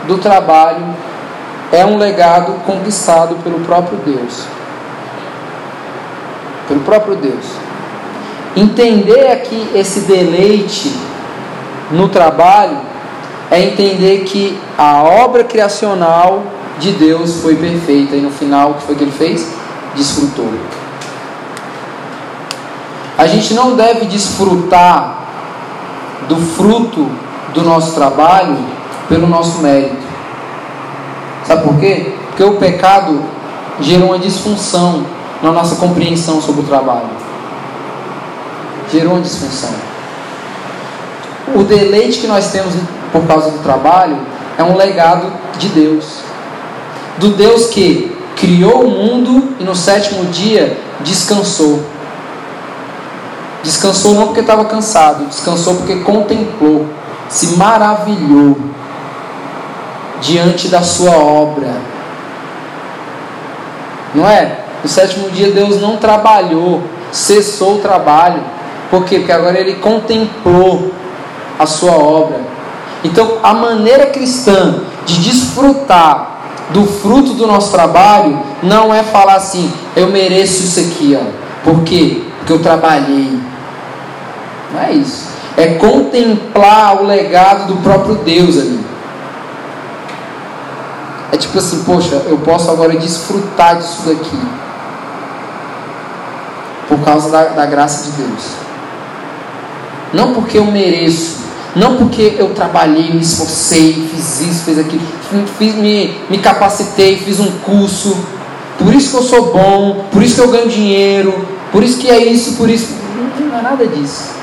do 0.06 0.18
trabalho 0.18 0.94
é 1.70 1.84
um 1.84 1.98
legado 1.98 2.52
conquistado 2.64 3.36
pelo 3.44 3.60
próprio 3.60 3.98
Deus. 3.98 4.44
Pelo 6.66 6.80
próprio 6.80 7.16
Deus. 7.16 7.44
Entender 8.56 9.30
aqui 9.30 9.68
esse 9.74 10.00
deleite 10.00 10.92
no 11.90 12.08
trabalho 12.08 12.78
é 13.50 13.60
entender 13.62 14.24
que 14.24 14.58
a 14.78 15.02
obra 15.02 15.44
criacional 15.44 16.42
de 16.78 16.92
Deus 16.92 17.42
foi 17.42 17.56
perfeita 17.56 18.16
e 18.16 18.20
no 18.20 18.30
final 18.30 18.70
o 18.70 18.74
que 18.74 18.82
foi 18.84 18.94
que 18.94 19.04
ele 19.04 19.12
fez? 19.12 19.52
Desfrutou. 19.94 20.50
A 23.20 23.26
gente 23.26 23.52
não 23.52 23.76
deve 23.76 24.06
desfrutar 24.06 25.26
do 26.26 26.36
fruto 26.36 27.06
do 27.52 27.62
nosso 27.62 27.92
trabalho 27.92 28.56
pelo 29.10 29.26
nosso 29.26 29.58
mérito. 29.58 30.02
Sabe 31.44 31.64
por 31.64 31.78
quê? 31.78 32.14
Porque 32.28 32.42
o 32.42 32.54
pecado 32.54 33.22
gerou 33.78 34.08
uma 34.08 34.18
disfunção 34.18 35.04
na 35.42 35.52
nossa 35.52 35.76
compreensão 35.76 36.40
sobre 36.40 36.62
o 36.62 36.64
trabalho. 36.64 37.10
Gerou 38.90 39.12
uma 39.12 39.20
disfunção. 39.20 39.74
O 41.54 41.62
deleite 41.62 42.20
que 42.20 42.26
nós 42.26 42.50
temos 42.50 42.72
por 43.12 43.26
causa 43.26 43.50
do 43.50 43.58
trabalho 43.58 44.16
é 44.56 44.64
um 44.64 44.74
legado 44.74 45.30
de 45.58 45.68
Deus. 45.68 46.20
Do 47.18 47.32
Deus 47.32 47.66
que 47.66 48.16
criou 48.34 48.86
o 48.86 48.90
mundo 48.90 49.56
e 49.60 49.64
no 49.64 49.76
sétimo 49.76 50.24
dia 50.30 50.78
descansou. 51.00 51.84
Descansou 53.62 54.14
não 54.14 54.26
porque 54.26 54.40
estava 54.40 54.64
cansado, 54.64 55.26
descansou 55.26 55.76
porque 55.76 55.96
contemplou, 55.96 56.86
se 57.28 57.56
maravilhou 57.56 58.56
diante 60.20 60.68
da 60.68 60.82
sua 60.82 61.12
obra. 61.12 61.74
Não 64.14 64.28
é? 64.28 64.60
No 64.82 64.88
sétimo 64.88 65.30
dia 65.30 65.50
Deus 65.50 65.80
não 65.80 65.96
trabalhou, 65.98 66.82
cessou 67.12 67.76
o 67.76 67.80
trabalho. 67.80 68.42
Por 68.90 69.04
quê? 69.04 69.18
Porque 69.18 69.32
agora 69.32 69.58
ele 69.58 69.74
contemplou 69.74 70.92
a 71.58 71.66
sua 71.66 71.92
obra. 71.92 72.40
Então, 73.04 73.38
a 73.42 73.54
maneira 73.54 74.06
cristã 74.06 74.80
de 75.06 75.20
desfrutar 75.20 76.40
do 76.70 76.86
fruto 76.86 77.34
do 77.34 77.46
nosso 77.46 77.70
trabalho 77.72 78.40
não 78.62 78.94
é 78.94 79.02
falar 79.02 79.34
assim, 79.36 79.72
eu 79.96 80.08
mereço 80.08 80.62
isso 80.62 80.80
aqui, 80.80 81.18
ó. 81.20 81.24
Por 81.64 81.82
quê? 81.82 82.22
Porque 82.38 82.52
eu 82.52 82.58
trabalhei. 82.60 83.38
Não 84.72 84.80
é 84.80 84.92
isso. 84.92 85.28
É 85.56 85.74
contemplar 85.74 87.02
o 87.02 87.06
legado 87.06 87.72
do 87.72 87.82
próprio 87.82 88.16
Deus 88.16 88.58
ali. 88.58 88.80
É 91.32 91.36
tipo 91.36 91.58
assim, 91.58 91.82
poxa, 91.84 92.22
eu 92.26 92.38
posso 92.38 92.70
agora 92.70 92.96
desfrutar 92.96 93.76
disso 93.76 94.02
daqui. 94.06 94.38
Por 96.88 97.00
causa 97.00 97.30
da, 97.30 97.44
da 97.44 97.66
graça 97.66 98.10
de 98.10 98.22
Deus. 98.22 98.42
Não 100.12 100.34
porque 100.34 100.58
eu 100.58 100.64
mereço, 100.66 101.36
não 101.76 101.96
porque 101.96 102.34
eu 102.36 102.52
trabalhei, 102.52 103.12
me 103.12 103.20
esforcei, 103.20 104.08
fiz 104.12 104.40
isso, 104.40 104.64
fiz 104.64 104.78
aquilo, 104.78 105.02
fiz, 105.56 105.74
me, 105.76 106.18
me 106.28 106.38
capacitei, 106.38 107.16
fiz 107.16 107.38
um 107.38 107.50
curso, 107.58 108.16
por 108.76 108.92
isso 108.92 109.10
que 109.10 109.16
eu 109.16 109.22
sou 109.22 109.52
bom, 109.52 110.06
por 110.10 110.20
isso 110.20 110.34
que 110.34 110.40
eu 110.40 110.50
ganho 110.50 110.68
dinheiro, 110.68 111.46
por 111.70 111.84
isso 111.84 111.98
que 111.98 112.10
é 112.10 112.18
isso, 112.18 112.54
por 112.54 112.68
isso. 112.68 112.88
Não, 113.16 113.46
não 113.46 113.58
é 113.58 113.62
nada 113.62 113.86
disso. 113.86 114.39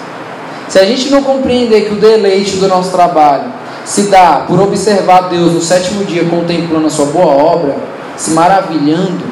Se 0.68 0.80
a 0.80 0.86
gente 0.86 1.10
não 1.10 1.24
compreender 1.24 1.86
que 1.86 1.94
o 1.94 1.98
deleite 1.98 2.58
do 2.58 2.68
nosso 2.68 2.92
trabalho 2.92 3.54
se 3.86 4.04
dá 4.04 4.44
por 4.48 4.60
observar 4.60 5.30
Deus 5.30 5.54
no 5.54 5.62
sétimo 5.62 6.04
dia 6.04 6.26
contemplando 6.26 6.88
a 6.88 6.90
sua 6.90 7.06
boa 7.06 7.28
obra, 7.28 7.76
se 8.18 8.32
maravilhando, 8.32 9.24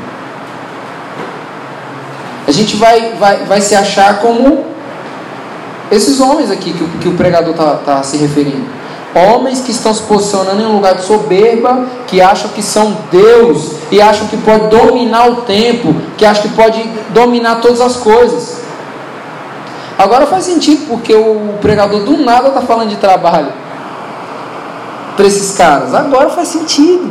a 2.47 2.51
gente 2.51 2.77
vai, 2.77 3.15
vai, 3.15 3.43
vai 3.45 3.59
se 3.59 3.75
achar 3.75 4.19
como 4.19 4.65
esses 5.91 6.19
homens 6.19 6.49
aqui 6.49 6.73
que, 6.73 6.87
que 6.99 7.09
o 7.09 7.13
pregador 7.15 7.51
está 7.51 7.75
tá 7.77 8.03
se 8.03 8.17
referindo. 8.17 8.65
Homens 9.13 9.61
que 9.61 9.71
estão 9.71 9.93
se 9.93 10.03
posicionando 10.03 10.61
em 10.61 10.65
um 10.65 10.73
lugar 10.73 10.95
de 10.95 11.03
soberba, 11.03 11.85
que 12.05 12.21
acham 12.21 12.49
que 12.49 12.61
são 12.61 12.97
Deus 13.09 13.71
e 13.89 14.01
acham 14.01 14.27
que 14.27 14.35
pode 14.37 14.67
dominar 14.67 15.29
o 15.29 15.35
tempo, 15.37 15.95
que 16.17 16.25
acham 16.25 16.43
que 16.43 16.49
pode 16.49 16.83
dominar 17.13 17.61
todas 17.61 17.79
as 17.79 17.95
coisas. 17.95 18.64
Agora 19.97 20.25
faz 20.25 20.43
sentido, 20.43 20.87
porque 20.87 21.13
o 21.13 21.57
pregador 21.61 22.01
do 22.01 22.17
nada 22.17 22.49
está 22.49 22.61
falando 22.61 22.89
de 22.89 22.97
trabalho 22.97 23.51
para 25.15 25.25
esses 25.25 25.55
caras. 25.57 25.93
Agora 25.93 26.29
faz 26.29 26.49
sentido. 26.49 27.09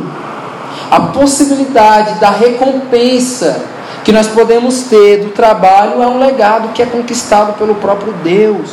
A 0.91 0.99
possibilidade 0.99 2.19
da 2.19 2.29
recompensa 2.29 3.63
que 4.03 4.11
nós 4.11 4.27
podemos 4.27 4.83
ter 4.83 5.23
do 5.23 5.31
trabalho 5.31 6.01
é 6.01 6.07
um 6.07 6.19
legado 6.19 6.69
que 6.73 6.81
é 6.81 6.85
conquistado 6.85 7.53
pelo 7.53 7.75
próprio 7.75 8.13
Deus. 8.23 8.69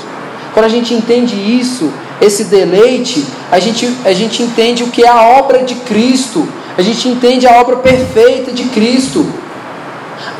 Quando 0.52 0.66
a 0.66 0.68
gente 0.68 0.92
entende 0.92 1.34
isso, 1.34 1.90
esse 2.20 2.44
deleite, 2.44 3.26
a 3.50 3.58
gente, 3.58 3.90
a 4.04 4.12
gente 4.12 4.42
entende 4.42 4.84
o 4.84 4.88
que 4.88 5.02
é 5.02 5.08
a 5.08 5.38
obra 5.38 5.64
de 5.64 5.74
Cristo, 5.76 6.46
a 6.76 6.82
gente 6.82 7.08
entende 7.08 7.46
a 7.46 7.58
obra 7.58 7.76
perfeita 7.76 8.52
de 8.52 8.64
Cristo. 8.64 9.26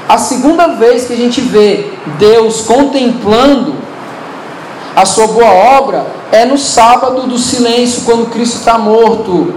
A 0.09 0.19
segunda 0.19 0.69
vez 0.69 1.07
que 1.07 1.13
a 1.13 1.17
gente 1.17 1.41
vê 1.41 1.91
Deus 2.19 2.63
contemplando 2.63 3.75
a 4.95 5.07
sua 5.07 5.27
boa 5.29 5.51
obra 5.51 6.07
é 6.31 6.45
no 6.45 6.59
sábado 6.59 7.23
do 7.23 7.39
silêncio, 7.39 8.03
quando 8.05 8.31
Cristo 8.31 8.59
está 8.59 8.79
morto. 8.79 9.55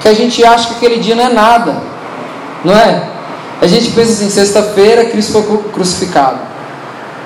Que 0.00 0.08
a 0.08 0.14
gente 0.14 0.44
acha 0.44 0.68
que 0.68 0.74
aquele 0.74 1.00
dia 1.00 1.14
não 1.14 1.24
é 1.24 1.32
nada, 1.32 1.82
não 2.64 2.74
é? 2.74 3.08
A 3.60 3.66
gente 3.66 3.90
pensa 3.90 4.12
assim: 4.12 4.30
sexta-feira 4.30 5.04
Cristo 5.06 5.32
foi 5.32 5.58
crucificado. 5.72 6.38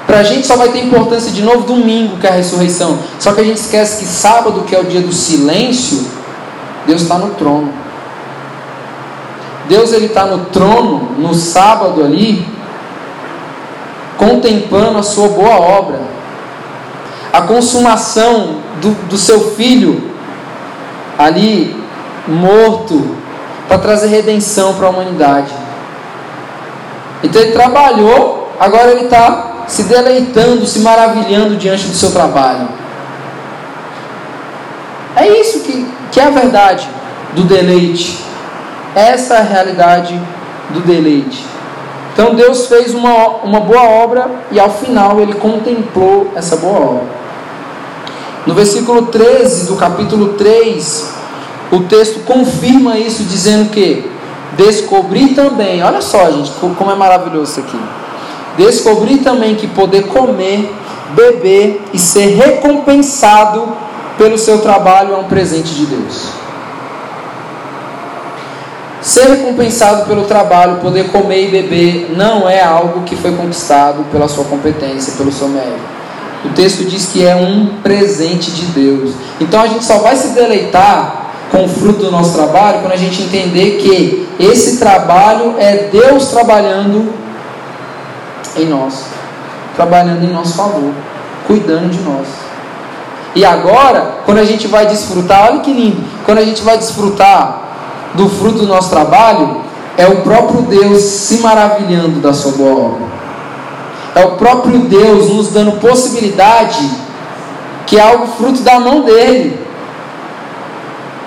Para 0.06 0.18
a 0.18 0.22
gente 0.22 0.46
só 0.46 0.56
vai 0.56 0.68
ter 0.68 0.84
importância 0.84 1.32
de 1.32 1.42
novo 1.42 1.62
domingo, 1.62 2.18
que 2.18 2.26
é 2.26 2.30
a 2.30 2.34
ressurreição. 2.34 2.98
Só 3.18 3.32
que 3.32 3.40
a 3.40 3.44
gente 3.44 3.56
esquece 3.56 4.00
que 4.00 4.06
sábado, 4.06 4.64
que 4.66 4.74
é 4.74 4.80
o 4.80 4.84
dia 4.84 5.00
do 5.00 5.12
silêncio, 5.12 6.06
Deus 6.86 7.02
está 7.02 7.16
no 7.16 7.30
trono. 7.34 7.72
Deus 9.68 9.92
ele 9.92 10.06
está 10.06 10.26
no 10.26 10.46
trono 10.46 11.14
no 11.18 11.34
sábado 11.34 12.04
ali, 12.04 12.46
contemplando 14.18 14.98
a 14.98 15.02
sua 15.02 15.28
boa 15.28 15.56
obra, 15.56 16.00
a 17.32 17.42
consumação 17.42 18.58
do, 18.80 18.90
do 19.08 19.16
seu 19.16 19.52
filho 19.54 20.10
ali 21.18 21.76
morto 22.26 23.16
para 23.68 23.78
trazer 23.78 24.08
redenção 24.08 24.74
para 24.74 24.86
a 24.86 24.90
humanidade. 24.90 25.52
Então 27.22 27.40
ele 27.40 27.52
trabalhou, 27.52 28.52
agora 28.60 28.92
ele 28.92 29.04
está 29.04 29.64
se 29.66 29.84
deleitando, 29.84 30.66
se 30.66 30.80
maravilhando 30.80 31.56
diante 31.56 31.86
do 31.86 31.94
seu 31.94 32.12
trabalho. 32.12 32.68
É 35.16 35.28
isso 35.40 35.60
que, 35.60 35.88
que 36.12 36.20
é 36.20 36.24
a 36.24 36.30
verdade 36.30 36.88
do 37.34 37.44
deleite. 37.44 38.22
Essa 38.94 39.34
é 39.34 39.38
a 39.38 39.42
realidade 39.42 40.20
do 40.70 40.80
deleite. 40.80 41.44
Então 42.12 42.34
Deus 42.34 42.66
fez 42.66 42.94
uma, 42.94 43.28
uma 43.42 43.60
boa 43.60 43.82
obra 43.82 44.30
e 44.52 44.60
ao 44.60 44.70
final 44.70 45.20
ele 45.20 45.34
contemplou 45.34 46.30
essa 46.36 46.56
boa 46.56 46.78
obra. 46.78 47.24
No 48.46 48.54
versículo 48.54 49.06
13 49.06 49.66
do 49.66 49.76
capítulo 49.76 50.34
3, 50.34 51.14
o 51.72 51.80
texto 51.80 52.24
confirma 52.24 52.96
isso, 52.96 53.24
dizendo 53.24 53.70
que 53.70 54.08
descobri 54.56 55.34
também, 55.34 55.82
olha 55.82 56.00
só, 56.00 56.30
gente, 56.30 56.52
como 56.52 56.90
é 56.90 56.94
maravilhoso 56.94 57.52
isso 57.52 57.60
aqui. 57.60 57.80
Descobri 58.56 59.18
também 59.18 59.56
que 59.56 59.66
poder 59.66 60.06
comer 60.06 60.72
beber 61.14 61.82
e 61.92 61.98
ser 61.98 62.26
recompensado 62.36 63.68
pelo 64.18 64.38
seu 64.38 64.60
trabalho 64.60 65.14
é 65.14 65.16
um 65.16 65.24
presente 65.24 65.74
de 65.74 65.86
Deus. 65.86 66.43
Ser 69.04 69.28
recompensado 69.28 70.06
pelo 70.06 70.24
trabalho, 70.24 70.78
poder 70.78 71.10
comer 71.10 71.48
e 71.48 71.50
beber, 71.50 72.14
não 72.16 72.48
é 72.48 72.64
algo 72.64 73.02
que 73.02 73.14
foi 73.14 73.36
conquistado 73.36 74.02
pela 74.10 74.26
sua 74.26 74.44
competência, 74.44 75.12
pelo 75.18 75.30
seu 75.30 75.46
mérito. 75.46 75.84
O 76.42 76.48
texto 76.54 76.86
diz 76.86 77.04
que 77.12 77.22
é 77.22 77.36
um 77.36 77.66
presente 77.82 78.50
de 78.50 78.64
Deus. 78.64 79.12
Então 79.38 79.60
a 79.60 79.66
gente 79.66 79.84
só 79.84 79.98
vai 79.98 80.16
se 80.16 80.28
deleitar 80.28 81.26
com 81.50 81.64
o 81.64 81.68
fruto 81.68 81.98
do 81.98 82.10
nosso 82.10 82.32
trabalho 82.32 82.80
quando 82.80 82.94
a 82.94 82.96
gente 82.96 83.20
entender 83.20 83.72
que 83.72 84.26
esse 84.40 84.78
trabalho 84.78 85.56
é 85.58 85.90
Deus 85.92 86.28
trabalhando 86.28 87.12
em 88.56 88.64
nós, 88.64 89.04
trabalhando 89.76 90.24
em 90.24 90.32
nosso 90.32 90.54
favor, 90.54 90.94
cuidando 91.46 91.90
de 91.90 92.00
nós. 92.00 92.26
E 93.34 93.44
agora, 93.44 94.20
quando 94.24 94.38
a 94.38 94.44
gente 94.44 94.66
vai 94.66 94.86
desfrutar, 94.86 95.50
olha 95.50 95.60
que 95.60 95.74
lindo, 95.74 96.02
quando 96.24 96.38
a 96.38 96.44
gente 96.44 96.62
vai 96.62 96.78
desfrutar 96.78 97.63
do 98.14 98.28
fruto 98.28 98.60
do 98.60 98.66
nosso 98.66 98.90
trabalho, 98.90 99.62
é 99.96 100.06
o 100.06 100.22
próprio 100.22 100.62
Deus 100.62 101.02
se 101.02 101.38
maravilhando 101.38 102.20
da 102.20 102.32
sua 102.32 102.52
boa 102.52 102.86
obra. 102.86 103.06
É 104.14 104.24
o 104.24 104.32
próprio 104.32 104.78
Deus 104.80 105.28
nos 105.30 105.50
dando 105.50 105.80
possibilidade 105.80 106.88
que 107.86 107.98
é 107.98 108.00
algo 108.00 108.26
fruto 108.38 108.62
da 108.62 108.78
mão 108.80 109.02
dele. 109.02 109.60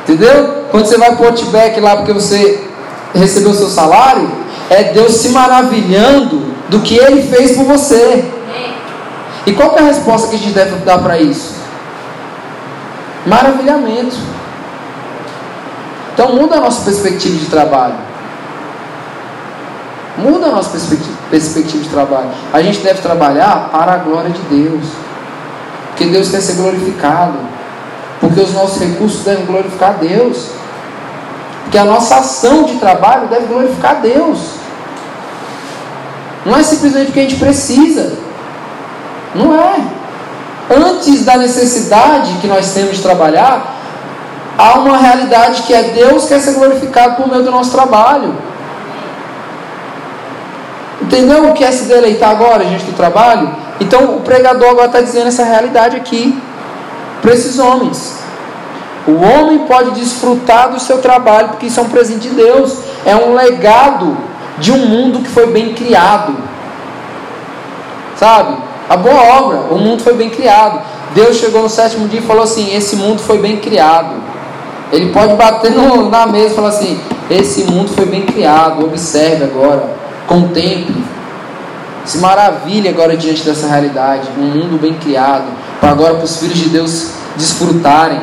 Entendeu? 0.04 0.66
Quando 0.72 0.86
você 0.86 0.98
vai 0.98 1.16
para 1.16 1.26
o 1.26 1.28
Outback 1.28 1.80
lá 1.80 1.98
porque 1.98 2.14
você 2.14 2.68
recebeu 3.14 3.52
o 3.52 3.56
seu 3.56 3.68
salário, 3.68 4.30
é 4.70 4.86
Deus 4.86 5.16
se 5.16 5.30
maravilhando 5.30 6.54
do 6.70 6.80
que 6.80 6.98
Ele 6.98 7.22
fez 7.22 7.56
por 7.58 7.66
você. 7.66 8.26
E 9.46 9.54
qual 9.54 9.76
é 9.78 9.80
a 9.80 9.84
resposta 9.84 10.28
que 10.28 10.36
a 10.36 10.40
gente 10.40 10.54
deve 10.54 10.76
dar 10.84 11.00
para 11.00 11.18
isso? 11.18 11.56
Maravilhamento. 13.26 14.16
Então 16.18 16.34
muda 16.34 16.56
a 16.56 16.60
nossa 16.60 16.84
perspectiva 16.84 17.38
de 17.38 17.46
trabalho. 17.46 17.94
Muda 20.18 20.48
a 20.48 20.52
nossa 20.52 20.72
perspectiva 21.30 21.84
de 21.84 21.90
trabalho. 21.90 22.32
A 22.52 22.60
gente 22.60 22.80
deve 22.80 23.04
trabalhar 23.04 23.70
para 23.72 23.94
a 23.94 23.98
glória 23.98 24.32
de 24.32 24.42
Deus. 24.50 24.84
Porque 25.90 26.06
Deus 26.06 26.30
quer 26.30 26.42
ser 26.42 26.56
glorificado. 26.56 27.38
Porque 28.20 28.42
os 28.42 28.52
nossos 28.52 28.82
recursos 28.82 29.24
devem 29.24 29.46
glorificar 29.46 30.00
Deus. 30.00 30.54
Porque 31.62 31.78
a 31.78 31.86
nossa 31.86 32.16
ação 32.16 32.64
de 32.64 32.78
trabalho 32.78 33.28
deve 33.28 33.46
glorificar 33.46 34.02
Deus. 34.02 34.40
Não 36.44 36.58
é 36.58 36.64
simplesmente 36.64 37.06
porque 37.08 37.20
a 37.20 37.24
gente 37.30 37.36
precisa. 37.36 38.18
Não 39.36 39.54
é. 39.54 39.76
Antes 40.76 41.24
da 41.24 41.38
necessidade 41.38 42.34
que 42.42 42.48
nós 42.48 42.74
temos 42.74 42.96
de 42.96 43.04
trabalhar, 43.04 43.77
há 44.58 44.80
uma 44.80 44.98
realidade 44.98 45.64
que 45.64 45.74
é 45.74 45.84
Deus 45.84 46.26
quer 46.26 46.40
ser 46.40 46.54
glorificado 46.54 47.16
por 47.16 47.28
meio 47.28 47.44
do 47.44 47.52
nosso 47.52 47.72
trabalho. 47.72 48.36
Entendeu 51.02 51.50
o 51.50 51.54
que 51.54 51.64
é 51.64 51.72
se 51.72 51.86
deleitar 51.86 52.32
agora, 52.32 52.66
gente, 52.66 52.86
do 52.86 52.94
trabalho? 52.94 53.50
Então 53.80 54.18
o 54.18 54.22
pregador 54.22 54.70
agora 54.70 54.88
está 54.88 55.02
dizendo 55.02 55.28
essa 55.28 55.44
realidade 55.44 55.96
aqui 55.96 56.38
para 57.22 57.34
esses 57.34 57.60
homens. 57.60 58.18
O 59.08 59.14
homem 59.14 59.60
pode 59.60 59.92
desfrutar 59.92 60.70
do 60.70 60.80
seu 60.80 60.98
trabalho, 60.98 61.50
porque 61.50 61.68
isso 61.68 61.80
é 61.80 61.84
um 61.84 61.90
presente 61.90 62.28
de 62.28 62.36
Deus, 62.36 62.78
é 63.06 63.16
um 63.16 63.34
legado 63.36 64.18
de 64.58 64.72
um 64.72 64.80
mundo 64.80 65.20
que 65.20 65.30
foi 65.30 65.48
bem 65.48 65.74
criado. 65.74 66.36
Sabe? 68.18 68.58
A 68.90 68.98
boa 68.98 69.22
obra, 69.40 69.58
o 69.72 69.78
mundo 69.78 70.04
foi 70.04 70.14
bem 70.14 70.30
criado. 70.30 70.82
Deus 71.14 71.38
chegou 71.38 71.62
no 71.62 71.70
sétimo 71.70 72.08
dia 72.08 72.20
e 72.20 72.24
falou 72.24 72.44
assim: 72.44 72.76
Esse 72.76 72.96
mundo 72.96 73.22
foi 73.22 73.38
bem 73.38 73.58
criado. 73.58 74.16
Ele 74.92 75.12
pode 75.12 75.36
bater 75.36 75.72
no, 75.72 76.10
na 76.10 76.26
mesa 76.28 76.54
e 76.54 76.56
falar 76.56 76.70
assim: 76.70 77.00
Esse 77.30 77.64
mundo 77.66 77.90
foi 77.90 78.06
bem 78.06 78.26
criado. 78.26 78.84
Observe 78.86 79.44
agora, 79.44 79.90
contemple, 80.28 81.04
se 82.06 82.18
maravilhe 82.20 82.88
agora 82.88 83.18
diante 83.18 83.44
dessa 83.44 83.68
realidade. 83.68 84.30
Um 84.38 84.44
mundo 84.44 84.80
bem 84.80 84.94
criado 84.94 85.46
para 85.80 85.92
agora 85.92 86.16
para 86.16 86.24
os 86.24 86.38
filhos 86.38 86.58
de 86.58 86.70
Deus 86.70 87.12
desfrutarem 87.36 88.22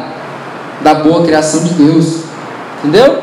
da 0.82 0.94
boa 0.94 1.22
criação 1.22 1.62
de 1.64 1.74
Deus. 1.74 2.24
Entendeu? 2.78 3.22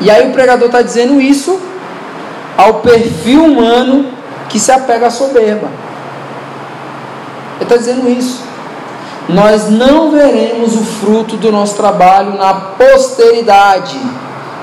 E 0.00 0.10
aí 0.10 0.28
o 0.28 0.32
pregador 0.32 0.66
está 0.66 0.82
dizendo 0.82 1.20
isso 1.20 1.60
ao 2.56 2.74
perfil 2.74 3.44
humano 3.44 4.06
que 4.48 4.58
se 4.58 4.70
apega 4.70 5.06
à 5.06 5.10
soberba. 5.10 5.68
Ele 7.56 7.64
está 7.64 7.76
dizendo 7.76 8.08
isso. 8.08 8.42
Nós 9.28 9.70
não 9.70 10.10
veremos 10.10 10.74
o 10.74 10.84
fruto 10.84 11.36
do 11.36 11.50
nosso 11.50 11.76
trabalho 11.76 12.36
na 12.36 12.54
posteridade, 12.54 13.98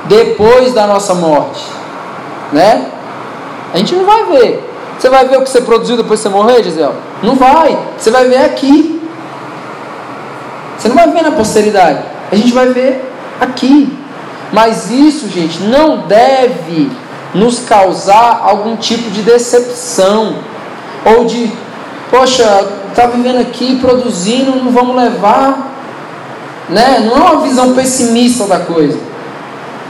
depois 0.06 0.74
da 0.74 0.86
nossa 0.86 1.16
morte. 1.16 1.64
Né? 2.52 2.86
A 3.74 3.78
gente 3.78 3.96
não 3.96 4.06
vai 4.06 4.26
ver. 4.26 4.72
Você 5.00 5.10
vai 5.10 5.28
ver 5.28 5.38
o 5.38 5.42
que 5.42 5.50
você 5.50 5.62
produziu 5.62 5.98
depois 5.98 6.20
que 6.20 6.30
você 6.30 6.34
morrer, 6.34 6.64
Gisele? 6.64 6.94
Não 7.24 7.36
vai. 7.36 7.78
Você 7.98 8.12
vai 8.12 8.28
ver 8.28 8.46
aqui. 8.46 9.02
Você 10.78 10.90
não 10.90 10.96
vai 10.96 11.10
ver 11.10 11.24
na 11.24 11.32
posteridade. 11.32 12.04
A 12.32 12.36
gente 12.36 12.54
vai 12.54 12.68
ver 12.68 13.04
aqui. 13.40 13.98
Mas 14.52 14.92
isso, 14.92 15.28
gente, 15.30 15.64
não 15.64 16.06
deve 16.06 16.92
nos 17.34 17.62
causar 17.62 18.42
algum 18.44 18.76
tipo 18.76 19.10
de 19.10 19.24
decepção. 19.24 20.36
Ou 21.04 21.26
de, 21.26 21.52
poxa, 22.12 22.68
está 22.90 23.08
vivendo 23.08 23.40
aqui, 23.40 23.78
produzindo, 23.78 24.58
não 24.58 24.72
vamos 24.72 24.96
levar. 24.96 25.72
Né? 26.70 27.00
Não 27.00 27.18
é 27.18 27.32
uma 27.32 27.42
visão 27.42 27.74
pessimista 27.74 28.46
da 28.46 28.60
coisa. 28.60 29.00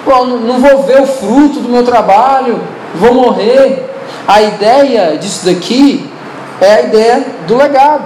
Pô, 0.05 0.26
não 0.26 0.59
vou 0.59 0.84
ver 0.84 1.01
o 1.01 1.05
fruto 1.05 1.59
do 1.59 1.69
meu 1.69 1.84
trabalho, 1.84 2.61
vou 2.95 3.13
morrer. 3.13 3.89
A 4.28 4.41
ideia 4.41 5.17
disso 5.17 5.46
daqui 5.46 6.09
é 6.62 6.74
a 6.74 6.82
ideia 6.82 7.25
do 7.47 7.58
legado. 7.58 8.04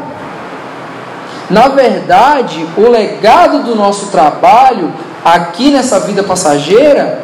Na 1.49 1.67
verdade, 1.67 2.65
o 2.75 2.89
legado 2.89 3.63
do 3.63 3.75
nosso 3.75 4.07
trabalho 4.07 4.91
aqui 5.23 5.71
nessa 5.71 5.99
vida 5.99 6.23
passageira, 6.23 7.23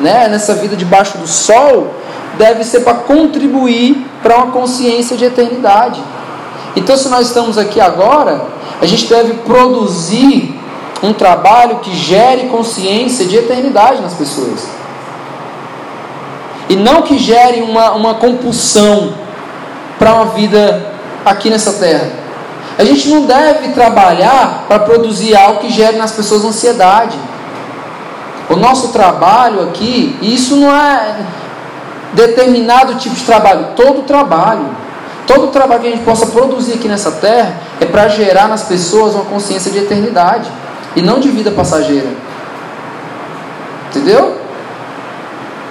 né, 0.00 0.28
nessa 0.28 0.54
vida 0.54 0.76
debaixo 0.76 1.18
do 1.18 1.26
sol, 1.26 1.94
deve 2.38 2.64
ser 2.64 2.80
para 2.80 2.94
contribuir 2.94 4.06
para 4.22 4.36
uma 4.36 4.52
consciência 4.52 5.16
de 5.16 5.24
eternidade. 5.24 6.02
Então, 6.76 6.96
se 6.96 7.08
nós 7.08 7.28
estamos 7.28 7.58
aqui 7.58 7.80
agora, 7.80 8.46
a 8.80 8.86
gente 8.86 9.06
deve 9.06 9.34
produzir 9.34 10.58
um 11.02 11.12
trabalho 11.12 11.80
que 11.80 11.94
gere 11.94 12.48
consciência 12.48 13.26
de 13.26 13.36
eternidade 13.36 14.00
nas 14.00 14.14
pessoas 14.14 14.82
e 16.72 16.76
não 16.76 17.02
que 17.02 17.18
gere 17.18 17.60
uma, 17.60 17.92
uma 17.92 18.14
compulsão 18.14 19.12
para 19.98 20.14
uma 20.14 20.26
vida 20.26 20.90
aqui 21.22 21.50
nessa 21.50 21.74
terra. 21.74 22.10
A 22.78 22.84
gente 22.84 23.08
não 23.08 23.26
deve 23.26 23.68
trabalhar 23.72 24.64
para 24.66 24.78
produzir 24.78 25.36
algo 25.36 25.60
que 25.60 25.70
gere 25.70 25.98
nas 25.98 26.12
pessoas 26.12 26.44
ansiedade. 26.44 27.18
O 28.48 28.56
nosso 28.56 28.88
trabalho 28.88 29.62
aqui, 29.64 30.16
isso 30.22 30.56
não 30.56 30.74
é 30.74 31.26
determinado 32.12 32.94
tipo 32.96 33.14
de 33.14 33.24
trabalho, 33.24 33.68
todo 33.76 34.02
trabalho. 34.02 34.82
Todo 35.26 35.48
trabalho 35.48 35.80
que 35.80 35.86
a 35.86 35.90
gente 35.90 36.04
possa 36.04 36.26
produzir 36.26 36.74
aqui 36.74 36.88
nessa 36.88 37.12
terra 37.12 37.54
é 37.80 37.86
para 37.86 38.08
gerar 38.08 38.48
nas 38.48 38.64
pessoas 38.64 39.14
uma 39.14 39.24
consciência 39.24 39.70
de 39.70 39.78
eternidade 39.78 40.50
e 40.96 41.02
não 41.02 41.20
de 41.20 41.28
vida 41.28 41.50
passageira. 41.50 42.08
Entendeu? 43.88 44.36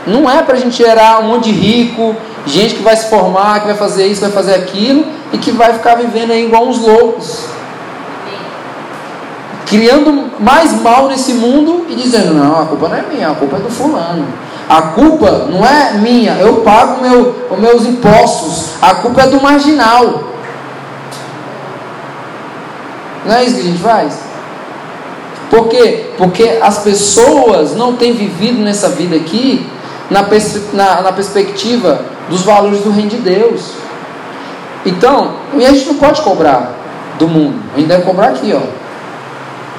Não 0.08 0.30
é 0.30 0.42
para 0.42 0.56
a 0.56 0.60
gente 0.60 0.78
gerar 0.78 1.20
um 1.20 1.28
monte 1.28 1.46
de 1.46 1.52
rico, 1.52 2.16
gente 2.46 2.76
que 2.76 2.82
vai 2.82 2.96
se 2.96 3.10
formar, 3.10 3.60
que 3.60 3.68
vai 3.68 3.76
fazer 3.76 4.08
isso, 4.08 4.22
vai 4.22 4.32
fazer 4.32 4.56
aquilo 4.56 5.06
e 5.32 5.38
que 5.38 5.52
vai 5.52 5.74
ficar 5.74 5.96
vivendo 5.96 6.32
aí 6.32 6.46
igual 6.46 6.68
uns 6.68 6.80
loucos. 6.80 7.46
Criando 9.68 10.32
mais 10.40 10.82
mal 10.82 11.08
nesse 11.08 11.34
mundo 11.34 11.86
e 11.90 11.96
dizendo: 11.96 12.34
não, 12.34 12.62
a 12.62 12.66
culpa 12.66 12.90
não 12.90 12.96
é 12.96 13.04
minha, 13.04 13.30
a 13.30 13.36
culpa 13.36 13.58
é 13.58 13.60
do 13.60 13.70
fulano. 13.70 14.26
A 14.72 14.84
culpa 14.84 15.48
não 15.50 15.66
é 15.66 15.96
minha, 15.96 16.32
eu 16.36 16.62
pago 16.62 17.02
meu, 17.02 17.36
os 17.52 17.60
meus 17.60 17.86
impostos, 17.86 18.70
a 18.82 18.96
culpa 18.96 19.24
é 19.24 19.28
do 19.28 19.42
marginal. 19.42 20.24
Não 23.26 23.36
é 23.36 23.44
isso 23.44 23.56
que 23.56 23.62
a 23.64 23.66
gente 23.66 23.84
faz? 23.84 24.18
Por 25.50 25.68
quê? 25.68 26.12
Porque 26.18 26.58
as 26.62 26.78
pessoas 26.78 27.76
não 27.76 27.98
têm 27.98 28.14
vivido 28.14 28.64
nessa 28.64 28.88
vida 28.88 29.18
aqui 29.18 29.70
na, 30.10 30.26
na, 30.72 31.02
na 31.02 31.12
perspectiva 31.12 32.06
dos 32.30 32.44
valores 32.44 32.80
do 32.80 32.92
reino 32.92 33.10
de 33.10 33.18
Deus. 33.18 33.74
Então, 34.86 35.34
e 35.54 35.66
a 35.66 35.74
gente 35.74 35.88
não 35.88 35.96
pode 35.96 36.22
cobrar 36.22 36.72
do 37.20 37.28
mundo, 37.28 37.62
a 37.76 37.78
gente 37.78 37.90
deve 37.90 38.04
cobrar 38.04 38.28
aqui, 38.28 38.54
ó. 38.54 38.62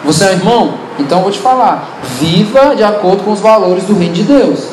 Você 0.04 0.24
é 0.24 0.26
um 0.26 0.32
irmão? 0.32 0.74
Então 0.98 1.16
eu 1.16 1.22
vou 1.22 1.32
te 1.32 1.38
falar. 1.38 1.88
Viva 2.20 2.76
de 2.76 2.84
acordo 2.84 3.24
com 3.24 3.32
os 3.32 3.40
valores 3.40 3.84
do 3.84 3.96
reino 3.96 4.12
de 4.12 4.24
Deus. 4.24 4.71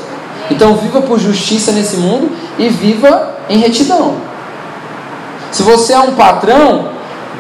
Então 0.50 0.76
viva 0.76 1.02
por 1.02 1.20
justiça 1.20 1.72
nesse 1.72 1.98
mundo 1.98 2.32
e 2.58 2.70
viva 2.70 3.36
em 3.50 3.58
retidão. 3.58 4.16
Se 5.52 5.64
você 5.64 5.94
é 5.94 6.00
um 6.00 6.14
patrão, 6.14 6.90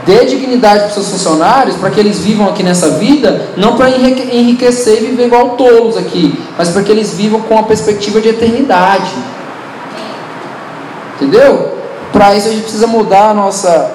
dê 0.05 0.25
dignidade 0.25 0.83
para 0.83 0.89
seus 0.89 1.09
funcionários, 1.09 1.75
para 1.75 1.89
que 1.89 1.99
eles 1.99 2.19
vivam 2.19 2.47
aqui 2.47 2.63
nessa 2.63 2.91
vida, 2.91 3.49
não 3.55 3.75
para 3.75 3.89
enriquecer 3.89 5.03
e 5.03 5.07
viver 5.07 5.27
igual 5.27 5.51
tolos 5.51 5.97
aqui, 5.97 6.39
mas 6.57 6.69
para 6.69 6.83
que 6.83 6.91
eles 6.91 7.13
vivam 7.13 7.41
com 7.41 7.59
a 7.59 7.63
perspectiva 7.63 8.19
de 8.19 8.29
eternidade. 8.29 9.11
Entendeu? 11.15 11.77
Para 12.11 12.33
isso 12.35 12.47
a 12.47 12.51
gente 12.51 12.63
precisa 12.63 12.87
mudar 12.87 13.29
a 13.29 13.33
nossa 13.33 13.91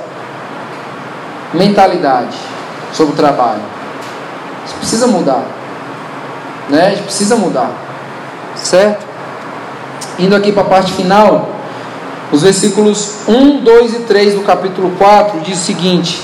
mentalidade 1.52 2.36
sobre 2.92 3.14
o 3.14 3.16
trabalho. 3.16 3.62
Gente 4.66 4.78
precisa 4.78 5.06
mudar. 5.06 5.42
Né? 6.68 6.86
A 6.86 6.90
gente 6.90 7.02
precisa 7.02 7.36
mudar. 7.36 7.70
Certo? 8.56 9.03
Indo 10.18 10.34
aqui 10.36 10.52
para 10.52 10.62
a 10.62 10.66
parte 10.66 10.92
final, 10.92 11.48
os 12.30 12.42
versículos 12.42 13.14
1, 13.28 13.64
2 13.64 13.94
e 13.94 13.98
3 14.00 14.34
do 14.34 14.40
capítulo 14.42 14.92
4 14.98 15.40
diz 15.40 15.58
o 15.58 15.64
seguinte: 15.64 16.22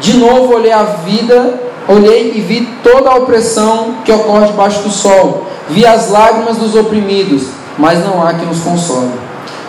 De 0.00 0.16
novo 0.16 0.54
olhei 0.54 0.72
a 0.72 0.82
vida, 0.82 1.60
olhei 1.88 2.32
e 2.36 2.40
vi 2.40 2.68
toda 2.82 3.10
a 3.10 3.16
opressão 3.16 3.96
que 4.04 4.12
ocorre 4.12 4.46
debaixo 4.46 4.82
do 4.82 4.90
sol. 4.90 5.46
Vi 5.68 5.84
as 5.84 6.10
lágrimas 6.10 6.58
dos 6.58 6.74
oprimidos, 6.76 7.42
mas 7.76 8.04
não 8.04 8.22
há 8.22 8.34
quem 8.34 8.48
os 8.48 8.60
console. 8.60 9.10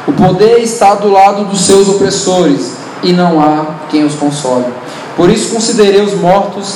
O 0.07 0.13
poder 0.13 0.59
está 0.59 0.93
do 0.93 1.11
lado 1.11 1.45
dos 1.45 1.61
seus 1.61 1.89
opressores, 1.89 2.73
e 3.03 3.13
não 3.13 3.39
há 3.39 3.65
quem 3.89 4.03
os 4.03 4.15
console. 4.15 4.65
Por 5.15 5.29
isso 5.29 5.53
considerei 5.53 6.01
os 6.01 6.13
mortos 6.13 6.75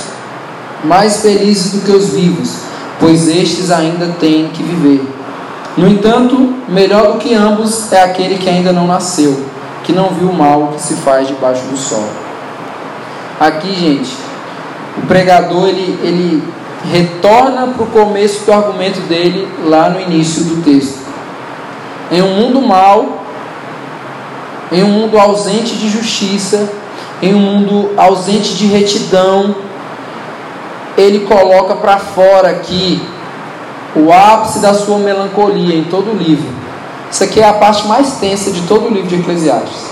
mais 0.83 1.21
felizes 1.21 1.73
do 1.73 1.81
que 1.81 1.91
os 1.91 2.09
vivos, 2.09 2.49
pois 2.99 3.27
estes 3.27 3.69
ainda 3.69 4.15
têm 4.19 4.49
que 4.49 4.63
viver. 4.63 5.20
No 5.77 5.87
entanto, 5.87 6.53
melhor 6.67 7.13
do 7.13 7.19
que 7.19 7.33
ambos 7.33 7.91
é 7.93 8.03
aquele 8.03 8.37
que 8.37 8.49
ainda 8.49 8.73
não 8.73 8.85
nasceu, 8.85 9.45
que 9.83 9.93
não 9.93 10.09
viu 10.09 10.29
o 10.29 10.33
mal 10.33 10.73
que 10.73 10.81
se 10.81 10.95
faz 10.95 11.27
debaixo 11.27 11.63
do 11.63 11.77
sol. 11.77 12.05
Aqui, 13.39 13.73
gente, 13.73 14.11
o 14.97 15.07
pregador 15.07 15.69
ele, 15.69 15.97
ele 16.03 16.43
retorna 16.91 17.67
para 17.67 17.83
o 17.83 17.87
começo 17.87 18.45
do 18.45 18.51
argumento 18.51 18.99
dele 19.07 19.47
lá 19.63 19.89
no 19.89 20.01
início 20.01 20.43
do 20.43 20.63
texto. 20.63 20.99
Em 22.11 22.21
um 22.21 22.35
mundo 22.35 22.61
mau, 22.61 23.23
em 24.71 24.83
um 24.83 24.89
mundo 24.89 25.17
ausente 25.17 25.75
de 25.75 25.89
justiça, 25.89 26.69
em 27.21 27.33
um 27.33 27.39
mundo 27.39 27.91
ausente 27.95 28.55
de 28.55 28.65
retidão, 28.65 29.55
ele 30.97 31.19
coloca 31.19 31.75
para 31.75 31.97
fora 31.97 32.49
aqui 32.49 33.01
o 33.95 34.11
ápice 34.11 34.59
da 34.59 34.73
sua 34.73 34.99
melancolia 34.99 35.75
em 35.75 35.83
todo 35.83 36.11
o 36.11 36.15
livro. 36.15 36.49
Isso 37.11 37.23
aqui 37.23 37.41
é 37.41 37.47
a 37.47 37.53
parte 37.53 37.87
mais 37.87 38.13
tensa 38.13 38.51
de 38.51 38.61
todo 38.61 38.87
o 38.87 38.89
livro 38.89 39.09
de 39.09 39.15
Eclesiastes. 39.15 39.91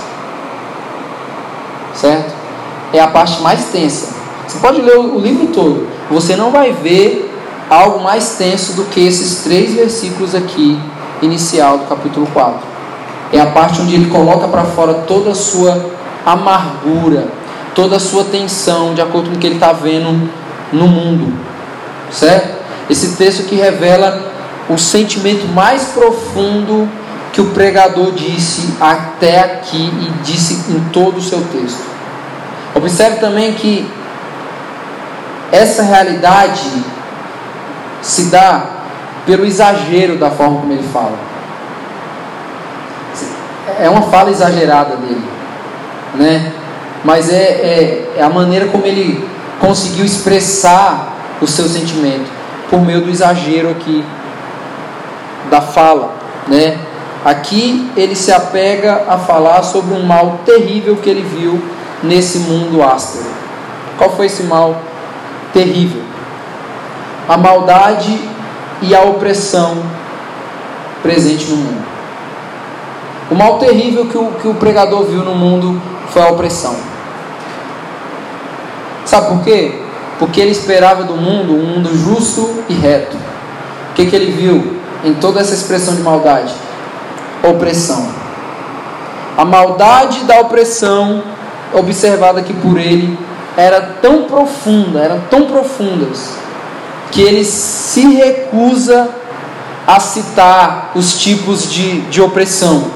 Certo? 1.94 2.32
É 2.92 3.00
a 3.00 3.08
parte 3.08 3.42
mais 3.42 3.66
tensa. 3.66 4.14
Você 4.46 4.58
pode 4.58 4.80
ler 4.80 4.98
o 4.98 5.18
livro 5.18 5.48
todo, 5.48 5.86
você 6.10 6.34
não 6.34 6.50
vai 6.50 6.72
ver 6.72 7.30
algo 7.68 8.02
mais 8.02 8.36
tenso 8.36 8.72
do 8.72 8.84
que 8.86 9.06
esses 9.06 9.44
três 9.44 9.74
versículos 9.74 10.34
aqui, 10.34 10.80
inicial 11.22 11.78
do 11.78 11.84
capítulo 11.84 12.26
4. 12.32 12.58
É 13.32 13.40
a 13.40 13.46
parte 13.46 13.80
onde 13.80 13.94
ele 13.94 14.10
coloca 14.10 14.48
para 14.48 14.64
fora 14.64 14.94
toda 14.94 15.30
a 15.30 15.34
sua 15.34 15.90
amargura, 16.26 17.28
toda 17.76 17.96
a 17.96 18.00
sua 18.00 18.24
tensão, 18.24 18.92
de 18.92 19.00
acordo 19.00 19.30
com 19.30 19.36
o 19.36 19.38
que 19.38 19.46
ele 19.46 19.54
está 19.54 19.72
vendo 19.72 20.28
no 20.72 20.88
mundo. 20.88 21.32
Certo? 22.10 22.59
Esse 22.90 23.14
texto 23.14 23.44
que 23.44 23.54
revela 23.54 24.20
o 24.68 24.76
sentimento 24.76 25.46
mais 25.46 25.84
profundo 25.84 26.88
que 27.32 27.40
o 27.40 27.50
pregador 27.50 28.10
disse 28.10 28.74
até 28.80 29.38
aqui 29.38 29.78
e 29.78 30.10
disse 30.24 30.54
em 30.72 30.80
todo 30.92 31.18
o 31.18 31.22
seu 31.22 31.40
texto. 31.52 31.84
Observe 32.74 33.20
também 33.20 33.54
que 33.54 33.88
essa 35.52 35.84
realidade 35.84 36.68
se 38.02 38.24
dá 38.24 38.64
pelo 39.24 39.44
exagero 39.44 40.18
da 40.18 40.30
forma 40.30 40.60
como 40.60 40.72
ele 40.72 40.88
fala. 40.92 41.16
É 43.78 43.88
uma 43.88 44.02
fala 44.02 44.30
exagerada 44.30 44.96
dele, 44.96 45.24
né? 46.16 46.52
Mas 47.04 47.30
é, 47.30 47.36
é, 47.36 48.12
é 48.18 48.22
a 48.22 48.28
maneira 48.28 48.66
como 48.66 48.84
ele 48.84 49.24
conseguiu 49.60 50.04
expressar 50.04 51.14
o 51.40 51.46
seu 51.46 51.68
sentimento 51.68 52.39
por 52.70 52.80
meio 52.80 53.02
do 53.02 53.10
exagero 53.10 53.68
aqui 53.68 54.04
da 55.50 55.60
fala, 55.60 56.14
né? 56.46 56.78
Aqui 57.24 57.90
ele 57.96 58.14
se 58.14 58.32
apega 58.32 59.04
a 59.08 59.18
falar 59.18 59.62
sobre 59.62 59.92
um 59.92 60.06
mal 60.06 60.40
terrível 60.46 60.96
que 60.96 61.10
ele 61.10 61.22
viu 61.22 61.60
nesse 62.02 62.38
mundo 62.38 62.82
áspero. 62.82 63.26
Qual 63.98 64.10
foi 64.16 64.26
esse 64.26 64.44
mal 64.44 64.80
terrível? 65.52 66.02
A 67.28 67.36
maldade 67.36 68.18
e 68.80 68.94
a 68.94 69.02
opressão 69.02 69.82
presente 71.02 71.50
no 71.50 71.56
mundo. 71.56 71.84
O 73.30 73.34
mal 73.34 73.58
terrível 73.58 74.06
que 74.06 74.16
o, 74.16 74.32
que 74.40 74.48
o 74.48 74.54
pregador 74.54 75.04
viu 75.04 75.22
no 75.22 75.34
mundo 75.34 75.80
foi 76.08 76.22
a 76.22 76.28
opressão. 76.28 76.74
Sabe 79.04 79.28
por 79.28 79.44
quê? 79.44 79.89
Porque 80.20 80.38
ele 80.38 80.50
esperava 80.50 81.02
do 81.04 81.16
mundo 81.16 81.54
um 81.54 81.64
mundo 81.64 81.96
justo 81.96 82.62
e 82.68 82.74
reto. 82.74 83.16
O 83.90 83.94
que, 83.94 84.04
que 84.04 84.14
ele 84.14 84.30
viu 84.30 84.76
em 85.02 85.14
toda 85.14 85.40
essa 85.40 85.54
expressão 85.54 85.96
de 85.96 86.02
maldade? 86.02 86.52
Opressão. 87.42 88.06
A 89.36 89.46
maldade 89.46 90.20
da 90.24 90.38
opressão, 90.40 91.22
observada 91.72 92.38
aqui 92.40 92.52
por 92.52 92.78
ele, 92.78 93.18
era 93.56 93.80
tão 93.80 94.24
profunda, 94.24 95.00
eram 95.00 95.20
tão 95.30 95.46
profundas, 95.46 96.34
que 97.10 97.22
ele 97.22 97.44
se 97.44 98.06
recusa 98.14 99.08
a 99.86 99.98
citar 99.98 100.92
os 100.94 101.18
tipos 101.18 101.70
de, 101.72 102.02
de 102.02 102.20
opressão. 102.20 102.90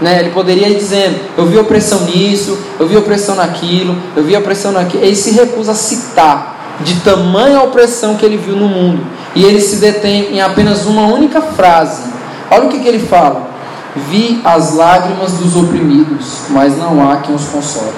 Né? 0.00 0.20
Ele 0.20 0.30
poderia 0.30 0.68
ir 0.68 0.76
dizendo: 0.76 1.18
Eu 1.36 1.46
vi 1.46 1.58
opressão 1.58 2.02
nisso, 2.02 2.58
eu 2.78 2.86
vi 2.86 2.96
opressão 2.96 3.34
naquilo, 3.34 3.96
eu 4.16 4.22
vi 4.22 4.36
opressão 4.36 4.72
naquilo. 4.72 5.02
Ele 5.02 5.16
se 5.16 5.30
recusa 5.30 5.72
a 5.72 5.74
citar 5.74 6.78
de 6.80 7.00
tamanha 7.00 7.60
opressão 7.60 8.16
que 8.16 8.24
ele 8.24 8.36
viu 8.36 8.56
no 8.56 8.68
mundo. 8.68 9.04
E 9.34 9.44
ele 9.44 9.60
se 9.60 9.76
detém 9.76 10.34
em 10.34 10.40
apenas 10.40 10.86
uma 10.86 11.06
única 11.06 11.40
frase. 11.40 12.02
Olha 12.50 12.64
o 12.64 12.68
que, 12.68 12.78
que 12.78 12.88
ele 12.88 13.00
fala: 13.00 13.50
Vi 13.96 14.40
as 14.44 14.74
lágrimas 14.74 15.32
dos 15.32 15.56
oprimidos, 15.56 16.42
mas 16.50 16.76
não 16.78 17.08
há 17.08 17.16
quem 17.18 17.34
os 17.34 17.44
console. 17.46 17.92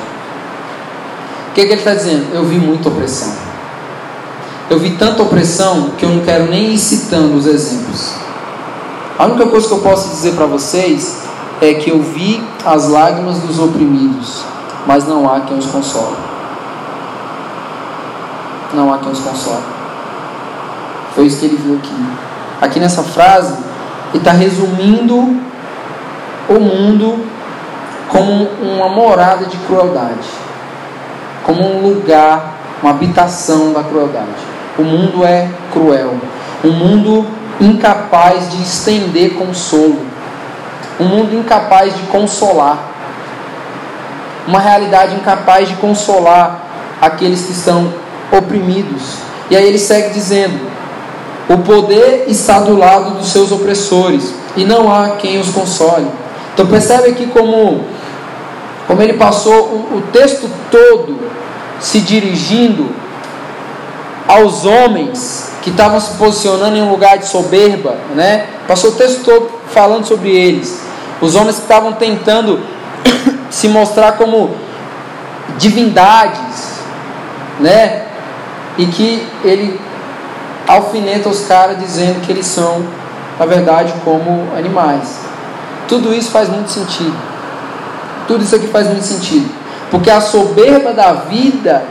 O 1.51 1.53
que, 1.53 1.63
que 1.63 1.73
ele 1.73 1.81
está 1.81 1.95
dizendo? 1.95 2.27
Eu 2.33 2.45
vi 2.45 2.59
muita 2.59 2.89
opressão. 2.89 3.33
Eu 4.71 4.79
vi 4.79 4.91
tanta 4.91 5.23
opressão 5.23 5.91
que 5.99 6.05
eu 6.05 6.11
não 6.11 6.21
quero 6.21 6.49
nem 6.49 6.73
ir 6.73 6.79
citando 6.79 7.37
os 7.37 7.45
exemplos. 7.45 8.13
A 9.19 9.27
única 9.27 9.47
coisa 9.47 9.67
que 9.67 9.75
eu 9.75 9.81
posso 9.81 10.11
dizer 10.11 10.35
para 10.35 10.47
vocês 10.47 11.30
é 11.61 11.75
que 11.75 11.91
eu 11.91 12.01
vi 12.03 12.43
as 12.65 12.89
lágrimas 12.89 13.39
dos 13.41 13.59
oprimidos, 13.59 14.45
mas 14.87 15.07
não 15.07 15.31
há 15.31 15.41
quem 15.41 15.59
os 15.59 15.67
console. 15.67 16.17
Não 18.73 18.93
há 18.93 18.99
quem 18.99 19.13
os 19.13 19.21
console. 19.21 19.63
Foi 21.15 21.27
isso 21.27 21.41
que 21.41 21.47
ele 21.47 21.57
viu 21.57 21.77
aqui. 21.77 22.07
Aqui 22.61 22.81
nessa 22.81 23.03
frase, 23.03 23.59
ele 24.09 24.19
está 24.19 24.33
resumindo 24.33 25.17
o 26.49 26.61
mundo 26.61 27.25
como 28.09 28.49
uma 28.63 28.89
morada 28.89 29.45
de 29.45 29.57
crueldade, 29.59 30.29
como 31.45 31.63
um 31.63 31.89
lugar, 31.89 32.55
uma 32.83 32.91
habitação 32.91 33.73
da 33.73 33.83
crueldade. 33.83 34.51
O 34.79 34.83
mundo 34.83 35.25
é 35.25 35.49
cruel, 35.73 36.15
um 36.65 36.73
mundo 36.73 37.27
incapaz 37.61 38.51
de 38.51 38.63
estender 38.63 39.35
consolo 39.35 40.10
um 41.01 41.05
mundo 41.05 41.35
incapaz 41.35 41.97
de 41.97 42.03
consolar, 42.05 42.79
uma 44.47 44.61
realidade 44.61 45.15
incapaz 45.15 45.69
de 45.69 45.75
consolar 45.77 46.61
aqueles 47.01 47.47
que 47.47 47.53
estão 47.53 47.93
oprimidos. 48.31 49.15
E 49.51 49.57
aí 49.57 49.67
ele 49.67 49.79
segue 49.79 50.11
dizendo: 50.11 50.61
o 51.49 51.59
poder 51.59 52.27
está 52.29 52.61
do 52.61 52.77
lado 52.77 53.19
dos 53.19 53.29
seus 53.29 53.51
opressores 53.51 54.35
e 54.57 54.65
não 54.65 54.93
há 54.93 55.17
quem 55.17 55.39
os 55.39 55.49
console. 55.49 56.07
Então 56.53 56.67
percebe 56.67 57.09
aqui 57.09 57.27
como, 57.27 57.85
como 58.87 59.03
ele 59.03 59.15
passou 59.15 59.55
o, 59.55 59.97
o 59.97 60.03
texto 60.13 60.49
todo 60.71 61.19
se 61.81 62.01
dirigindo 62.01 62.91
aos 64.29 64.65
homens 64.65 65.51
que 65.63 65.71
estavam 65.71 65.99
se 65.99 66.17
posicionando 66.17 66.77
em 66.77 66.83
um 66.83 66.91
lugar 66.91 67.19
de 67.19 67.27
soberba, 67.27 67.97
né? 68.15 68.47
Passou 68.69 68.91
o 68.91 68.95
texto 68.95 69.25
todo 69.25 69.51
falando 69.71 70.07
sobre 70.07 70.31
eles. 70.31 70.90
Os 71.21 71.35
homens 71.35 71.57
que 71.57 71.63
estavam 71.63 71.93
tentando 71.93 72.61
se 73.51 73.69
mostrar 73.69 74.13
como 74.13 74.57
divindades, 75.59 76.81
né? 77.59 78.07
E 78.79 78.87
que 78.87 79.27
ele 79.45 79.81
alfineta 80.67 81.29
os 81.29 81.47
caras 81.47 81.79
dizendo 81.79 82.21
que 82.25 82.33
eles 82.33 82.47
são, 82.47 82.85
na 83.39 83.47
verdade, 83.47 83.93
como 84.05 84.49
animais. 84.57 85.21
Tudo 85.89 86.15
isso 86.15 86.31
faz 86.31 86.49
muito 86.49 86.71
sentido. 86.71 87.17
tudo 88.29 88.45
isso 88.45 88.55
aqui 88.55 88.69
faz 88.69 88.87
muito 88.87 89.03
sentido. 89.03 89.51
Porque 89.91 90.09
a 90.09 90.21
soberba 90.21 90.93
da 90.93 91.13
vida 91.15 91.83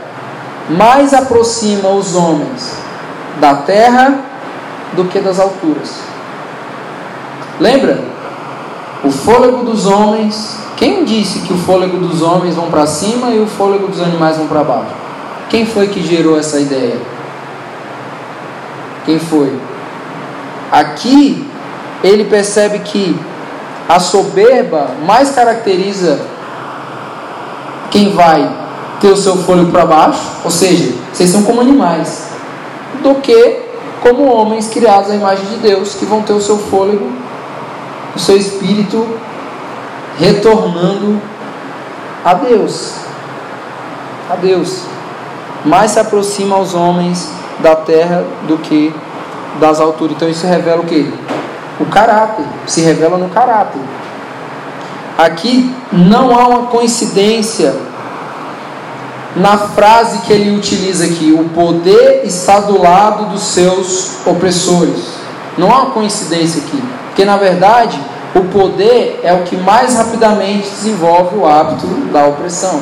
mais 0.70 1.12
aproxima 1.12 1.90
os 1.90 2.14
homens 2.14 2.76
da 3.38 3.56
terra 3.56 4.20
do 4.94 5.04
que 5.04 5.20
das 5.20 5.38
alturas. 5.38 6.00
Lembra? 7.58 8.19
O 9.02 9.10
fôlego 9.10 9.64
dos 9.64 9.86
homens. 9.86 10.58
Quem 10.76 11.04
disse 11.04 11.40
que 11.40 11.52
o 11.52 11.58
fôlego 11.58 11.98
dos 11.98 12.22
homens 12.22 12.54
vão 12.54 12.70
para 12.70 12.86
cima 12.86 13.30
e 13.30 13.38
o 13.38 13.46
fôlego 13.46 13.88
dos 13.88 14.00
animais 14.00 14.36
vão 14.38 14.46
para 14.46 14.64
baixo? 14.64 14.94
Quem 15.50 15.66
foi 15.66 15.88
que 15.88 16.02
gerou 16.02 16.38
essa 16.38 16.58
ideia? 16.58 16.96
Quem 19.04 19.18
foi? 19.18 19.52
Aqui 20.72 21.46
ele 22.02 22.24
percebe 22.24 22.78
que 22.78 23.18
a 23.88 23.98
soberba 23.98 24.92
mais 25.04 25.32
caracteriza 25.32 26.20
quem 27.90 28.12
vai 28.12 28.48
ter 29.00 29.08
o 29.08 29.16
seu 29.16 29.36
fôlego 29.36 29.72
para 29.72 29.84
baixo, 29.84 30.20
ou 30.44 30.50
seja, 30.50 30.94
vocês 31.12 31.28
são 31.28 31.42
como 31.42 31.60
animais, 31.60 32.30
do 33.02 33.16
que 33.16 33.62
como 34.02 34.32
homens 34.32 34.68
criados 34.68 35.10
à 35.10 35.14
imagem 35.14 35.44
de 35.46 35.56
Deus, 35.56 35.94
que 35.94 36.04
vão 36.04 36.22
ter 36.22 36.32
o 36.32 36.40
seu 36.40 36.56
fôlego, 36.56 37.10
o 38.14 38.18
seu 38.18 38.36
espírito 38.36 39.18
retornando 40.18 41.20
a 42.24 42.34
Deus. 42.34 42.94
A 44.30 44.36
Deus. 44.36 44.84
Mais 45.64 45.92
se 45.92 46.00
aproxima 46.00 46.56
aos 46.56 46.74
homens 46.74 47.30
da 47.60 47.76
terra 47.76 48.24
do 48.46 48.58
que 48.58 48.94
das 49.58 49.80
alturas. 49.80 50.16
Então 50.16 50.28
isso 50.28 50.46
revela 50.46 50.82
o 50.82 50.86
que? 50.86 51.12
O 51.78 51.86
caráter. 51.86 52.44
Se 52.66 52.80
revela 52.80 53.18
no 53.18 53.28
caráter. 53.28 53.80
Aqui 55.18 55.74
não 55.92 56.38
há 56.38 56.46
uma 56.46 56.66
coincidência 56.66 57.74
na 59.36 59.56
frase 59.58 60.20
que 60.20 60.32
ele 60.32 60.56
utiliza 60.56 61.04
aqui: 61.04 61.32
o 61.32 61.48
poder 61.50 62.22
está 62.24 62.60
do 62.60 62.80
lado 62.80 63.26
dos 63.26 63.42
seus 63.42 64.26
opressores. 64.26 65.20
Não 65.58 65.70
há 65.70 65.82
uma 65.82 65.90
coincidência 65.90 66.62
aqui, 66.62 66.82
porque 67.20 67.24
na 67.26 67.36
verdade 67.36 68.00
o 68.34 68.44
poder 68.44 69.20
é 69.22 69.34
o 69.34 69.42
que 69.42 69.54
mais 69.54 69.94
rapidamente 69.94 70.70
desenvolve 70.70 71.36
o 71.36 71.46
hábito 71.46 71.86
da 72.10 72.24
opressão. 72.26 72.80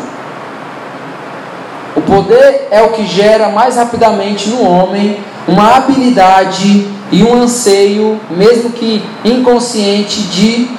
O 1.97 2.01
poder 2.03 2.69
é 2.71 2.81
o 2.83 2.91
que 2.91 3.05
gera 3.05 3.49
mais 3.49 3.75
rapidamente 3.75 4.49
no 4.51 4.63
homem 4.63 5.19
uma 5.49 5.75
habilidade 5.77 6.87
e 7.11 7.25
um 7.25 7.43
anseio, 7.43 8.21
mesmo 8.31 8.71
que 8.71 9.03
inconsciente, 9.25 10.21
de 10.21 10.71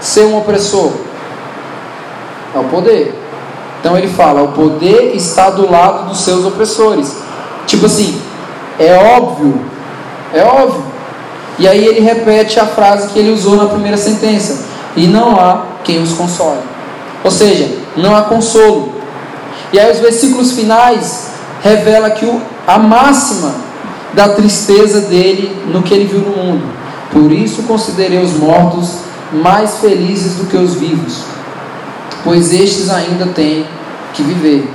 ser 0.00 0.24
um 0.24 0.38
opressor. 0.38 0.92
É 2.54 2.58
o 2.58 2.64
poder. 2.64 3.14
Então 3.80 3.98
ele 3.98 4.08
fala: 4.08 4.42
o 4.42 4.52
poder 4.52 5.14
está 5.14 5.50
do 5.50 5.70
lado 5.70 6.08
dos 6.08 6.20
seus 6.20 6.46
opressores. 6.46 7.14
Tipo 7.66 7.84
assim, 7.84 8.18
é 8.78 8.96
óbvio, 8.96 9.60
é 10.32 10.42
óbvio. 10.42 10.89
E 11.60 11.68
aí 11.68 11.86
ele 11.86 12.00
repete 12.00 12.58
a 12.58 12.66
frase 12.66 13.08
que 13.08 13.18
ele 13.18 13.30
usou 13.30 13.54
na 13.54 13.66
primeira 13.66 13.98
sentença: 13.98 14.64
e 14.96 15.06
não 15.06 15.38
há 15.38 15.66
quem 15.84 16.02
os 16.02 16.12
console. 16.14 16.58
Ou 17.22 17.30
seja, 17.30 17.70
não 17.96 18.16
há 18.16 18.22
consolo. 18.22 18.94
E 19.72 19.78
aí 19.78 19.92
os 19.92 19.98
versículos 19.98 20.52
finais 20.52 21.28
revela 21.62 22.10
que 22.10 22.24
o, 22.24 22.40
a 22.66 22.78
máxima 22.78 23.54
da 24.14 24.30
tristeza 24.30 25.02
dele 25.02 25.54
no 25.66 25.82
que 25.82 25.92
ele 25.92 26.06
viu 26.06 26.20
no 26.20 26.42
mundo. 26.42 26.64
Por 27.12 27.30
isso 27.30 27.62
considerei 27.64 28.18
os 28.18 28.32
mortos 28.32 28.94
mais 29.32 29.78
felizes 29.78 30.36
do 30.36 30.46
que 30.46 30.56
os 30.56 30.74
vivos, 30.74 31.24
pois 32.24 32.52
estes 32.52 32.88
ainda 32.88 33.26
têm 33.26 33.66
que 34.14 34.22
viver. 34.22 34.68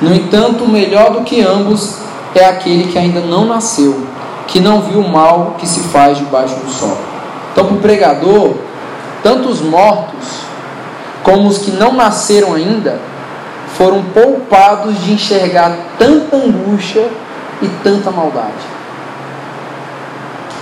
No 0.00 0.14
entanto, 0.14 0.66
melhor 0.68 1.10
do 1.10 1.24
que 1.24 1.40
ambos 1.40 1.96
é 2.34 2.44
aquele 2.44 2.84
que 2.84 2.96
ainda 2.96 3.20
não 3.20 3.46
nasceu, 3.46 4.00
que 4.48 4.60
não 4.60 4.80
viu 4.80 5.00
o 5.00 5.08
mal 5.08 5.54
que 5.58 5.66
se 5.66 5.80
faz 5.80 6.18
debaixo 6.18 6.56
do 6.56 6.70
sol. 6.70 6.96
Então, 7.52 7.66
para 7.66 7.74
o 7.74 7.80
pregador, 7.80 8.54
tanto 9.22 9.48
os 9.48 9.60
mortos 9.60 10.40
como 11.22 11.48
os 11.48 11.58
que 11.58 11.70
não 11.70 11.92
nasceram 11.92 12.54
ainda 12.54 12.98
foram 13.76 14.02
poupados 14.02 14.98
de 15.04 15.12
enxergar 15.12 15.76
tanta 15.98 16.36
angústia 16.36 17.08
e 17.60 17.68
tanta 17.84 18.10
maldade. 18.10 18.78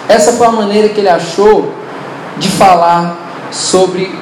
Essa 0.08 0.32
foi 0.32 0.46
a 0.46 0.52
maneira 0.52 0.88
que 0.88 1.00
ele 1.00 1.08
achou 1.08 1.72
de 2.38 2.48
falar 2.48 3.16
sobre 3.52 4.12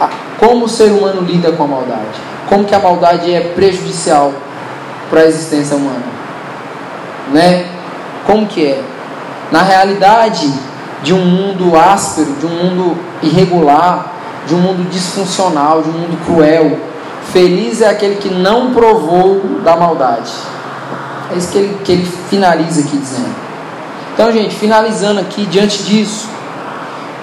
a, 0.00 0.08
como 0.38 0.66
o 0.66 0.68
ser 0.68 0.90
humano 0.92 1.20
lida 1.22 1.52
com 1.52 1.64
a 1.64 1.66
maldade, 1.66 2.20
como 2.48 2.64
que 2.64 2.74
a 2.74 2.78
maldade 2.78 3.32
é 3.32 3.40
prejudicial 3.40 4.32
para 5.10 5.20
a 5.20 5.26
existência 5.26 5.76
humana, 5.76 6.04
né? 7.32 7.73
Como 8.26 8.46
que 8.46 8.66
é? 8.66 8.82
Na 9.52 9.62
realidade 9.62 10.52
de 11.02 11.12
um 11.12 11.24
mundo 11.24 11.76
áspero, 11.76 12.32
de 12.40 12.46
um 12.46 12.50
mundo 12.50 12.96
irregular, 13.22 14.14
de 14.46 14.54
um 14.54 14.58
mundo 14.58 14.88
disfuncional, 14.90 15.82
de 15.82 15.90
um 15.90 15.92
mundo 15.92 16.18
cruel, 16.24 16.78
feliz 17.32 17.80
é 17.80 17.88
aquele 17.88 18.16
que 18.16 18.30
não 18.30 18.72
provou 18.72 19.40
da 19.62 19.76
maldade. 19.76 20.32
É 21.32 21.36
isso 21.36 21.50
que 21.50 21.58
ele, 21.58 21.78
que 21.84 21.92
ele 21.92 22.06
finaliza 22.30 22.80
aqui 22.80 22.96
dizendo. 22.96 23.34
Então, 24.14 24.30
gente, 24.32 24.54
finalizando 24.54 25.20
aqui, 25.20 25.44
diante 25.46 25.82
disso, 25.82 26.28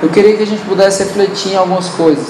eu 0.03 0.09
queria 0.09 0.35
que 0.35 0.43
a 0.43 0.47
gente 0.47 0.61
pudesse 0.63 1.03
refletir 1.03 1.53
em 1.53 1.55
algumas 1.55 1.87
coisas. 1.89 2.27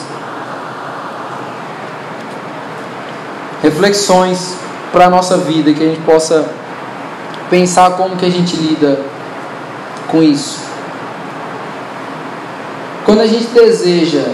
Reflexões 3.63 4.55
para 4.91 5.05
a 5.05 5.09
nossa 5.09 5.37
vida, 5.37 5.73
que 5.73 5.83
a 5.83 5.87
gente 5.87 6.01
possa 6.01 6.47
pensar 7.51 7.91
como 7.91 8.15
que 8.15 8.25
a 8.25 8.29
gente 8.31 8.55
lida 8.55 8.99
com 10.07 10.23
isso. 10.23 10.59
Quando 13.05 13.21
a 13.21 13.27
gente 13.27 13.45
deseja 13.53 14.25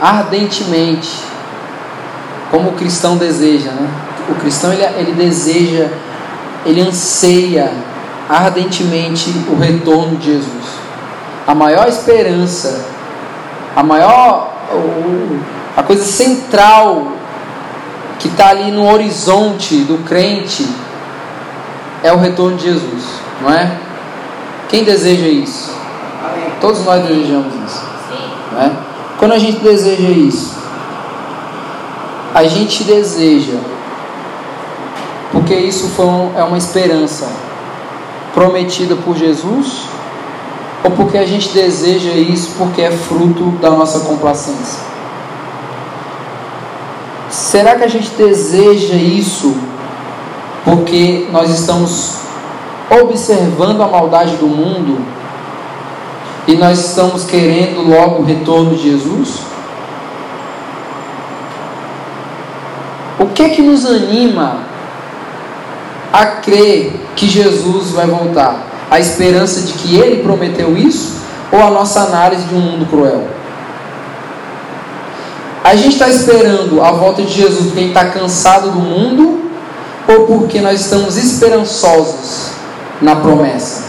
ardentemente, 0.00 1.10
como 2.50 2.70
o 2.70 2.72
cristão 2.72 3.18
deseja, 3.18 3.70
né? 3.72 3.86
O 4.30 4.34
cristão 4.36 4.72
ele, 4.72 4.82
ele 4.96 5.12
deseja, 5.12 5.90
ele 6.64 6.80
anseia 6.80 7.70
ardentemente 8.28 9.30
o 9.50 9.56
retorno 9.56 10.16
de 10.16 10.32
Jesus 10.32 10.86
a 11.46 11.54
maior 11.54 11.86
esperança, 11.86 12.86
a 13.74 13.82
maior, 13.82 14.52
a 15.76 15.82
coisa 15.82 16.04
central 16.04 17.12
que 18.18 18.26
está 18.28 18.48
ali 18.48 18.72
no 18.72 18.90
horizonte 18.90 19.76
do 19.84 19.98
crente 20.04 20.66
é 22.06 22.12
o 22.12 22.18
retorno 22.18 22.56
de 22.56 22.64
Jesus, 22.64 23.02
não 23.42 23.52
é? 23.52 23.78
Quem 24.68 24.84
deseja 24.84 25.26
isso? 25.26 25.74
Todos 26.60 26.84
nós 26.84 27.02
desejamos 27.02 27.52
isso. 27.66 27.84
Não 28.52 28.62
é? 28.62 28.70
Quando 29.18 29.32
a 29.32 29.38
gente 29.38 29.58
deseja 29.58 30.08
isso, 30.08 30.54
a 32.32 32.44
gente 32.44 32.84
deseja, 32.84 33.58
porque 35.32 35.54
isso 35.54 35.88
foi 35.88 36.06
um, 36.06 36.32
é 36.36 36.44
uma 36.44 36.56
esperança 36.58 37.28
prometida 38.32 38.94
por 38.94 39.16
Jesus 39.16 39.86
ou 40.84 40.92
porque 40.92 41.18
a 41.18 41.26
gente 41.26 41.48
deseja 41.48 42.12
isso 42.12 42.54
porque 42.56 42.82
é 42.82 42.90
fruto 42.92 43.50
da 43.60 43.70
nossa 43.70 44.00
complacência? 44.00 44.84
Será 47.30 47.74
que 47.74 47.82
a 47.82 47.88
gente 47.88 48.10
deseja 48.10 48.94
isso 48.94 49.56
porque 50.66 51.26
nós 51.32 51.48
estamos 51.48 52.16
observando 52.90 53.82
a 53.82 53.88
maldade 53.88 54.36
do 54.36 54.46
mundo 54.46 54.98
e 56.46 56.54
nós 56.56 56.90
estamos 56.90 57.24
querendo 57.24 57.88
logo 57.88 58.20
o 58.20 58.24
retorno 58.26 58.76
de 58.76 58.90
Jesus? 58.90 59.38
O 63.18 63.26
que 63.28 63.42
é 63.42 63.48
que 63.48 63.62
nos 63.62 63.86
anima 63.86 64.58
a 66.12 66.26
crer 66.26 67.00
que 67.16 67.26
Jesus 67.26 67.92
vai 67.92 68.06
voltar? 68.06 68.76
a 68.90 69.00
esperança 69.00 69.62
de 69.62 69.72
que 69.74 69.96
ele 69.96 70.22
prometeu 70.22 70.76
isso 70.76 71.16
ou 71.50 71.60
a 71.60 71.70
nossa 71.70 72.00
análise 72.00 72.44
de 72.44 72.54
um 72.54 72.60
mundo 72.60 72.86
cruel? 72.86 73.28
A 75.64 75.74
gente 75.74 75.94
está 75.94 76.08
esperando 76.08 76.80
a 76.80 76.92
volta 76.92 77.22
de 77.22 77.32
Jesus 77.32 77.66
porque 77.66 77.80
a 77.80 77.82
gente 77.82 77.96
está 77.96 78.10
cansado 78.10 78.70
do 78.70 78.78
mundo 78.78 79.45
ou 80.08 80.26
porque 80.26 80.60
nós 80.60 80.80
estamos 80.80 81.16
esperançosos 81.16 82.50
na 83.00 83.16
promessa? 83.16 83.84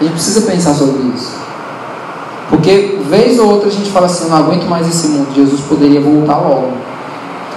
A 0.00 0.04
gente 0.04 0.14
precisa 0.14 0.40
pensar 0.42 0.74
sobre 0.74 1.02
isso. 1.14 1.42
Porque, 2.50 2.98
vez 3.08 3.38
ou 3.38 3.48
outra, 3.48 3.68
a 3.68 3.72
gente 3.72 3.90
fala 3.90 4.06
assim: 4.06 4.28
não 4.28 4.36
aguento 4.36 4.64
mais 4.64 4.88
esse 4.88 5.08
mundo, 5.08 5.34
Jesus 5.34 5.60
poderia 5.62 6.00
voltar 6.00 6.38
logo. 6.38 6.72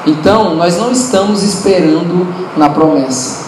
Então, 0.06 0.56
nós 0.56 0.78
não 0.78 0.92
estamos 0.92 1.42
esperando 1.42 2.28
na 2.56 2.70
promessa. 2.70 3.46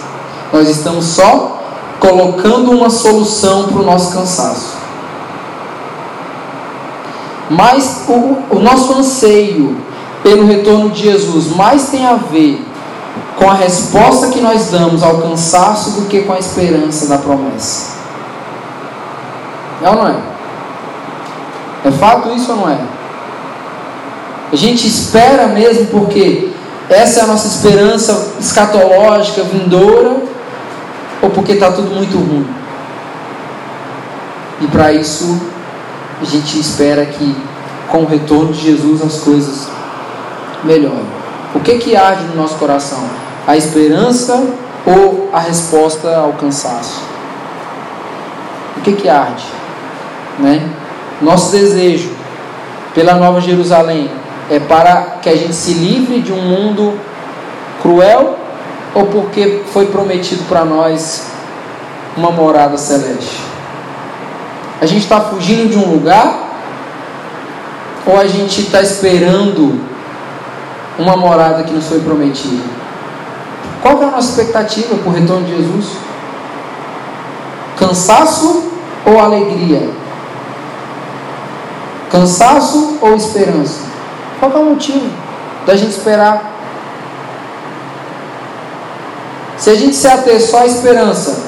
Nós 0.52 0.68
estamos 0.68 1.06
só 1.06 1.62
colocando 2.00 2.72
uma 2.72 2.90
solução 2.90 3.68
para 3.68 3.80
o 3.80 3.86
nosso 3.86 4.12
cansaço. 4.14 4.78
mais 7.50 8.04
o, 8.08 8.56
o 8.56 8.60
nosso 8.60 8.94
anseio 8.94 9.78
pelo 10.28 10.46
retorno 10.46 10.90
de 10.90 11.04
Jesus 11.04 11.56
mais 11.56 11.88
tem 11.88 12.06
a 12.06 12.16
ver 12.16 12.62
com 13.38 13.50
a 13.50 13.54
resposta 13.54 14.28
que 14.28 14.42
nós 14.42 14.70
damos 14.70 15.02
ao 15.02 15.22
cansaço 15.22 15.92
do 15.92 16.08
que 16.10 16.24
com 16.24 16.34
a 16.34 16.38
esperança 16.38 17.08
da 17.08 17.18
promessa. 17.18 17.96
É 19.82 19.90
ou 19.90 19.96
não 19.96 20.08
é? 20.10 20.16
É 21.86 21.92
fato 21.92 22.36
isso 22.36 22.52
ou 22.52 22.58
não 22.58 22.70
é? 22.70 22.78
A 24.52 24.56
gente 24.58 24.86
espera 24.86 25.48
mesmo 25.48 25.86
porque 25.86 26.52
essa 26.90 27.22
é 27.22 27.24
a 27.24 27.28
nossa 27.28 27.48
esperança 27.48 28.34
escatológica, 28.38 29.44
vindoura, 29.44 30.18
ou 31.22 31.30
porque 31.30 31.54
está 31.54 31.72
tudo 31.72 31.96
muito 31.96 32.18
ruim? 32.18 32.46
E 34.60 34.68
para 34.68 34.92
isso, 34.92 35.40
a 36.22 36.26
gente 36.26 36.60
espera 36.60 37.06
que 37.06 37.34
com 37.88 38.00
o 38.00 38.06
retorno 38.06 38.52
de 38.52 38.62
Jesus 38.62 39.02
as 39.02 39.20
coisas 39.20 39.77
melhorem. 40.64 41.06
O 41.56 41.60
que 41.60 41.78
que 41.78 41.96
arde 41.96 42.24
no 42.26 42.36
nosso 42.36 42.56
coração? 42.56 43.04
A 43.46 43.56
esperança 43.56 44.46
ou 44.86 45.30
a 45.34 45.40
resposta 45.40 46.16
ao 46.16 46.34
cansaço? 46.34 47.02
O 48.78 48.82
que 48.82 48.94
que 48.94 49.10
arde? 49.10 49.46
Né? 50.40 50.70
Nosso 51.22 51.52
desejo 51.52 52.12
pela 52.94 53.16
Nova 53.16 53.42
Jerusalém 53.42 54.10
é 54.50 54.60
para 54.60 55.18
que 55.22 55.30
a 55.30 55.36
gente 55.36 55.54
se 55.54 55.74
livre 55.74 56.22
de 56.22 56.32
um 56.32 56.42
mundo 56.42 56.98
cruel 57.82 58.38
ou 58.94 59.06
porque 59.08 59.64
foi 59.72 59.88
prometido 59.88 60.44
para 60.48 60.64
nós 60.64 61.32
uma 62.16 62.32
morada 62.32 62.78
celeste? 62.78 63.42
A 64.80 64.86
gente 64.86 65.04
está 65.04 65.20
fugindo 65.22 65.70
de 65.70 65.78
um 65.78 65.92
lugar 65.92 66.48
ou 68.06 68.18
a 68.18 68.28
gente 68.28 68.62
está 68.62 68.82
esperando 68.82 69.97
uma 71.00 71.16
morada 71.16 71.64
que 71.64 71.74
nos 71.74 71.88
foi 71.88 72.00
prometida? 72.00 72.64
Qual 73.82 74.02
é 74.02 74.06
a 74.06 74.12
nossa 74.12 74.30
expectativa 74.30 74.96
o 75.06 75.10
retorno 75.10 75.46
de 75.46 75.56
Jesus? 75.56 75.98
Cansaço 77.78 78.72
ou 79.06 79.20
alegria? 79.20 79.90
Cansaço 82.12 82.98
ou 83.02 83.16
esperança? 83.16 83.82
Qual 84.40 84.52
é 84.52 84.56
o 84.56 84.66
motivo 84.66 85.08
da 85.66 85.76
gente 85.76 85.92
esperar? 85.92 86.54
Se 89.58 89.70
a 89.70 89.76
gente 89.76 89.96
se 89.96 90.08
ater 90.08 90.40
só 90.42 90.60
à 90.60 90.66
esperança, 90.66 91.44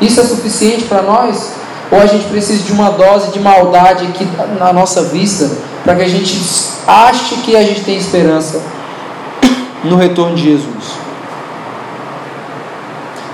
isso 0.00 0.20
é 0.20 0.24
suficiente 0.24 0.84
para 0.84 1.02
nós? 1.02 1.52
Ou 1.90 2.00
a 2.00 2.06
gente 2.06 2.26
precisa 2.28 2.62
de 2.62 2.72
uma 2.72 2.90
dose 2.90 3.32
de 3.32 3.40
maldade 3.40 4.06
aqui 4.06 4.26
na 4.58 4.72
nossa 4.72 5.02
vista 5.04 5.50
para 5.82 5.96
que 5.96 6.02
a 6.02 6.08
gente 6.08 6.38
ache 6.86 7.36
que 7.36 7.56
a 7.56 7.62
gente 7.62 7.82
tem 7.82 7.96
esperança 7.96 8.62
no 9.84 9.96
retorno 9.96 10.34
de 10.34 10.42
Jesus? 10.42 10.98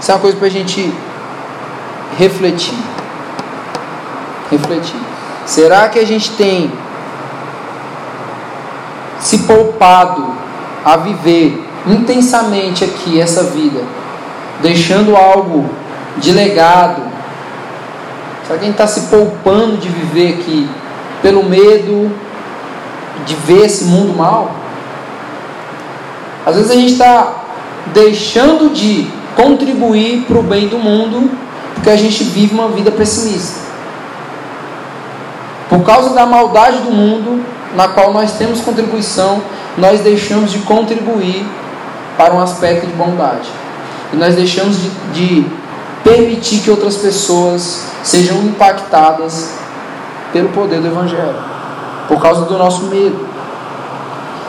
Isso 0.01 0.10
é 0.10 0.14
uma 0.14 0.20
coisa 0.20 0.36
para 0.36 0.47
a 0.47 0.51
gente 0.51 0.93
refletir. 2.18 2.78
Refletir. 4.51 5.01
Será 5.44 5.89
que 5.89 5.98
a 5.98 6.06
gente 6.06 6.31
tem 6.32 6.73
se 9.18 9.39
poupado 9.39 10.35
a 10.85 10.97
viver 10.97 11.64
intensamente 11.86 12.85
aqui 12.85 13.20
essa 13.20 13.44
vida, 13.44 13.82
deixando 14.62 15.16
algo 15.16 15.68
de 16.18 16.32
legado 16.32 17.16
Será 18.47 18.60
que 18.60 18.64
a 18.64 18.68
gente 18.68 18.81
está 18.81 18.86
se 18.86 19.09
poupando 19.09 19.77
de 19.77 19.89
viver 19.89 20.35
aqui 20.35 20.68
pelo 21.20 21.43
medo 21.43 22.12
de 23.24 23.34
ver 23.34 23.66
esse 23.66 23.84
mundo 23.84 24.16
mal? 24.16 24.51
Às 26.44 26.56
vezes 26.56 26.70
a 26.70 26.74
gente 26.74 26.93
está 26.93 27.32
deixando 27.93 28.72
de 28.72 29.09
contribuir 29.34 30.24
para 30.26 30.38
o 30.38 30.43
bem 30.43 30.68
do 30.68 30.78
mundo 30.78 31.30
porque 31.74 31.90
a 31.90 31.97
gente 31.97 32.24
vive 32.24 32.55
uma 32.55 32.68
vida 32.68 32.90
pessimista. 32.90 33.60
Por 35.68 35.82
causa 35.82 36.14
da 36.14 36.24
maldade 36.24 36.78
do 36.78 36.90
mundo, 36.90 37.44
na 37.74 37.88
qual 37.88 38.12
nós 38.12 38.32
temos 38.32 38.60
contribuição, 38.60 39.43
nós 39.76 40.01
deixamos 40.01 40.51
de 40.51 40.59
contribuir 40.60 41.47
para 42.16 42.34
um 42.34 42.40
aspecto 42.40 42.86
de 42.86 42.93
bondade. 42.93 43.48
E 44.12 44.16
nós 44.16 44.34
deixamos 44.34 44.76
de, 44.80 44.90
de 45.12 45.47
permitir 46.02 46.60
que 46.60 46.70
outras 46.70 46.97
pessoas 46.97 47.82
sejam 48.02 48.38
impactadas 48.38 49.55
pelo 50.32 50.48
poder 50.51 50.80
do 50.80 50.86
Evangelho, 50.86 51.36
por 52.08 52.20
causa 52.20 52.42
do 52.42 52.56
nosso 52.58 52.84
medo. 52.86 53.26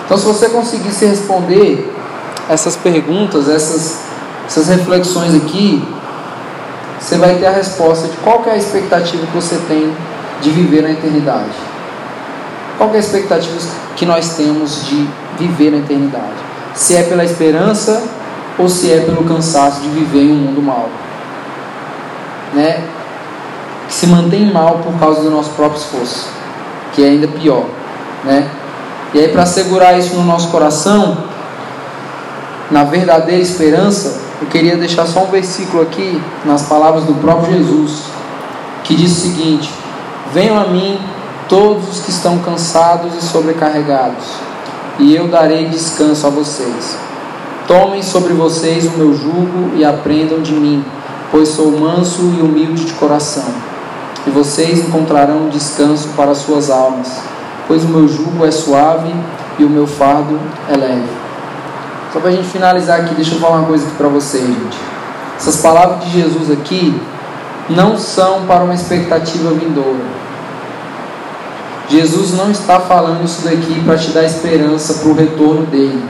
Então, 0.05 0.17
se 0.17 0.25
você 0.25 0.49
conseguisse 0.49 1.05
responder 1.05 1.93
essas 2.49 2.75
perguntas, 2.75 3.49
essas, 3.49 4.01
essas 4.45 4.67
reflexões 4.67 5.35
aqui, 5.35 5.85
você 6.99 7.17
vai 7.17 7.35
ter 7.35 7.45
a 7.45 7.51
resposta 7.51 8.07
de 8.07 8.17
qual 8.17 8.43
é 8.47 8.51
a 8.51 8.57
expectativa 8.57 9.25
que 9.25 9.33
você 9.33 9.57
tem 9.67 9.93
de 10.41 10.49
viver 10.51 10.81
na 10.81 10.91
eternidade. 10.91 11.51
Qual 12.77 12.91
é 12.93 12.97
a 12.97 12.99
expectativa 12.99 13.57
que 13.95 14.05
nós 14.05 14.35
temos 14.35 14.85
de 14.85 15.07
viver 15.37 15.71
na 15.71 15.77
eternidade? 15.77 16.35
Se 16.73 16.95
é 16.95 17.03
pela 17.03 17.25
esperança 17.25 18.03
ou 18.57 18.69
se 18.69 18.91
é 18.91 19.01
pelo 19.01 19.23
cansaço 19.23 19.81
de 19.81 19.89
viver 19.89 20.21
em 20.21 20.31
um 20.31 20.35
mundo 20.35 20.61
mau 20.61 20.89
né, 22.53 22.83
que 23.87 23.93
se 23.93 24.07
mantém 24.07 24.51
mal 24.51 24.79
por 24.79 24.93
causa 24.99 25.21
do 25.21 25.29
nosso 25.29 25.51
próprio 25.51 25.79
esforço, 25.79 26.29
que 26.97 27.03
é 27.03 27.09
ainda 27.09 27.27
pior, 27.27 27.65
né? 28.23 28.49
E 29.13 29.19
aí 29.19 29.27
para 29.27 29.43
assegurar 29.43 29.99
isso 29.99 30.15
no 30.15 30.23
nosso 30.23 30.49
coração, 30.49 31.15
na 32.71 32.83
verdadeira 32.83 33.39
esperança, 33.39 34.19
eu 34.41 34.47
queria 34.47 34.75
deixar 34.75 35.05
só 35.05 35.21
um 35.21 35.27
versículo 35.27 35.83
aqui 35.83 36.19
nas 36.43 36.63
palavras 36.63 37.03
do 37.03 37.13
próprio 37.13 37.53
Jesus, 37.53 38.01
que 38.83 38.95
diz 38.95 39.11
o 39.11 39.21
seguinte: 39.21 39.71
Venham 40.33 40.57
a 40.57 40.65
mim 40.65 40.99
todos 41.47 41.87
os 41.87 41.99
que 42.01 42.09
estão 42.09 42.39
cansados 42.39 43.13
e 43.15 43.21
sobrecarregados, 43.21 44.25
e 44.97 45.15
eu 45.15 45.27
darei 45.27 45.69
descanso 45.69 46.25
a 46.25 46.31
vocês. 46.31 46.97
Tomem 47.67 48.01
sobre 48.01 48.33
vocês 48.33 48.85
o 48.85 48.97
meu 48.97 49.13
jugo 49.13 49.75
e 49.75 49.85
aprendam 49.85 50.41
de 50.41 50.53
mim 50.53 50.83
pois 51.31 51.49
sou 51.49 51.71
manso 51.71 52.21
e 52.37 52.41
humilde 52.41 52.85
de 52.85 52.93
coração, 52.93 53.45
e 54.27 54.29
vocês 54.29 54.79
encontrarão 54.79 55.47
descanso 55.47 56.09
para 56.09 56.35
suas 56.35 56.69
almas, 56.69 57.07
pois 57.65 57.83
o 57.83 57.87
meu 57.87 58.07
jugo 58.07 58.45
é 58.45 58.51
suave 58.51 59.13
e 59.57 59.63
o 59.63 59.69
meu 59.69 59.87
fardo 59.87 60.37
é 60.69 60.75
leve. 60.75 61.09
Só 62.11 62.19
para 62.19 62.29
a 62.29 62.33
gente 62.33 62.47
finalizar 62.47 62.99
aqui, 62.99 63.15
deixa 63.15 63.35
eu 63.35 63.39
falar 63.39 63.59
uma 63.59 63.67
coisa 63.67 63.85
aqui 63.85 63.95
para 63.95 64.07
vocês, 64.09 64.45
gente. 64.45 64.77
Essas 65.37 65.57
palavras 65.57 66.03
de 66.03 66.11
Jesus 66.11 66.51
aqui 66.51 66.99
não 67.69 67.97
são 67.97 68.45
para 68.45 68.63
uma 68.63 68.73
expectativa 68.73 69.51
vindoura. 69.51 70.17
Jesus 71.89 72.33
não 72.33 72.51
está 72.51 72.81
falando 72.81 73.23
isso 73.23 73.43
daqui 73.43 73.81
para 73.85 73.97
te 73.97 74.09
dar 74.11 74.25
esperança 74.25 74.95
para 74.95 75.09
o 75.09 75.13
retorno 75.13 75.65
dele. 75.67 76.03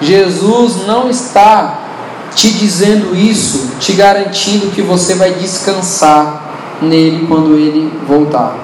Jesus 0.00 0.86
não 0.86 1.08
está 1.08 1.78
te 2.34 2.50
dizendo 2.50 3.14
isso, 3.14 3.72
te 3.78 3.92
garantindo 3.92 4.70
que 4.70 4.82
você 4.82 5.14
vai 5.14 5.34
descansar 5.34 6.39
nele 6.80 7.26
quando 7.26 7.54
ele 7.54 7.92
voltar. 8.06 8.54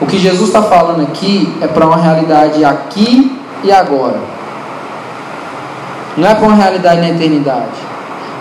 O 0.00 0.06
que 0.06 0.18
Jesus 0.18 0.48
está 0.48 0.62
falando 0.62 1.02
aqui 1.02 1.52
é 1.60 1.66
para 1.66 1.86
uma 1.86 1.96
realidade 1.96 2.64
aqui 2.64 3.36
e 3.64 3.72
agora. 3.72 4.18
Não 6.16 6.28
é 6.28 6.34
para 6.34 6.46
uma 6.46 6.54
realidade 6.54 7.00
na 7.00 7.10
eternidade. 7.10 7.88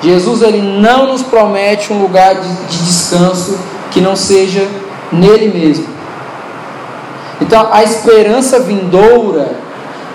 Jesus 0.02 0.42
ele 0.42 0.62
não 0.62 1.08
nos 1.08 1.24
promete 1.24 1.92
um 1.92 2.02
lugar 2.02 2.36
de, 2.36 2.48
de 2.48 2.86
descanso 2.86 3.58
que 3.92 4.00
não 4.00 4.16
seja 4.16 4.68
nele 5.12 5.52
mesmo. 5.52 5.88
Então 7.42 7.70
a 7.72 7.84
esperança 7.84 8.60
vindoura, 8.60 9.52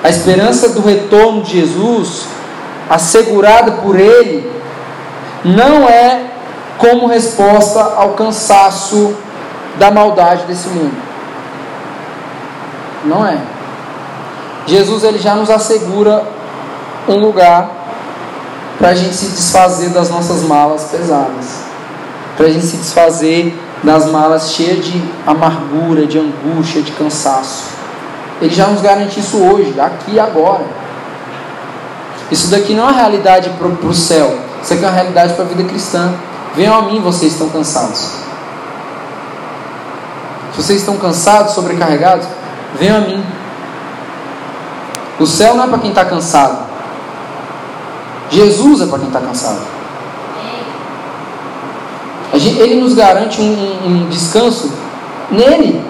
a 0.02 0.08
esperança 0.08 0.70
do 0.70 0.82
retorno 0.82 1.42
de 1.42 1.60
Jesus, 1.60 2.26
assegurada 2.88 3.72
por 3.72 3.98
Ele, 3.98 4.50
não 5.44 5.88
é 5.88 6.31
como 6.82 7.06
resposta 7.06 7.80
ao 7.96 8.10
cansaço 8.14 9.14
da 9.78 9.88
maldade 9.88 10.46
desse 10.46 10.66
mundo. 10.66 11.00
Não 13.04 13.24
é. 13.24 13.38
Jesus 14.66 15.04
ele 15.04 15.18
já 15.18 15.36
nos 15.36 15.48
assegura 15.48 16.24
um 17.08 17.18
lugar 17.18 17.70
para 18.78 18.88
a 18.88 18.94
gente 18.94 19.14
se 19.14 19.26
desfazer 19.26 19.90
das 19.90 20.10
nossas 20.10 20.42
malas 20.42 20.88
pesadas, 20.90 21.62
para 22.36 22.46
a 22.46 22.50
gente 22.50 22.66
se 22.66 22.76
desfazer 22.76 23.56
das 23.84 24.06
malas 24.06 24.50
cheias 24.50 24.84
de 24.84 25.00
amargura, 25.24 26.04
de 26.04 26.18
angústia, 26.18 26.82
de 26.82 26.90
cansaço. 26.90 27.66
Ele 28.40 28.52
já 28.52 28.66
nos 28.66 28.82
garante 28.82 29.20
isso 29.20 29.36
hoje, 29.36 29.78
aqui 29.78 30.14
e 30.14 30.20
agora. 30.20 30.64
Isso 32.28 32.48
daqui 32.48 32.74
não 32.74 32.84
é 32.84 32.86
uma 32.86 32.92
realidade 32.92 33.50
para 33.50 33.68
o 33.68 33.94
céu. 33.94 34.36
Isso 34.60 34.74
aqui 34.74 34.84
é 34.84 34.88
uma 34.88 34.94
realidade 34.94 35.34
para 35.34 35.44
a 35.44 35.48
vida 35.48 35.62
cristã. 35.62 36.12
Venham 36.54 36.78
a 36.78 36.82
mim, 36.82 37.00
vocês 37.00 37.32
estão 37.32 37.48
cansados. 37.48 37.98
se 40.52 40.62
vocês 40.62 40.80
estão 40.80 40.96
cansados, 40.98 41.54
sobrecarregados, 41.54 42.26
venham 42.78 42.98
a 42.98 43.00
mim. 43.00 43.24
O 45.18 45.26
céu 45.26 45.54
não 45.54 45.64
é 45.64 45.68
para 45.68 45.78
quem 45.78 45.90
está 45.90 46.04
cansado. 46.04 46.58
Jesus 48.30 48.80
é 48.82 48.86
para 48.86 48.98
quem 48.98 49.08
está 49.08 49.20
cansado. 49.20 49.60
Ele 52.34 52.80
nos 52.80 52.94
garante 52.94 53.40
um, 53.40 53.44
um, 53.44 53.86
um 53.86 54.08
descanso 54.08 54.72
nele. 55.30 55.82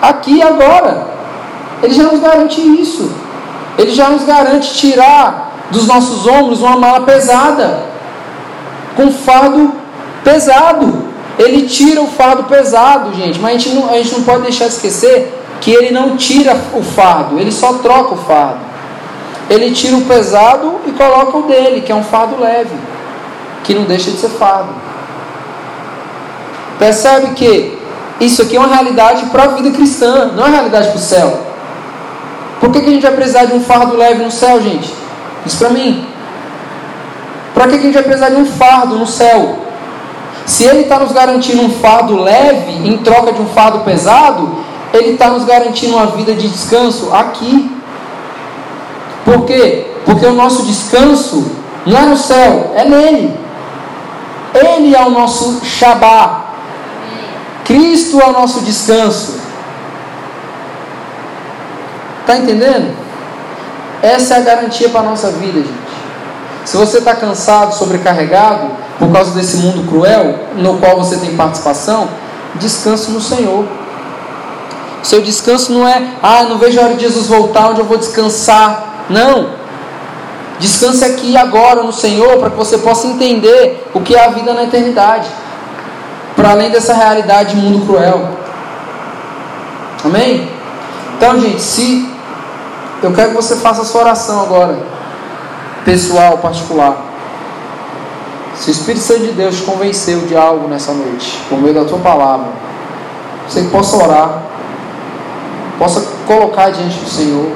Aqui 0.00 0.36
e 0.36 0.42
agora. 0.42 1.06
Ele 1.82 1.92
já 1.92 2.04
nos 2.04 2.20
garante 2.20 2.60
isso. 2.60 3.10
Ele 3.76 3.90
já 3.92 4.08
nos 4.10 4.24
garante 4.24 4.74
tirar 4.74 5.52
dos 5.70 5.86
nossos 5.86 6.26
ombros 6.26 6.60
uma 6.60 6.76
mala 6.76 7.00
pesada, 7.00 7.93
com 8.96 9.10
fardo 9.12 9.72
pesado. 10.22 11.04
Ele 11.38 11.66
tira 11.66 12.00
o 12.00 12.06
fardo 12.06 12.44
pesado, 12.44 13.12
gente, 13.14 13.40
mas 13.40 13.56
a 13.56 13.58
gente, 13.58 13.74
não, 13.74 13.90
a 13.90 13.96
gente 13.96 14.12
não 14.12 14.22
pode 14.22 14.42
deixar 14.42 14.66
de 14.66 14.74
esquecer 14.74 15.40
que 15.60 15.70
ele 15.70 15.90
não 15.90 16.16
tira 16.16 16.56
o 16.74 16.82
fardo, 16.82 17.38
ele 17.38 17.50
só 17.50 17.74
troca 17.74 18.14
o 18.14 18.18
fardo. 18.18 18.60
Ele 19.50 19.72
tira 19.72 19.96
o 19.96 20.02
pesado 20.02 20.80
e 20.86 20.92
coloca 20.92 21.36
o 21.36 21.42
dele, 21.42 21.80
que 21.80 21.92
é 21.92 21.94
um 21.94 22.04
fardo 22.04 22.40
leve, 22.40 22.74
que 23.62 23.74
não 23.74 23.84
deixa 23.84 24.10
de 24.10 24.18
ser 24.18 24.28
fardo. 24.30 24.70
Percebe 26.78 27.34
que 27.34 27.78
isso 28.20 28.42
aqui 28.42 28.56
é 28.56 28.58
uma 28.58 28.72
realidade 28.72 29.26
para 29.26 29.44
a 29.44 29.48
vida 29.48 29.70
cristã, 29.70 30.32
não 30.36 30.46
é 30.46 30.50
realidade 30.50 30.88
para 30.88 30.96
o 30.96 31.00
céu. 31.00 31.40
Por 32.60 32.70
que, 32.70 32.80
que 32.80 32.86
a 32.86 32.92
gente 32.92 33.02
vai 33.02 33.12
precisar 33.12 33.44
de 33.44 33.54
um 33.54 33.60
fardo 33.60 33.96
leve 33.96 34.22
no 34.22 34.30
céu, 34.30 34.60
gente? 34.62 34.92
Diz 35.44 35.54
para 35.56 35.70
mim. 35.70 36.06
Para 37.54 37.68
que, 37.68 37.76
a 37.76 37.78
gente 37.78 37.94
vai 37.94 38.02
precisar 38.02 38.30
de 38.30 38.36
um 38.36 38.44
fardo 38.44 38.98
no 38.98 39.06
céu? 39.06 39.60
Se 40.44 40.64
ele 40.64 40.80
está 40.80 40.98
nos 40.98 41.12
garantindo 41.12 41.62
um 41.62 41.70
fardo 41.70 42.20
leve 42.20 42.72
em 42.72 42.98
troca 42.98 43.32
de 43.32 43.40
um 43.40 43.46
fardo 43.46 43.80
pesado, 43.80 44.58
ele 44.92 45.12
está 45.12 45.30
nos 45.30 45.44
garantindo 45.44 45.94
uma 45.94 46.08
vida 46.08 46.34
de 46.34 46.48
descanso 46.48 47.14
aqui. 47.14 47.70
Por 49.24 49.46
quê? 49.46 49.86
Porque 50.04 50.26
o 50.26 50.34
nosso 50.34 50.66
descanso 50.66 51.50
não 51.86 51.98
é 51.98 52.02
no 52.02 52.16
céu, 52.16 52.72
é 52.74 52.84
nele. 52.84 53.34
Ele 54.54 54.94
é 54.94 55.00
o 55.00 55.10
nosso 55.10 55.64
Shabá. 55.64 56.44
Cristo 57.64 58.20
é 58.20 58.26
o 58.26 58.32
nosso 58.32 58.60
descanso. 58.60 59.40
Está 62.20 62.36
entendendo? 62.36 62.94
Essa 64.02 64.34
é 64.34 64.36
a 64.38 64.40
garantia 64.40 64.88
para 64.90 65.00
a 65.00 65.04
nossa 65.04 65.30
vida, 65.30 65.60
gente. 65.60 65.83
Se 66.64 66.76
você 66.76 66.98
está 66.98 67.14
cansado, 67.14 67.74
sobrecarregado, 67.74 68.70
por 68.98 69.12
causa 69.12 69.32
desse 69.32 69.56
mundo 69.58 69.88
cruel, 69.88 70.38
no 70.56 70.78
qual 70.78 70.96
você 70.96 71.16
tem 71.16 71.36
participação, 71.36 72.08
descanse 72.54 73.10
no 73.10 73.20
Senhor. 73.20 73.64
Seu 75.02 75.20
descanso 75.20 75.72
não 75.72 75.86
é, 75.86 76.02
ah, 76.22 76.44
não 76.44 76.56
vejo 76.56 76.80
a 76.80 76.84
hora 76.84 76.94
de 76.94 77.02
Jesus 77.02 77.26
voltar, 77.26 77.68
onde 77.68 77.80
eu 77.80 77.84
vou 77.84 77.98
descansar. 77.98 79.04
Não. 79.10 79.50
Descanse 80.58 81.04
aqui 81.04 81.36
agora 81.36 81.82
no 81.82 81.92
Senhor, 81.92 82.38
para 82.38 82.50
que 82.50 82.56
você 82.56 82.78
possa 82.78 83.06
entender 83.06 83.86
o 83.92 84.00
que 84.00 84.14
é 84.14 84.24
a 84.24 84.28
vida 84.28 84.54
na 84.54 84.64
eternidade. 84.64 85.28
Para 86.34 86.52
além 86.52 86.70
dessa 86.70 86.94
realidade 86.94 87.54
de 87.54 87.60
mundo 87.60 87.84
cruel. 87.84 88.30
Amém? 90.04 90.48
Então, 91.16 91.38
gente, 91.38 91.60
se 91.60 92.08
eu 93.02 93.12
quero 93.12 93.30
que 93.30 93.36
você 93.36 93.56
faça 93.56 93.82
a 93.82 93.84
sua 93.84 94.02
oração 94.02 94.40
agora, 94.40 94.93
pessoal, 95.84 96.38
particular. 96.38 96.96
Se 98.56 98.70
o 98.70 98.72
Espírito 98.72 99.02
Santo 99.02 99.22
de 99.22 99.32
Deus 99.32 99.56
te 99.56 99.62
convenceu 99.62 100.20
de 100.20 100.36
algo 100.36 100.68
nessa 100.68 100.92
noite, 100.92 101.38
por 101.48 101.58
meio 101.58 101.74
da 101.74 101.84
tua 101.84 101.98
palavra, 101.98 102.48
você 103.48 103.62
possa 103.64 103.96
orar, 103.96 104.42
possa 105.78 106.00
colocar 106.26 106.70
diante 106.70 106.98
do 106.98 107.08
Senhor. 107.08 107.52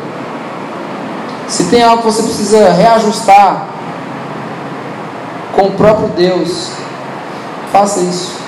Se 1.47 1.65
tem 1.65 1.83
algo 1.83 2.03
que 2.03 2.05
você 2.05 2.23
precisa 2.23 2.71
reajustar 2.73 3.69
com 5.55 5.67
o 5.67 5.71
próprio 5.73 6.09
Deus, 6.09 6.73
faça 7.73 8.01
isso. 8.01 8.39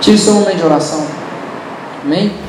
Tire 0.00 0.18
seu 0.18 0.34
momento 0.34 0.56
de 0.56 0.64
oração. 0.64 1.04
Amém? 2.04 2.43